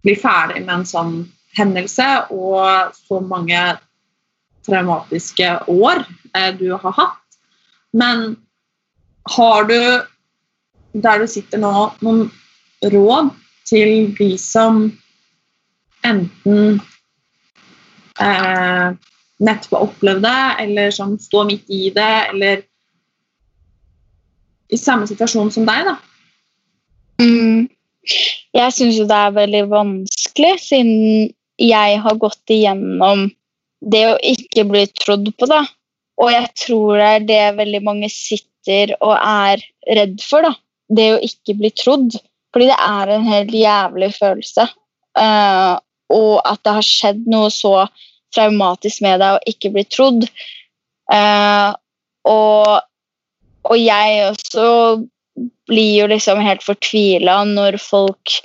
bli 0.06 0.16
ferdig 0.18 0.64
med 0.64 0.74
en 0.80 0.88
sånn 0.90 1.14
hendelse 1.58 2.08
og 2.34 2.96
så 2.98 3.22
mange 3.22 3.62
traumatiske 4.66 5.52
år 5.72 6.02
eh, 6.34 6.52
du 6.58 6.72
har 6.74 6.98
hatt. 6.98 7.38
Men 7.94 8.36
har 9.38 9.70
du, 9.70 9.80
der 10.94 11.22
du 11.22 11.30
sitter 11.30 11.62
nå, 11.62 11.72
noen 12.06 12.28
råd 12.94 13.32
til 13.70 14.12
de 14.18 14.34
som 14.42 14.88
enten 16.06 16.80
eh, 18.22 18.88
nettopp 19.46 19.76
har 19.76 19.86
opplevd 19.90 20.26
det, 20.26 20.42
eller 20.66 20.92
som 20.96 21.16
står 21.20 21.48
midt 21.50 21.72
i 21.74 21.90
det, 21.96 22.12
eller 22.32 22.66
i 24.74 24.80
samme 24.80 25.08
situasjon 25.10 25.52
som 25.54 25.68
deg, 25.68 25.90
da? 25.90 25.96
Mm. 27.22 27.66
Jeg 28.56 28.76
syns 28.76 29.00
jo 29.00 29.08
det 29.10 29.18
er 29.18 29.36
veldig 29.36 29.64
vanskelig, 29.72 30.54
siden 30.64 31.34
jeg 31.62 32.00
har 32.04 32.22
gått 32.22 32.52
igjennom 32.52 33.28
det 33.86 34.04
å 34.10 34.20
ikke 34.26 34.66
bli 34.70 34.86
trodd 34.98 35.30
på, 35.38 35.50
da. 35.50 35.64
Og 36.22 36.32
jeg 36.32 36.48
tror 36.62 36.98
det 36.98 37.08
er 37.10 37.26
det 37.28 37.58
veldig 37.58 37.82
mange 37.84 38.10
sitter 38.12 38.96
og 39.02 39.18
er 39.20 39.64
redd 39.98 40.22
for, 40.24 40.46
da. 40.46 40.56
Det 40.96 41.10
å 41.16 41.22
ikke 41.26 41.58
bli 41.60 41.72
trodd. 41.76 42.16
Fordi 42.56 42.70
det 42.70 42.78
er 42.80 43.12
en 43.12 43.28
helt 43.28 43.54
jævlig 43.58 44.12
følelse. 44.16 44.68
Eh, 45.20 45.74
og 46.14 46.42
at 46.46 46.62
det 46.66 46.76
har 46.78 46.86
skjedd 46.86 47.26
noe 47.32 47.50
så 47.54 47.88
traumatisk 48.36 49.04
med 49.06 49.22
deg 49.24 49.38
og 49.38 49.50
ikke 49.50 49.72
bli 49.74 49.86
trodd. 49.90 50.28
Eh, 51.14 51.70
og, 52.26 52.72
og 53.70 53.78
jeg 53.80 54.26
også 54.32 54.68
blir 55.70 55.94
jo 56.02 56.10
liksom 56.12 56.42
helt 56.46 56.66
fortvila 56.66 57.42
når 57.50 57.78
folk 57.82 58.40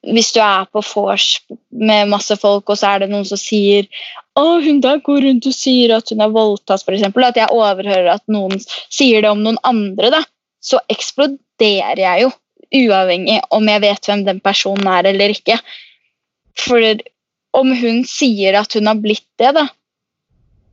Hvis 0.00 0.30
du 0.32 0.38
er 0.40 0.64
på 0.72 0.80
vors 0.80 1.26
med 1.68 2.08
masse 2.08 2.32
folk, 2.40 2.70
og 2.72 2.78
så 2.80 2.94
er 2.94 3.02
det 3.02 3.10
noen 3.10 3.26
som 3.28 3.36
sier 3.36 3.84
å, 4.38 4.56
hun 4.64 4.78
der 4.80 5.02
går 5.04 5.26
rundt 5.26 5.48
og 5.50 5.52
sier 5.52 5.92
at 5.92 6.08
hun 6.08 6.22
er 6.24 6.32
voldtatt, 6.32 6.86
f.eks. 6.86 7.04
At 7.04 7.36
jeg 7.36 7.52
overhører 7.52 8.08
at 8.14 8.24
noen 8.32 8.62
sier 8.64 9.20
det 9.20 9.28
om 9.28 9.42
noen 9.44 9.58
andre, 9.68 10.08
da. 10.14 10.22
Så 10.64 10.80
eksploderer 10.88 12.00
jeg 12.00 12.24
jo, 12.24 12.30
uavhengig 12.80 13.36
om 13.52 13.68
jeg 13.68 13.84
vet 13.84 14.08
hvem 14.08 14.24
den 14.24 14.40
personen 14.40 14.88
er 14.88 15.10
eller 15.12 15.36
ikke. 15.36 15.58
For 16.58 16.82
om 17.56 17.72
hun 17.74 18.02
sier 18.06 18.58
at 18.58 18.74
hun 18.76 18.90
har 18.90 18.98
blitt 19.02 19.26
det, 19.40 19.52
da, 19.56 19.66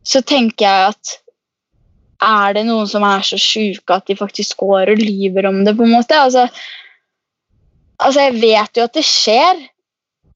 så 0.08 0.22
tenker 0.26 0.66
jeg 0.66 0.92
at 0.94 1.16
er 2.24 2.58
det 2.58 2.66
noen 2.66 2.88
som 2.90 3.06
er 3.06 3.26
så 3.26 3.38
sjuke 3.42 3.94
at 3.94 4.08
de 4.10 4.18
faktisk 4.18 4.62
går 4.64 4.94
og 4.94 5.02
lyver 5.02 5.50
om 5.50 5.64
det, 5.66 5.76
på 5.78 5.86
en 5.86 5.94
måte? 5.94 6.18
Altså, 6.18 6.48
altså, 8.02 8.28
jeg 8.28 8.38
vet 8.42 8.78
jo 8.78 8.86
at 8.88 8.98
det 8.98 9.06
skjer, 9.06 9.66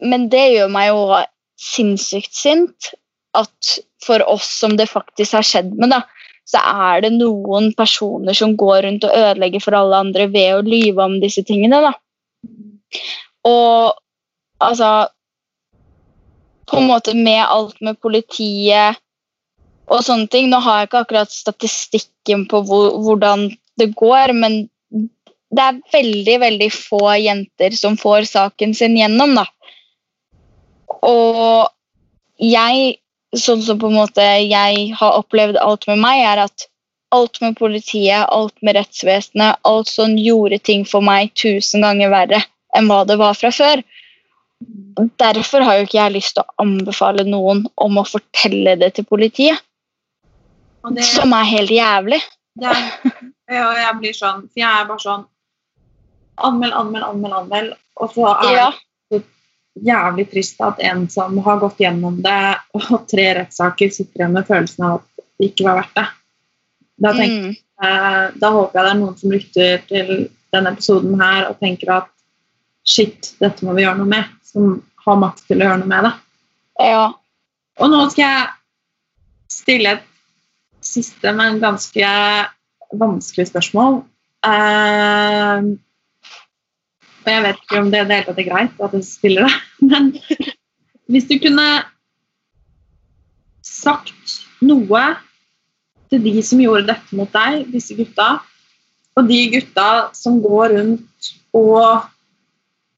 men 0.06 0.28
det 0.34 0.44
gjør 0.56 0.74
meg 0.74 0.92
jo 0.92 1.22
sinnssykt 1.62 2.34
sint 2.34 2.92
at 3.38 3.78
for 4.04 4.24
oss 4.30 4.50
som 4.60 4.76
det 4.78 4.90
faktisk 4.92 5.38
har 5.38 5.46
skjedd 5.46 5.74
med, 5.78 5.94
da, 5.94 6.02
så 6.50 6.62
er 6.68 7.06
det 7.06 7.14
noen 7.16 7.72
personer 7.78 8.36
som 8.38 8.58
går 8.60 8.84
rundt 8.86 9.06
og 9.08 9.16
ødelegger 9.16 9.64
for 9.64 9.78
alle 9.78 10.02
andre 10.04 10.28
ved 10.34 10.58
å 10.58 10.66
lyve 10.66 11.06
om 11.06 11.20
disse 11.22 11.46
tingene. 11.48 11.80
da. 11.86 11.94
Og 13.48 13.94
altså 14.62 14.92
På 16.72 16.80
en 16.80 16.88
måte 16.88 17.14
med 17.18 17.43
alt 17.43 17.80
med 17.84 17.99
politiet 17.99 18.99
og 19.91 20.06
sånne 20.06 20.30
ting. 20.31 20.49
Nå 20.49 20.61
har 20.64 20.81
jeg 20.81 20.89
ikke 20.89 21.03
akkurat 21.06 21.34
statistikken 21.34 22.45
på 22.52 22.64
hvor, 22.68 22.95
hvordan 23.03 23.49
det 23.80 23.91
går, 23.99 24.34
men 24.38 24.64
det 25.52 25.64
er 25.65 25.81
veldig, 25.91 26.38
veldig 26.45 26.69
få 26.72 27.03
jenter 27.19 27.76
som 27.76 27.98
får 27.99 28.30
saken 28.30 28.76
sin 28.77 28.95
gjennom, 28.95 29.35
da. 29.35 29.45
Og 31.07 31.68
jeg, 32.41 32.95
sånn 33.35 33.64
som 33.65 33.80
på 33.81 33.89
en 33.91 33.99
måte 33.99 34.23
jeg 34.23 34.91
har 34.98 35.18
opplevd 35.19 35.60
alt 35.60 35.88
med 35.91 35.99
meg, 36.03 36.23
er 36.23 36.45
at 36.48 36.68
alt 37.11 37.41
med 37.43 37.57
politiet, 37.60 38.23
alt 38.31 38.56
med 38.64 38.77
rettsvesenet, 38.80 39.60
alt 39.68 39.91
sånn 39.91 40.15
gjorde 40.19 40.61
ting 40.64 40.85
for 40.88 41.03
meg 41.03 41.34
tusen 41.35 41.84
ganger 41.84 42.14
verre 42.14 42.39
enn 42.77 42.88
hva 42.88 43.02
det 43.07 43.18
var 43.19 43.35
fra 43.35 43.52
før. 43.52 43.84
Derfor 45.22 45.64
har 45.66 45.78
jo 45.80 45.86
ikke 45.88 45.98
jeg 46.00 46.14
lyst 46.18 46.36
til 46.36 46.44
å 46.44 46.62
anbefale 46.62 47.24
noen 47.26 47.64
om 47.82 47.98
å 47.98 48.06
fortelle 48.08 48.76
det 48.82 48.94
til 48.98 49.06
politiet. 49.08 49.62
Det, 50.92 51.04
som 51.06 51.34
er 51.38 51.46
helt 51.46 51.72
jævlig. 51.74 52.22
Det 52.60 52.72
ja, 53.52 53.68
jeg 53.78 53.98
blir 54.00 54.16
sånn 54.18 54.42
For 54.50 54.60
jeg 54.60 54.68
er 54.82 54.88
bare 54.90 55.00
sånn 55.04 55.26
Anmeld, 56.42 56.74
anmeld, 56.74 57.04
anmeld, 57.06 57.34
anmeld. 57.38 57.74
Og 58.02 58.14
så 58.16 58.32
er 58.32 58.54
Ja. 58.56 58.70
det 59.12 59.22
så 59.22 59.84
jævlig 59.86 60.26
trist 60.32 60.62
at 60.66 60.80
en 60.80 61.08
som 61.10 61.38
har 61.46 61.60
gått 61.60 61.78
gjennom 61.78 62.22
det, 62.24 62.58
og 62.74 63.06
tre 63.08 63.28
rettssaker, 63.38 63.92
sitter 63.94 64.24
igjen 64.24 64.34
med 64.34 64.48
følelsen 64.48 64.86
av 64.88 64.96
at 64.96 65.26
det 65.38 65.52
ikke 65.52 65.68
var 65.68 65.82
verdt 65.82 65.96
det. 66.00 66.08
Da, 67.02 67.14
tenker, 67.14 67.44
Mm. 67.44 67.56
eh, 67.84 68.32
da 68.40 68.50
håper 68.52 68.80
jeg 68.80 68.86
det 68.88 68.92
er 68.92 69.00
noen 69.00 69.18
som 69.18 69.32
lytter 69.32 69.88
til 69.88 70.30
denne 70.54 70.74
episoden 70.74 71.22
her 71.22 71.50
og 71.50 71.60
tenker 71.60 71.94
at 71.98 72.10
shit, 72.88 73.34
dette 73.40 73.62
må 73.66 73.76
vi 73.76 73.84
gjøre 73.84 73.98
noe 73.98 74.10
med. 74.10 74.26
Som 74.52 74.82
har 75.06 75.19
makt 75.22 75.45
til 75.48 75.61
å 75.61 75.68
gjøre 75.68 75.82
noe 75.82 75.91
med 75.91 76.07
det. 76.07 76.14
Ja. 76.91 77.06
Og 77.82 77.91
nå 77.91 78.02
skal 78.11 78.26
jeg 78.26 78.49
stille 79.52 79.95
et 79.98 80.07
siste, 80.86 81.32
men 81.38 81.61
ganske 81.61 82.11
vanskelig 82.99 83.48
spørsmål. 83.52 84.02
Uh, 84.41 85.78
og 87.22 87.30
jeg 87.30 87.44
vet 87.45 87.60
ikke 87.61 87.82
om 87.82 87.90
det 87.94 88.02
i 88.02 88.07
det 88.10 88.18
hele 88.18 88.28
tatt 88.28 88.40
er 88.41 88.48
greit 88.48 88.80
at 88.82 88.94
jeg 88.98 89.06
stiller 89.06 89.45
det, 89.45 89.57
men 89.91 90.07
hvis 91.11 91.28
du 91.30 91.36
kunne 91.44 91.68
sagt 93.61 94.40
noe 94.65 95.03
til 96.11 96.23
de 96.26 96.41
som 96.44 96.61
gjorde 96.61 96.90
dette 96.90 97.18
mot 97.18 97.30
deg, 97.32 97.68
disse 97.72 97.95
gutta, 97.95 98.41
og 99.19 99.28
de 99.28 99.41
gutta 99.53 99.90
som 100.18 100.40
går 100.44 100.73
rundt 100.78 101.32
og 101.57 102.07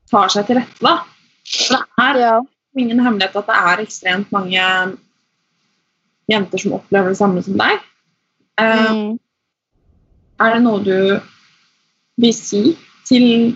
tar 0.10 0.32
seg 0.32 0.48
til 0.48 0.60
rette, 0.62 0.80
da. 0.82 1.02
Det 1.44 1.80
er 2.00 2.20
ja. 2.20 2.36
ingen 2.78 3.02
hemmelighet 3.04 3.36
at 3.36 3.50
det 3.50 3.58
er 3.72 3.84
ekstremt 3.84 4.32
mange 4.32 4.62
jenter 6.32 6.62
som 6.62 6.78
opplever 6.80 7.12
det 7.12 7.20
samme 7.20 7.44
som 7.44 7.60
deg. 7.60 7.84
Eh, 8.62 8.92
Mm. 8.94 9.20
Er 10.42 10.56
det 10.56 10.64
noe 10.64 10.82
du 10.84 11.20
vil 12.18 12.34
si 12.34 12.78
til 13.08 13.56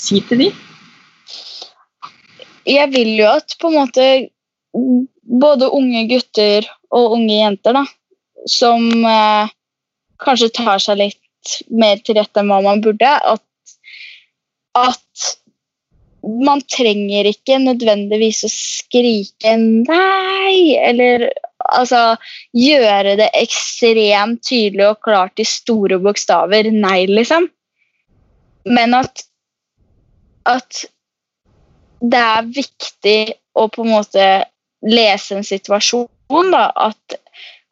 Si 0.00 0.20
til 0.24 0.38
de? 0.38 0.48
Jeg 2.64 2.88
vil 2.94 3.10
jo 3.18 3.26
at 3.28 3.56
på 3.60 3.68
en 3.68 3.74
måte 3.76 4.04
både 5.40 5.68
unge 5.76 6.06
gutter 6.08 6.66
og 6.94 7.16
unge 7.18 7.34
jenter 7.34 7.76
da, 7.76 7.82
som 8.48 8.86
eh, 9.04 9.50
kanskje 10.24 10.50
tar 10.56 10.80
seg 10.82 11.00
litt 11.02 11.54
mer 11.68 12.00
til 12.04 12.16
rette 12.16 12.40
enn 12.40 12.48
hva 12.48 12.60
man 12.64 12.82
burde, 12.84 13.10
at, 13.10 13.76
at 14.78 15.30
man 16.22 16.60
trenger 16.68 17.28
ikke 17.30 17.58
nødvendigvis 17.62 18.44
å 18.44 18.50
skrike 18.52 19.54
'nei', 19.56 20.76
eller 20.76 21.28
altså 21.70 22.16
gjøre 22.56 23.16
det 23.20 23.30
ekstremt 23.38 24.42
tydelig 24.46 24.86
og 24.90 25.02
klart 25.06 25.40
i 25.40 25.48
store 25.48 26.00
bokstaver 26.02 26.70
'nei', 26.72 27.08
liksom. 27.08 27.48
Men 28.68 28.94
at, 28.94 29.24
at 30.44 30.84
det 32.00 32.20
er 32.20 32.52
viktig 32.56 33.20
å 33.56 33.68
på 33.68 33.84
en 33.84 33.94
måte 33.94 34.26
lese 34.86 35.36
en 35.36 35.46
situasjon, 35.46 36.52
da. 36.52 36.68
At, 36.76 37.20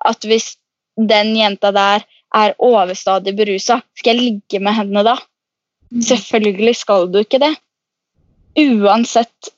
at 0.05 0.25
hvis 0.25 0.55
den 0.99 1.37
jenta 1.37 1.70
der 1.73 2.05
er 2.35 2.57
overstadig 2.59 3.35
berusa, 3.37 3.81
skal 3.97 4.16
jeg 4.16 4.25
ligge 4.25 4.61
med 4.65 4.77
henne 4.77 5.05
da? 5.07 5.16
Selvfølgelig 5.89 6.77
skal 6.77 7.09
du 7.12 7.23
ikke 7.23 7.41
det. 7.41 7.55
Uansett 8.57 9.53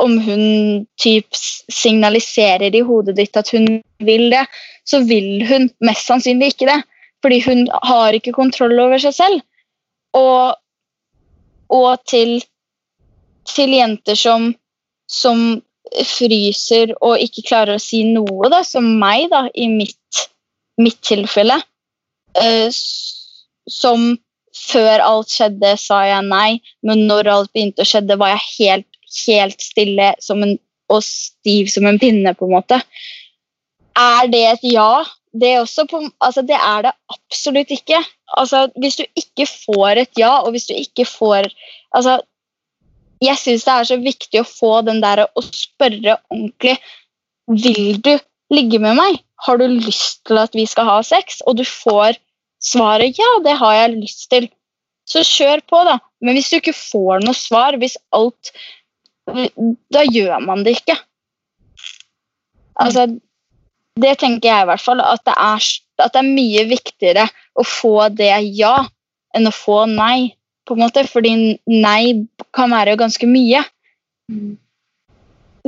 om 0.00 0.18
hun 0.24 0.86
typ 1.00 1.36
signaliserer 1.72 2.74
i 2.74 2.82
hodet 2.84 3.16
ditt 3.18 3.36
at 3.36 3.50
hun 3.52 3.66
vil 4.04 4.30
det, 4.32 4.46
så 4.88 5.02
vil 5.04 5.44
hun 5.48 5.68
mest 5.84 6.08
sannsynlig 6.08 6.54
ikke 6.54 6.70
det. 6.70 6.80
Fordi 7.20 7.40
hun 7.44 7.66
har 7.84 8.16
ikke 8.16 8.32
kontroll 8.32 8.78
over 8.80 9.00
seg 9.02 9.16
selv. 9.16 9.42
Og 10.16 10.56
og 11.70 12.00
til, 12.10 12.40
til 13.46 13.74
jenter 13.76 14.18
som, 14.18 14.50
som 15.06 15.60
fryser 16.06 16.94
og 16.98 17.22
ikke 17.22 17.46
klarer 17.46 17.78
å 17.78 17.82
si 17.82 18.02
noe, 18.06 18.50
da, 18.50 18.62
som 18.66 18.86
meg, 19.00 19.28
da, 19.30 19.44
i 19.54 19.68
mitt, 19.70 20.24
mitt 20.82 20.98
tilfelle. 21.06 21.60
Eh, 22.38 22.68
som 23.70 24.12
før 24.60 25.02
alt 25.04 25.32
skjedde, 25.32 25.74
sa 25.80 26.02
jeg 26.06 26.26
nei, 26.28 26.60
men 26.86 27.06
når 27.08 27.30
alt 27.32 27.52
begynte 27.54 27.84
å 27.84 27.88
skjedde, 27.88 28.18
var 28.20 28.34
jeg 28.34 28.44
helt, 28.58 28.88
helt 29.26 29.64
stille 29.64 30.12
en, 30.18 30.58
og 30.90 31.04
stiv 31.06 31.70
som 31.72 31.88
en 31.88 32.00
pinne, 32.02 32.34
på 32.36 32.48
en 32.48 32.56
måte. 32.58 32.80
Er 33.98 34.30
det 34.32 34.44
et 34.54 34.68
ja? 34.72 35.04
Det, 35.30 35.52
er 35.54 35.86
på, 35.86 36.00
altså, 36.18 36.42
det 36.42 36.56
er 36.58 36.88
det 36.88 36.92
absolutt 37.14 37.70
ikke. 37.70 38.00
Altså, 38.40 38.64
hvis 38.82 38.98
du 38.98 39.04
ikke 39.18 39.46
får 39.46 40.02
et 40.02 40.18
ja, 40.18 40.32
og 40.42 40.50
hvis 40.54 40.66
du 40.66 40.74
ikke 40.74 41.06
får 41.06 41.50
altså, 41.94 42.20
Jeg 43.20 43.36
syns 43.36 43.66
det 43.66 43.72
er 43.74 43.84
så 43.84 43.96
viktig 44.00 44.40
å 44.40 44.48
få 44.48 44.80
den 44.86 45.02
der 45.02 45.26
å 45.26 45.42
spørre 45.44 46.16
ordentlig 46.32 46.78
Vil 47.52 48.00
du 48.00 48.14
ligge 48.50 48.80
med 48.82 48.96
meg? 48.98 49.20
Har 49.44 49.60
du 49.60 49.66
lyst 49.68 50.24
til 50.26 50.40
at 50.40 50.54
vi 50.56 50.64
skal 50.66 50.88
ha 50.88 50.98
sex? 51.06 51.42
Og 51.46 51.58
du 51.60 51.64
får 51.68 52.18
svaret 52.62 53.18
ja, 53.18 53.30
det 53.44 53.56
har 53.60 53.76
jeg 53.76 53.96
lyst 53.98 54.26
til. 54.32 54.48
Så 55.08 55.24
kjør 55.26 55.62
på, 55.66 55.80
da. 55.88 55.98
Men 56.22 56.36
hvis 56.36 56.50
du 56.52 56.58
ikke 56.60 56.76
får 56.76 57.24
noe 57.24 57.36
svar, 57.36 57.78
hvis 57.80 57.98
alt 58.16 58.52
Da 59.94 60.02
gjør 60.02 60.40
man 60.42 60.64
det 60.66 60.80
ikke. 60.80 60.96
Altså, 62.82 63.04
det 64.00 64.16
tenker 64.18 64.48
jeg 64.48 64.64
i 64.64 64.68
hvert 64.70 64.82
fall. 64.82 65.02
At 65.04 65.22
det, 65.28 65.36
er, 65.36 65.66
at 66.02 66.14
det 66.14 66.22
er 66.22 66.34
mye 66.34 66.64
viktigere 66.70 67.26
å 67.54 67.66
få 67.66 68.08
det 68.16 68.32
ja 68.56 68.74
enn 69.36 69.46
å 69.46 69.54
få 69.54 69.84
nei. 69.90 70.34
på 70.66 70.74
en 70.74 70.82
måte, 70.82 71.06
Fordi 71.06 71.58
nei 71.66 72.26
kan 72.54 72.74
være 72.74 72.98
ganske 72.98 73.26
mye. 73.26 73.62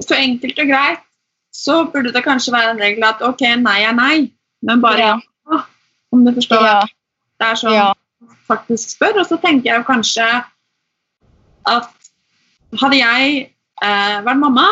Så 0.01 0.19
enkelt 0.19 0.59
og 0.59 0.71
greit 0.71 1.07
så 1.53 1.85
burde 1.93 2.13
det 2.15 2.25
kanskje 2.25 2.55
være 2.55 2.73
en 2.73 2.81
regel 2.81 3.05
at 3.05 3.23
ok, 3.23 3.43
nei 3.61 3.83
er 3.85 3.93
nei, 3.93 4.17
men 4.65 4.81
bare 4.81 5.03
ja. 5.05 5.17
Om 6.13 6.27
du 6.27 6.33
forstår. 6.37 6.67
Ja. 6.67 6.83
Det 7.41 7.49
er 7.49 7.59
sånn 7.59 7.77
Ja. 7.77 7.89
faktisk 8.47 8.95
spør. 8.97 9.21
Og 9.23 9.27
så 9.27 9.41
tenker 9.41 9.73
jeg 9.73 9.87
kanskje 9.89 10.29
at 11.67 11.91
hadde 12.81 12.99
jeg 12.99 13.55
eh, 13.83 14.19
vært 14.25 14.41
mamma 14.41 14.69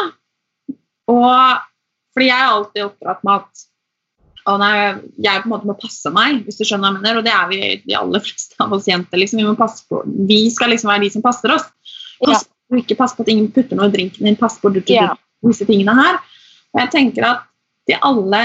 og 1.10 1.66
Fordi 2.10 2.26
jeg 2.26 2.42
er 2.42 2.50
alltid 2.50 2.84
oppdratt 2.84 3.20
med 3.22 3.34
at 3.38 3.66
og 4.48 4.56
nei, 4.58 4.76
jeg 5.20 5.42
på 5.42 5.46
en 5.46 5.52
måte 5.52 5.68
må 5.68 5.76
passe 5.78 6.10
meg, 6.10 6.40
hvis 6.46 6.58
du 6.58 6.64
skjønner 6.64 6.88
hva 6.88 6.96
jeg 6.96 7.02
mener. 7.02 7.18
Og 7.20 7.26
det 7.26 7.32
er 7.34 7.50
vi 7.50 7.58
de 7.84 7.96
aller 7.98 8.22
fleste 8.26 8.56
av 8.64 8.72
oss 8.74 8.88
jenter. 8.88 9.20
Liksom. 9.20 9.38
Vi, 9.38 9.46
må 9.46 9.54
passe 9.58 9.84
på. 9.86 10.00
vi 10.28 10.40
skal 10.50 10.72
liksom 10.72 10.90
være 10.90 11.04
de 11.04 11.10
som 11.14 11.22
passer 11.22 11.54
oss. 11.54 11.68
Pass 12.24 12.48
på, 12.48 12.80
ikke 12.80 12.98
passe 12.98 13.14
på 13.14 13.26
at 13.26 13.30
ingen 13.30 13.50
putter 13.54 13.78
noe 13.78 13.90
i 13.90 13.94
drinken 13.94 14.26
din. 14.26 14.38
Pass 14.40 14.58
på 14.58 14.72
du, 14.72 14.80
du, 14.80 14.90
du, 14.90 15.52
disse 15.52 15.68
tingene 15.68 15.94
her. 16.00 16.20
Og 16.74 16.82
jeg 16.82 16.92
tenker 16.96 17.28
at 17.28 17.46
de 17.88 17.98
alle 18.06 18.42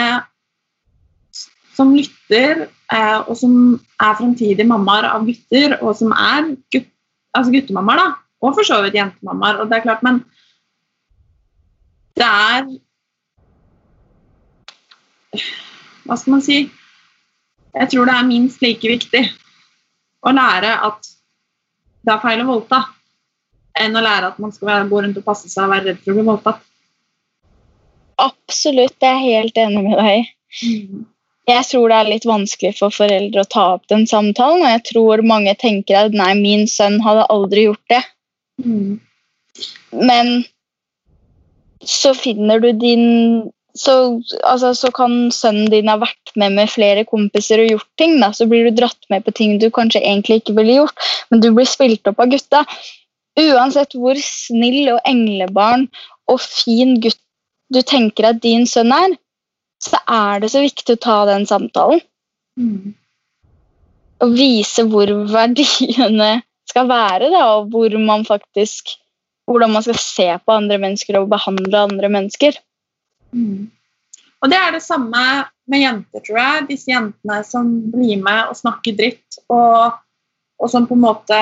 som 1.75 1.91
lytter, 1.95 2.67
eh, 2.93 3.19
og 3.27 3.35
som 3.37 3.55
er 3.99 4.17
fremtidige 4.19 4.67
mammaer 4.67 5.09
av 5.11 5.25
gutter, 5.27 5.77
og 5.81 5.95
som 5.99 6.13
er 6.15 6.53
gutt, 6.73 6.89
altså 7.35 7.53
guttemammaer, 7.53 8.01
da, 8.01 8.07
og 8.45 8.55
for 8.55 8.67
så 8.67 8.79
vidt 8.85 8.97
jentemammaer, 8.97 9.59
og 9.59 9.69
det 9.69 9.79
er 9.79 9.85
klart, 9.87 10.03
men 10.05 10.23
det 12.15 12.27
er 12.31 12.67
Hva 16.05 16.15
skal 16.15 16.35
man 16.35 16.43
si? 16.45 16.57
Jeg 17.75 17.89
tror 17.91 18.07
det 18.07 18.13
er 18.15 18.27
minst 18.27 18.61
like 18.63 18.87
viktig 18.87 19.23
å 20.23 20.31
lære 20.31 20.69
at 20.87 21.09
det 22.05 22.13
er 22.13 22.21
feil 22.21 22.43
å 22.43 22.47
voldta, 22.47 22.79
enn 23.81 23.97
å 23.97 24.03
lære 24.05 24.29
at 24.29 24.37
man 24.39 24.53
skal 24.55 24.87
gå 24.87 25.01
rundt 25.01 25.17
og 25.19 25.25
passe 25.25 25.49
seg 25.51 25.65
og 25.65 25.73
være 25.73 25.89
redd 25.89 25.99
for 26.03 26.13
å 26.13 26.17
bli 26.19 26.27
voldtatt. 26.29 26.61
Absolutt, 28.21 28.95
jeg 29.01 29.11
er 29.11 29.25
helt 29.25 29.59
enig 29.59 29.83
med 29.89 29.99
deg. 29.99 30.31
Jeg 31.45 31.65
tror 31.69 31.91
det 31.91 31.97
er 31.97 32.09
litt 32.09 32.25
vanskelig 32.25 32.73
for 32.79 32.93
foreldre 32.93 33.43
å 33.43 33.49
ta 33.49 33.65
opp 33.75 33.85
den 33.91 34.07
samtalen, 34.09 34.63
og 34.65 34.71
jeg 34.71 34.83
tror 34.89 35.21
mange 35.27 35.53
tenker 35.61 36.07
at 36.07 36.15
nei, 36.17 36.31
min 36.39 36.65
sønn 36.69 36.97
hadde 37.05 37.27
aldri 37.33 37.67
gjort 37.67 37.93
det. 37.93 38.01
Men 39.93 40.31
så 41.85 42.15
finner 42.17 42.63
du 42.63 42.71
din 42.73 43.05
så, 43.75 44.21
altså, 44.47 44.71
så 44.73 44.89
kan 44.95 45.29
sønnen 45.35 45.67
din 45.71 45.89
ha 45.91 45.97
vært 45.99 46.31
med 46.39 46.55
med 46.55 46.71
flere 46.71 47.03
kompiser 47.07 47.59
og 47.59 47.73
gjort 47.73 47.89
ting. 47.99 48.15
Da. 48.21 48.31
Så 48.31 48.47
blir 48.47 48.69
du 48.69 48.77
dratt 48.77 49.09
med 49.11 49.25
på 49.25 49.33
ting 49.35 49.57
du 49.59 49.67
kanskje 49.73 49.99
egentlig 49.99 50.39
ikke 50.41 50.55
ville 50.55 50.77
gjort, 50.79 51.09
men 51.29 51.43
du 51.43 51.49
blir 51.51 51.67
spilt 51.67 52.07
opp 52.07 52.23
av 52.23 52.31
gutta. 52.31 52.63
Uansett 53.35 53.97
hvor 53.99 54.15
snill 54.23 54.93
og 54.93 55.03
englebarn 55.03 55.89
og 56.31 56.39
fin 56.39 56.95
gutt 57.03 57.19
du 57.73 57.81
tenker 57.81 58.29
at 58.29 58.39
din 58.43 58.63
sønn 58.69 58.93
er, 58.95 59.17
så 59.85 60.01
er 60.09 60.41
det 60.41 60.51
så 60.53 60.63
viktig 60.63 60.97
å 60.97 61.01
ta 61.01 61.17
den 61.29 61.45
samtalen. 61.49 62.01
Og 64.23 64.35
vise 64.35 64.85
hvor 64.89 65.11
verdiene 65.29 66.29
skal 66.69 66.89
være, 66.89 67.29
da, 67.33 67.43
og 67.57 67.73
hvor 67.73 67.97
man 68.01 68.25
faktisk 68.27 68.95
hvordan 69.45 69.75
man 69.75 69.83
skal 69.85 69.97
se 70.01 70.27
på 70.41 70.53
andre 70.55 70.79
mennesker 70.81 71.19
og 71.19 71.29
behandle 71.29 71.83
andre 71.85 72.09
mennesker. 72.09 72.57
Mm. 73.35 73.67
Og 74.41 74.49
det 74.51 74.57
er 74.57 74.73
det 74.75 74.81
samme 74.83 75.21
med 75.69 75.81
jenter, 75.81 76.23
tror 76.25 76.39
jeg. 76.41 76.65
Disse 76.71 76.91
jentene 76.91 77.39
som 77.45 77.69
blir 77.93 78.17
med 78.23 78.49
og 78.49 78.57
snakker 78.57 78.97
dritt, 78.97 79.39
og, 79.49 79.95
og 80.61 80.71
som 80.71 80.87
på 80.89 80.97
en 80.97 81.05
måte 81.05 81.39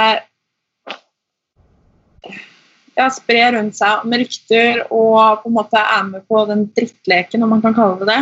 ja, 2.97 3.09
sprer 3.13 3.55
rundt 3.55 3.77
seg 3.77 4.05
med 4.09 4.23
rykter 4.23 4.83
og 4.89 5.43
på 5.43 5.49
en 5.49 5.57
måte 5.57 5.81
er 5.81 6.03
med 6.09 6.25
på 6.29 6.43
den 6.49 6.67
drittleken, 6.77 7.43
om 7.43 7.55
man 7.55 7.63
kan 7.63 7.75
kalle 7.77 7.99
det 8.03 8.09
det. 8.11 8.19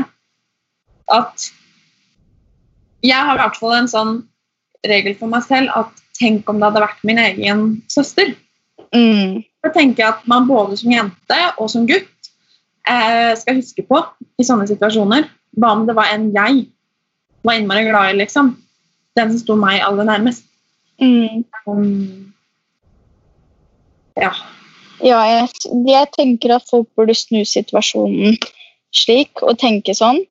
At 1.12 1.50
jeg 3.02 3.18
har 3.18 3.36
i 3.36 3.42
hvert 3.42 3.60
fall 3.60 3.76
en 3.76 3.92
sånn 3.92 4.14
regel 4.88 5.18
for 5.18 5.32
meg 5.32 5.46
selv 5.46 5.74
at 5.78 6.02
tenk 6.18 6.50
om 6.50 6.60
det 6.60 6.70
hadde 6.70 6.84
vært 6.86 7.06
min 7.08 7.22
egen 7.22 7.66
søster. 7.92 8.34
Mm. 8.96 9.42
Da 9.62 9.72
tenker 9.74 10.04
jeg 10.04 10.14
at 10.16 10.28
man 10.30 10.48
både 10.50 10.78
som 10.80 10.94
jente 10.94 11.40
og 11.58 11.70
som 11.72 11.88
gutt 11.90 12.32
eh, 12.90 13.32
skal 13.40 13.60
huske 13.60 13.86
på 13.88 14.02
i 14.40 14.46
sånne 14.46 14.68
situasjoner. 14.70 15.28
Hva 15.58 15.74
om 15.76 15.88
det 15.90 15.98
var 15.98 16.14
en 16.14 16.30
jeg 16.36 16.66
var 17.46 17.58
innmari 17.58 17.88
glad 17.90 18.14
i, 18.14 18.20
liksom? 18.22 18.54
Den 19.18 19.34
som 19.34 19.42
sto 19.42 19.58
meg 19.60 19.82
aller 19.84 20.08
nærmest. 20.08 20.46
Mm. 21.02 21.44
Um, 21.66 22.34
ja. 24.20 24.32
Ja, 25.02 25.22
jeg, 25.26 25.50
jeg 25.88 26.10
tenker 26.14 26.56
at 26.58 26.68
folk 26.70 26.90
burde 26.98 27.16
snu 27.18 27.42
situasjonen 27.48 28.38
slik 28.94 29.42
og 29.42 29.58
tenke 29.62 29.96
sånn. 29.98 30.22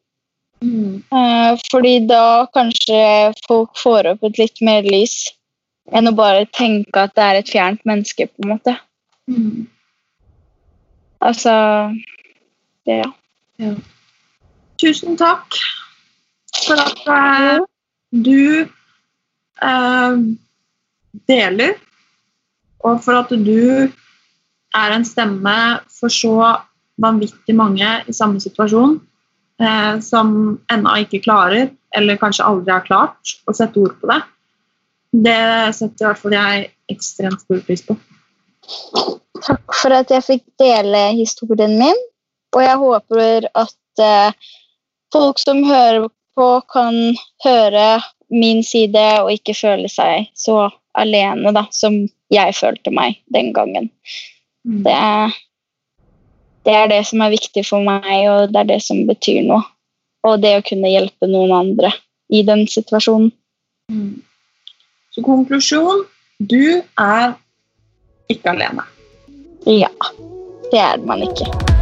Mm. 0.61 1.01
Uh, 1.09 1.57
fordi 1.73 1.95
da 2.05 2.47
kanskje 2.55 3.01
folk 3.47 3.79
får 3.81 4.13
opp 4.13 4.27
et 4.29 4.41
litt 4.43 4.61
mer 4.65 4.85
lys 4.85 5.23
enn 5.91 6.11
å 6.11 6.15
bare 6.15 6.45
tenke 6.55 7.07
at 7.07 7.15
det 7.17 7.25
er 7.25 7.39
et 7.41 7.51
fjernt 7.51 7.81
menneske, 7.89 8.29
på 8.29 8.45
en 8.45 8.53
måte. 8.53 8.77
Mm. 9.31 9.65
Altså 11.25 11.55
det, 12.87 13.01
ja. 13.01 13.09
Ja. 13.61 13.73
Tusen 14.81 15.17
takk 15.21 15.57
for 16.63 16.81
at 16.81 17.03
uh, 17.09 17.65
du 18.13 18.69
uh, 19.65 20.15
deler, 21.29 21.75
og 22.85 23.03
for 23.05 23.21
at 23.21 23.33
du 23.33 23.91
er 24.77 24.95
en 24.95 25.07
stemme 25.07 25.57
for 25.91 26.13
så 26.13 26.35
vanvittig 27.01 27.57
mange 27.57 27.89
i 28.07 28.15
samme 28.15 28.41
situasjon, 28.43 28.99
eh, 29.63 29.95
som 30.05 30.35
ennå 30.73 30.97
ikke 31.05 31.23
klarer, 31.25 31.71
eller 31.97 32.21
kanskje 32.21 32.47
aldri 32.47 32.75
har 32.75 32.87
klart, 32.87 33.35
å 33.49 33.55
sette 33.57 33.81
ord 33.81 33.97
på 34.01 34.11
det. 34.11 34.21
Det 35.11 35.41
setter 35.75 36.05
i 36.05 36.09
hvert 36.09 36.23
fall 36.23 36.37
jeg 36.37 36.71
ekstremt 36.93 37.43
stor 37.43 37.65
pris 37.67 37.83
på. 37.87 37.97
Takk 39.41 39.75
for 39.81 39.97
at 39.97 40.13
jeg 40.13 40.27
fikk 40.27 40.45
dele 40.61 41.11
historien 41.19 41.75
min, 41.81 42.07
og 42.55 42.63
jeg 42.63 42.81
håper 42.83 43.49
at 43.59 44.05
eh, 44.05 44.51
folk 45.15 45.41
som 45.43 45.65
hører 45.67 46.09
på, 46.39 46.49
kan 46.73 46.97
høre 47.45 48.01
min 48.31 48.63
side 48.63 49.03
og 49.25 49.33
ikke 49.35 49.57
føle 49.59 49.91
seg 49.91 50.31
så 50.39 50.69
alene 50.99 51.53
da, 51.55 51.67
som 51.75 52.05
jeg 52.31 52.55
følte 52.59 52.93
meg 52.95 53.19
den 53.35 53.51
gangen. 53.57 53.91
Det 54.65 54.93
er, 54.93 55.37
det 56.69 56.75
er 56.77 56.89
det 56.93 57.01
som 57.09 57.23
er 57.25 57.33
viktig 57.33 57.65
for 57.67 57.85
meg, 57.85 58.29
og 58.29 58.53
det 58.53 58.63
er 58.63 58.71
det 58.75 58.81
som 58.85 59.05
betyr 59.09 59.43
noe. 59.49 59.65
Og 60.29 60.41
det 60.43 60.53
å 60.59 60.65
kunne 60.67 60.93
hjelpe 60.93 61.31
noen 61.31 61.55
andre 61.57 61.95
i 62.29 62.43
den 62.45 62.67
situasjonen. 62.69 63.33
Så 65.11 65.25
konklusjon 65.27 66.05
du 66.39 66.83
er 67.01 67.33
ikke 68.31 68.53
alene. 68.55 68.87
Ja, 69.67 69.93
det 70.71 70.81
er 70.81 71.05
man 71.05 71.25
ikke. 71.27 71.80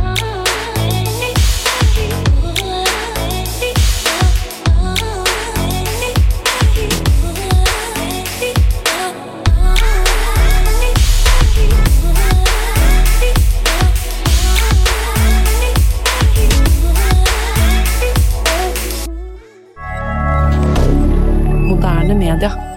media. 22.19 22.68